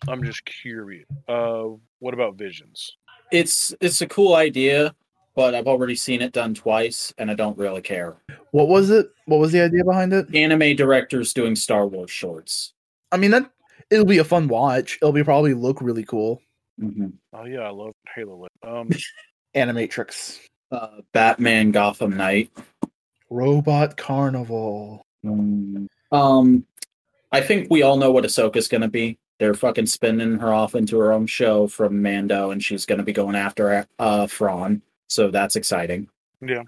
[0.08, 1.06] I'm just curious.
[1.28, 1.66] Uh,
[2.00, 2.98] what about Visions?
[3.32, 4.96] It's it's a cool idea,
[5.36, 8.18] but I've already seen it done twice, and I don't really care.
[8.52, 9.12] What was it?
[9.26, 10.34] What was the idea behind it?
[10.34, 12.74] Anime directors doing Star Wars shorts.
[13.12, 13.52] I mean that
[13.90, 14.98] it'll be a fun watch.
[15.02, 16.42] It'll be probably look really cool.
[16.80, 17.14] Mhm.
[17.34, 18.48] Oh yeah, I love Halo.
[18.64, 18.90] Um,
[19.56, 20.40] Animatrix,
[20.72, 22.52] Uh, Batman Gotham Knight.
[23.30, 25.06] Robot Carnival.
[25.26, 25.88] Mm.
[26.12, 26.66] Um,
[27.32, 29.18] I think we all know what Ahsoka's gonna be.
[29.40, 33.14] They're fucking spinning her off into her own show from Mando, and she's gonna be
[33.14, 34.82] going after uh Thrawn.
[35.08, 36.10] So that's exciting.
[36.42, 36.64] Yeah.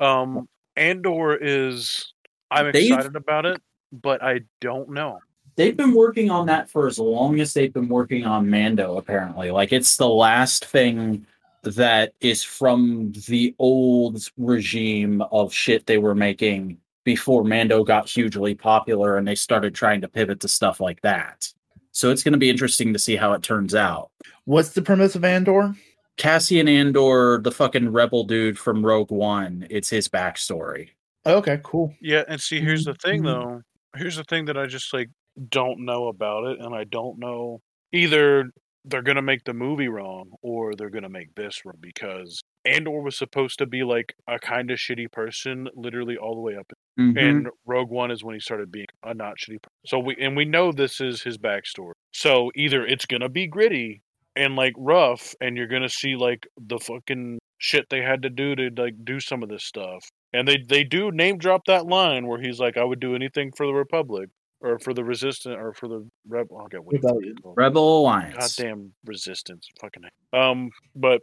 [0.00, 2.12] Um, Andor is.
[2.50, 3.60] I'm They've- excited about it,
[3.92, 5.18] but I don't know.
[5.58, 8.96] They've been working on that for as long as they've been working on Mando.
[8.96, 11.26] Apparently, like it's the last thing
[11.64, 18.54] that is from the old regime of shit they were making before Mando got hugely
[18.54, 21.52] popular, and they started trying to pivot to stuff like that.
[21.90, 24.10] So it's going to be interesting to see how it turns out.
[24.44, 25.74] What's the premise of Andor?
[26.18, 30.90] Cassian Andor, the fucking rebel dude from Rogue One, it's his backstory.
[31.26, 31.92] Okay, cool.
[32.00, 33.24] Yeah, and see, here's the thing Mhm.
[33.24, 33.62] though.
[33.96, 35.10] Here's the thing that I just like
[35.48, 37.60] don't know about it, and I don't know
[37.92, 38.50] either
[38.84, 43.16] they're gonna make the movie wrong or they're gonna make this wrong because Andor was
[43.16, 47.18] supposed to be like a kind of shitty person, literally all the way up, Mhm.
[47.18, 49.60] and Rogue One is when he started being a not shitty.
[49.62, 49.72] person.
[49.86, 51.92] So we and we know this is his backstory.
[52.12, 54.02] So either it's gonna be gritty
[54.36, 58.54] and like rough, and you're gonna see like the fucking shit they had to do
[58.54, 60.04] to like do some of this stuff.
[60.32, 63.50] And they they do name drop that line where he's like, "I would do anything
[63.56, 64.28] for the Republic
[64.60, 67.32] or for the Resistance or for the Rebel." Okay, what the fuck Rebellion.
[67.36, 67.56] it's called.
[67.56, 68.56] Rebel Alliance.
[68.56, 70.04] Goddamn Resistance, fucking.
[70.32, 70.42] hell.
[70.50, 71.22] Um, but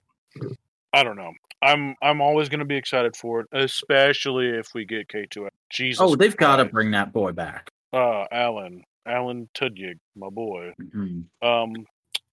[0.94, 1.32] I don't know.
[1.62, 5.48] I'm I'm always gonna be excited for it, especially if we get K two.
[5.70, 6.02] Jesus.
[6.02, 7.72] Oh, they've got to bring that boy back.
[7.94, 10.74] Uh, Alan, Alan Tudyk, my boy.
[10.82, 11.24] Mhm.
[11.42, 11.86] Um,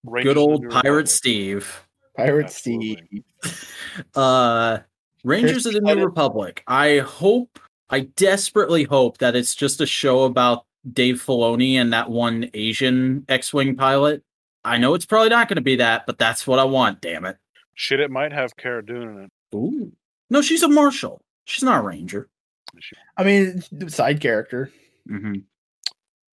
[0.05, 1.09] Rangers Good of the old New Pirate Republic.
[1.09, 1.87] Steve.
[2.17, 3.25] Pirate Absolutely.
[3.45, 3.65] Steve.
[4.15, 4.79] Uh,
[5.25, 6.05] Rangers of the New.
[6.05, 6.63] Republic.
[6.67, 7.59] I hope,
[7.91, 13.25] I desperately hope that it's just a show about Dave Filoni and that one Asian
[13.29, 14.23] X-wing pilot.
[14.65, 17.01] I know it's probably not going to be that, but that's what I want.
[17.01, 17.37] Damn it!
[17.75, 19.31] Shit, it might have Cara Dune in it.
[19.57, 19.93] Ooh,
[20.31, 21.21] no, she's a marshal.
[21.45, 22.29] She's not a ranger.
[23.17, 24.71] I mean, side character.
[25.07, 25.35] hmm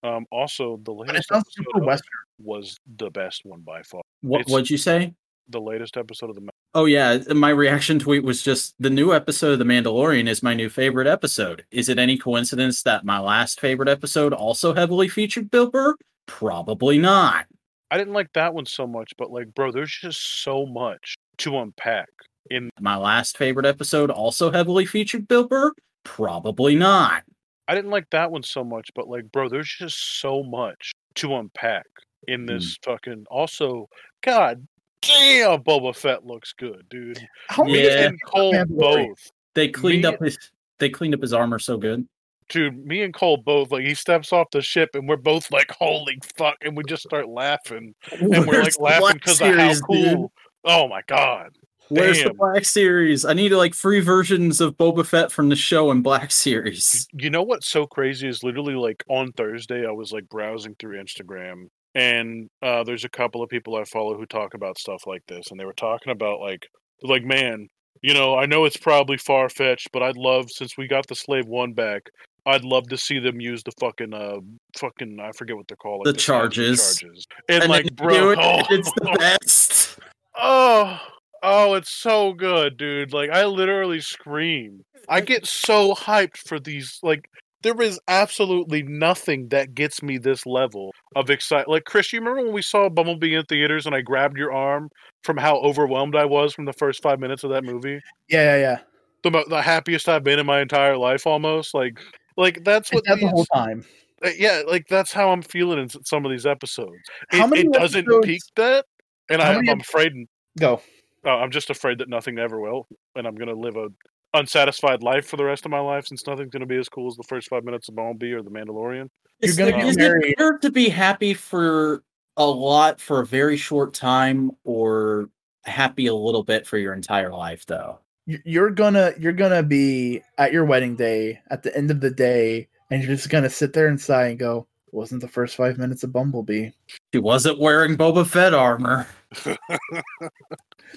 [0.03, 2.09] Um, also, the But latest episode super western.
[2.41, 4.01] was the best one by far.
[4.21, 5.13] What It's- what'd you say?
[5.49, 9.53] The latest episode of the Oh yeah, my reaction tweet was just the new episode
[9.53, 11.65] of The Mandalorian is my new favorite episode.
[11.71, 15.95] Is it any coincidence that my last favorite episode also heavily featured Bill Burr?
[16.27, 17.47] Probably not.
[17.89, 21.57] I didn't like that one so much, but like, bro, there's just so much to
[21.57, 22.09] unpack
[22.51, 22.69] in.
[22.79, 25.73] My last favorite episode also heavily featured Bill Burr?
[26.03, 27.23] Probably not.
[27.67, 31.35] I didn't like that one so much, but like, bro, there's just so much to
[31.35, 31.85] unpack
[32.27, 32.45] in hmm.
[32.45, 33.25] this fucking.
[33.31, 33.87] Also,
[34.23, 34.67] God,
[35.01, 37.19] damn, Boba Fett looks good, dude.
[37.47, 38.07] How many Yeah.
[38.07, 39.07] And Cole Mandalorian.
[39.07, 39.31] both.
[39.55, 40.37] They cleaned Me- up his
[40.79, 42.07] they cleaned up his armor so good.
[42.49, 45.71] Dude, me and Cole both like he steps off the ship and we're both like,
[45.71, 47.93] holy fuck, and we just start laughing.
[48.11, 49.95] And we're like laughing because of how cool.
[50.03, 50.27] dude?
[50.65, 51.49] Oh my god.
[51.89, 53.25] Where's the Black Series?
[53.25, 57.07] I need like free versions of Boba Fett from the show and Black Series.
[57.13, 61.03] You know what's so crazy is literally like on Thursday I was like browsing through
[61.03, 65.23] Instagram and uh there's a couple of people I follow who talk about stuff like
[65.27, 66.67] this and they were talking about like
[67.03, 67.67] like man,
[68.01, 71.15] you know, I know it's probably far fetched, but I'd love since we got the
[71.15, 72.09] slave one back,
[72.45, 74.39] I'd love to see them use the fucking uh
[74.77, 76.05] fucking I forget what they're called.
[76.05, 76.99] The fancy charges.
[76.99, 77.27] charges.
[77.47, 79.99] And, And like bro, it, oh, it's the best.
[80.35, 80.99] Oh,
[81.43, 83.13] oh, it's so good, dude.
[83.13, 84.81] Like I literally scream.
[85.07, 87.29] I get so hyped for these like
[87.61, 91.69] there is absolutely nothing that gets me this level of excitement.
[91.69, 94.89] Like Chris, you remember when we saw Bumblebee in theaters and I grabbed your arm
[95.23, 97.99] from how overwhelmed I was from the first 5 minutes of that movie?
[98.29, 98.79] Yeah, yeah, yeah.
[99.23, 101.73] The the happiest I've been in my entire life almost.
[101.73, 101.99] Like
[102.37, 103.83] like that's what It's that the whole time.
[104.23, 107.01] uh, yeah, like that's how I'm feeling in some of these episodes.
[107.31, 108.85] How It, many it doesn't episodes- peak that
[109.29, 110.13] and I, I'm afraid
[110.57, 110.81] Go.
[111.25, 113.89] uh, I'm just afraid that nothing ever will, and I'm gonna live a
[114.33, 117.15] unsatisfied life for the rest of my life since nothing's gonna be as cool as
[117.15, 119.09] the first five minutes of Bumblebee or The Mandalorian.
[119.41, 122.03] You're Is, gonna it- be is it better to be happy for
[122.37, 125.29] a lot for a very short time or
[125.65, 127.99] happy a little bit for your entire life though?
[128.25, 132.67] You're gonna you're gonna be at your wedding day at the end of the day,
[132.91, 136.03] and you're just gonna sit there and sigh and go, "Wasn't the first five minutes
[136.03, 136.69] of Bumblebee?"
[137.13, 139.07] She wasn't wearing Boba Fett armor.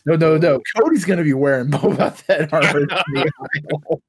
[0.06, 0.60] No, no, no.
[0.76, 2.86] Cody's gonna be wearing Boba Fett armor.
[2.86, 3.32] to the
[3.90, 4.02] aisle.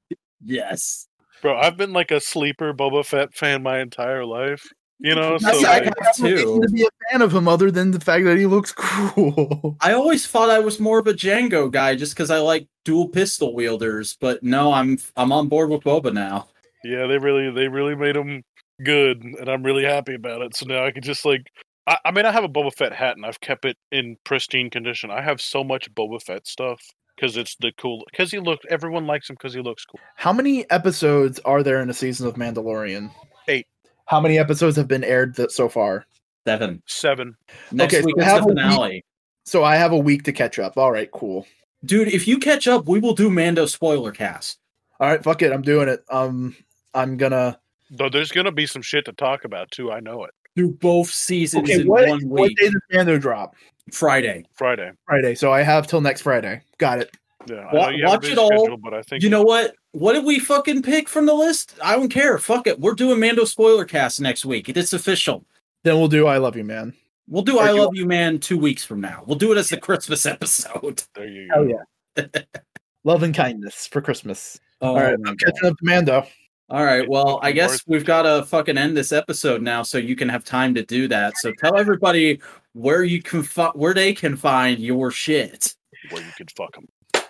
[0.43, 1.07] Yes.
[1.41, 4.63] Bro, I've been like a sleeper Boba Fett fan my entire life.
[4.99, 6.61] You know, so That's- I like, have too.
[6.61, 9.75] to be a fan of him other than the fact that he looks cool.
[9.81, 13.09] I always thought I was more of a Jango guy just because I like dual
[13.09, 16.47] pistol wielders, but no, I'm I'm on board with Boba now.
[16.85, 18.43] yeah, they really they really made him
[18.83, 20.55] good, and I'm really happy about it.
[20.55, 21.47] So now I can just like.
[21.85, 24.69] I, I mean, I have a Boba Fett hat, and I've kept it in pristine
[24.69, 25.11] condition.
[25.11, 26.81] I have so much Boba Fett stuff
[27.15, 28.03] because it's the cool.
[28.11, 29.99] Because he looked, everyone likes him because he looks cool.
[30.15, 33.11] How many episodes are there in a season of Mandalorian?
[33.49, 33.67] Eight.
[34.05, 36.05] How many episodes have been aired th- so far?
[36.47, 36.81] Seven.
[36.87, 37.35] Seven.
[37.71, 39.05] Next Okay, week so is have the a week- finale.
[39.45, 40.77] So I have a week to catch up.
[40.77, 41.45] All right, cool.
[41.83, 44.57] Dude, if you catch up, we will do Mando spoiler cast.
[45.01, 45.51] All right, fuck it.
[45.51, 46.01] I'm doing it.
[46.09, 46.55] Um,
[46.93, 47.59] I'm gonna.
[47.91, 49.91] Though there's gonna be some shit to talk about too.
[49.91, 50.31] I know it.
[50.55, 52.57] Through both seasons Okay, in what, one what week.
[52.57, 53.55] day does Mando drop?
[53.91, 54.45] Friday.
[54.55, 54.91] Friday.
[55.05, 55.35] Friday.
[55.35, 56.61] So I have till next Friday.
[56.77, 57.11] Got it.
[57.47, 57.67] Yeah.
[57.73, 58.47] Wa- I know you have a watch busy it all.
[58.49, 59.75] schedule, but I think You know what?
[59.91, 61.75] What did we fucking pick from the list?
[61.83, 62.37] I don't care.
[62.37, 62.79] Fuck it.
[62.79, 64.69] We're doing Mando spoiler cast next week.
[64.69, 65.45] It's official.
[65.83, 66.93] Then we'll do I Love You, Man.
[67.27, 69.23] We'll do Or I you- Love You Man two weeks from now.
[69.25, 71.03] We'll do it as the Christmas episode.
[71.15, 71.83] there you Hell go.
[72.17, 72.41] yeah.
[73.03, 74.59] Love and kindness for Christmas.
[74.81, 75.39] Oh, All right, I'm God.
[75.39, 76.25] catching up to Mando.
[76.69, 77.07] All right.
[77.07, 80.43] Well, I guess we've got to fucking end this episode now, so you can have
[80.43, 81.33] time to do that.
[81.37, 82.39] So tell everybody
[82.73, 85.75] where you can fi- where they can find your shit.
[86.09, 86.87] Where you could fuck him.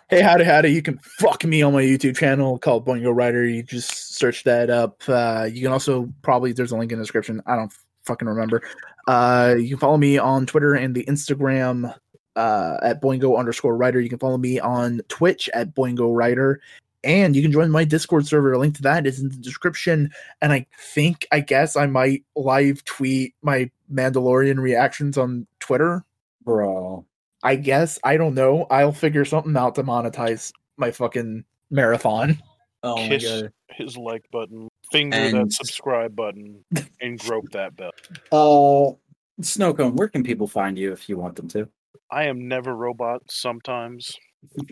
[0.10, 0.72] Hey, howdy, howdy.
[0.72, 3.46] You can fuck me on my YouTube channel called Boingo Writer.
[3.46, 5.02] You just search that up.
[5.08, 7.42] Uh, you can also probably, there's a link in the description.
[7.48, 7.74] I don't
[8.06, 8.62] fucking remember.
[9.08, 11.96] Uh, you can follow me on Twitter and the Instagram
[12.36, 14.00] uh, at Boingo underscore writer.
[14.00, 16.62] You can follow me on Twitch at Boingo Writer.
[17.04, 18.54] And you can join my Discord server.
[18.54, 20.10] A link to that is in the description.
[20.42, 26.04] And I think, I guess I might live tweet my Mandalorian reactions on Twitter.
[26.46, 27.06] Bro.
[27.44, 28.66] I guess I don't know.
[28.72, 32.42] I'll figure something out to monetize my fucking marathon.
[32.84, 33.52] Oh my Kiss god.
[33.70, 36.64] his like button, finger And- that subscribe button,
[37.02, 37.92] and grope that bell.
[38.32, 38.96] Uh
[39.42, 41.68] Snowcone, where can people find you if you want them to?
[42.12, 43.24] I am never robot.
[43.30, 44.16] Sometimes,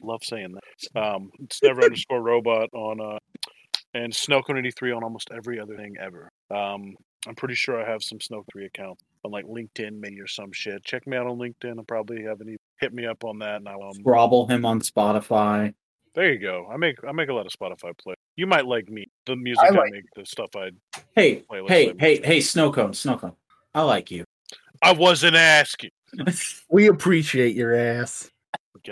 [0.04, 1.00] love saying that.
[1.02, 3.20] Um, it's never underscore robot on uh,
[3.94, 6.30] and Snowcone eighty three on almost every other thing ever.
[6.50, 6.96] Um,
[7.28, 10.52] I'm pretty sure I have some Snow three accounts on like LinkedIn, maybe or some
[10.52, 10.84] shit.
[10.84, 11.80] Check me out on LinkedIn.
[11.80, 13.58] I probably haven't even hit me up on that.
[13.58, 15.74] And I'll, um, Scrabble him on Spotify.
[16.16, 16.68] there you go.
[16.72, 18.16] I make I make a lot of Spotify play.
[18.38, 20.72] You might like me, the music I I, like- make, the stuff I.
[21.16, 23.36] Hey, Wait, let's hey, let hey, hey, Snowcone, Snowcone.
[23.76, 24.24] I like you.
[24.82, 25.92] I wasn't asking.
[26.70, 28.30] We appreciate your ass.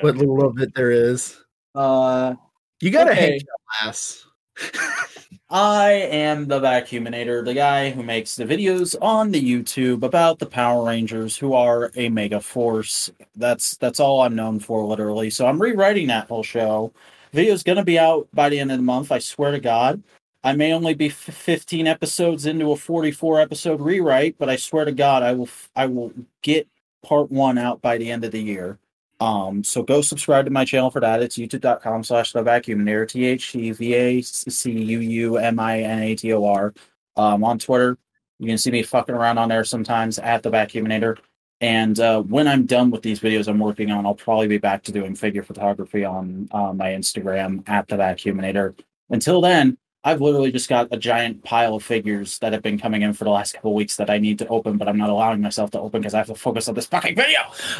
[0.01, 1.37] What little of it there is.
[1.75, 2.35] uh
[2.81, 3.31] You gotta Okay.
[3.31, 4.25] hate your ass.
[5.51, 10.45] I am the Vacuuminator, the guy who makes the videos on the YouTube about the
[10.45, 13.09] Power Rangers who are a mega force.
[13.35, 15.29] That's that's all I'm known for literally.
[15.31, 16.93] So I'm rewriting that whole show.
[17.33, 20.03] Video's going to be out by the end of the month, I swear to god.
[20.43, 24.85] I may only be f- 15 episodes into a 44 episode rewrite, but I swear
[24.85, 26.11] to god I will I will
[26.43, 26.67] get
[27.03, 28.77] part 1 out by the end of the year.
[29.19, 31.21] Um, so go subscribe to my channel for that.
[31.21, 35.81] It's youtube.com slash the vacuuminator, T H T V A C U U M I
[35.81, 36.73] N A T O R.
[37.17, 37.97] Um, on Twitter,
[38.39, 41.17] you can see me fucking around on there sometimes at the vacuuminator.
[41.61, 44.83] And uh, when I'm done with these videos I'm working on, I'll probably be back
[44.83, 48.79] to doing figure photography on uh, my Instagram at the vacuuminator.
[49.09, 53.01] Until then, I've literally just got a giant pile of figures that have been coming
[53.01, 55.41] in for the last couple weeks that I need to open, but I'm not allowing
[55.41, 57.39] myself to open because I have to focus on this fucking video.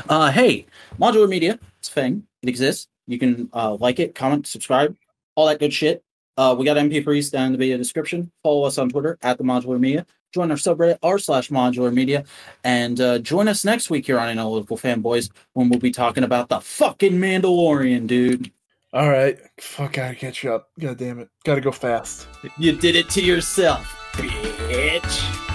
[0.10, 0.66] Uh, hey,
[1.00, 2.24] modular media, it's a thing.
[2.42, 2.88] It exists.
[3.08, 4.96] You can uh, like it, comment, subscribe,
[5.36, 6.04] all that good shit.
[6.36, 8.32] Uh, we got MP3s down in the video description.
[8.44, 10.06] Follow us on Twitter at the modular media.
[10.34, 12.24] Join our subreddit r slash modular media,
[12.64, 16.50] and uh, join us next week here on Analytical Fanboys when we'll be talking about
[16.50, 18.52] the fucking Mandalorian, dude.
[18.92, 19.38] All right.
[19.60, 20.70] Fuck, I gotta catch you up.
[20.80, 21.30] God damn it.
[21.44, 22.28] Gotta go fast.
[22.58, 25.49] You did it to yourself, bitch.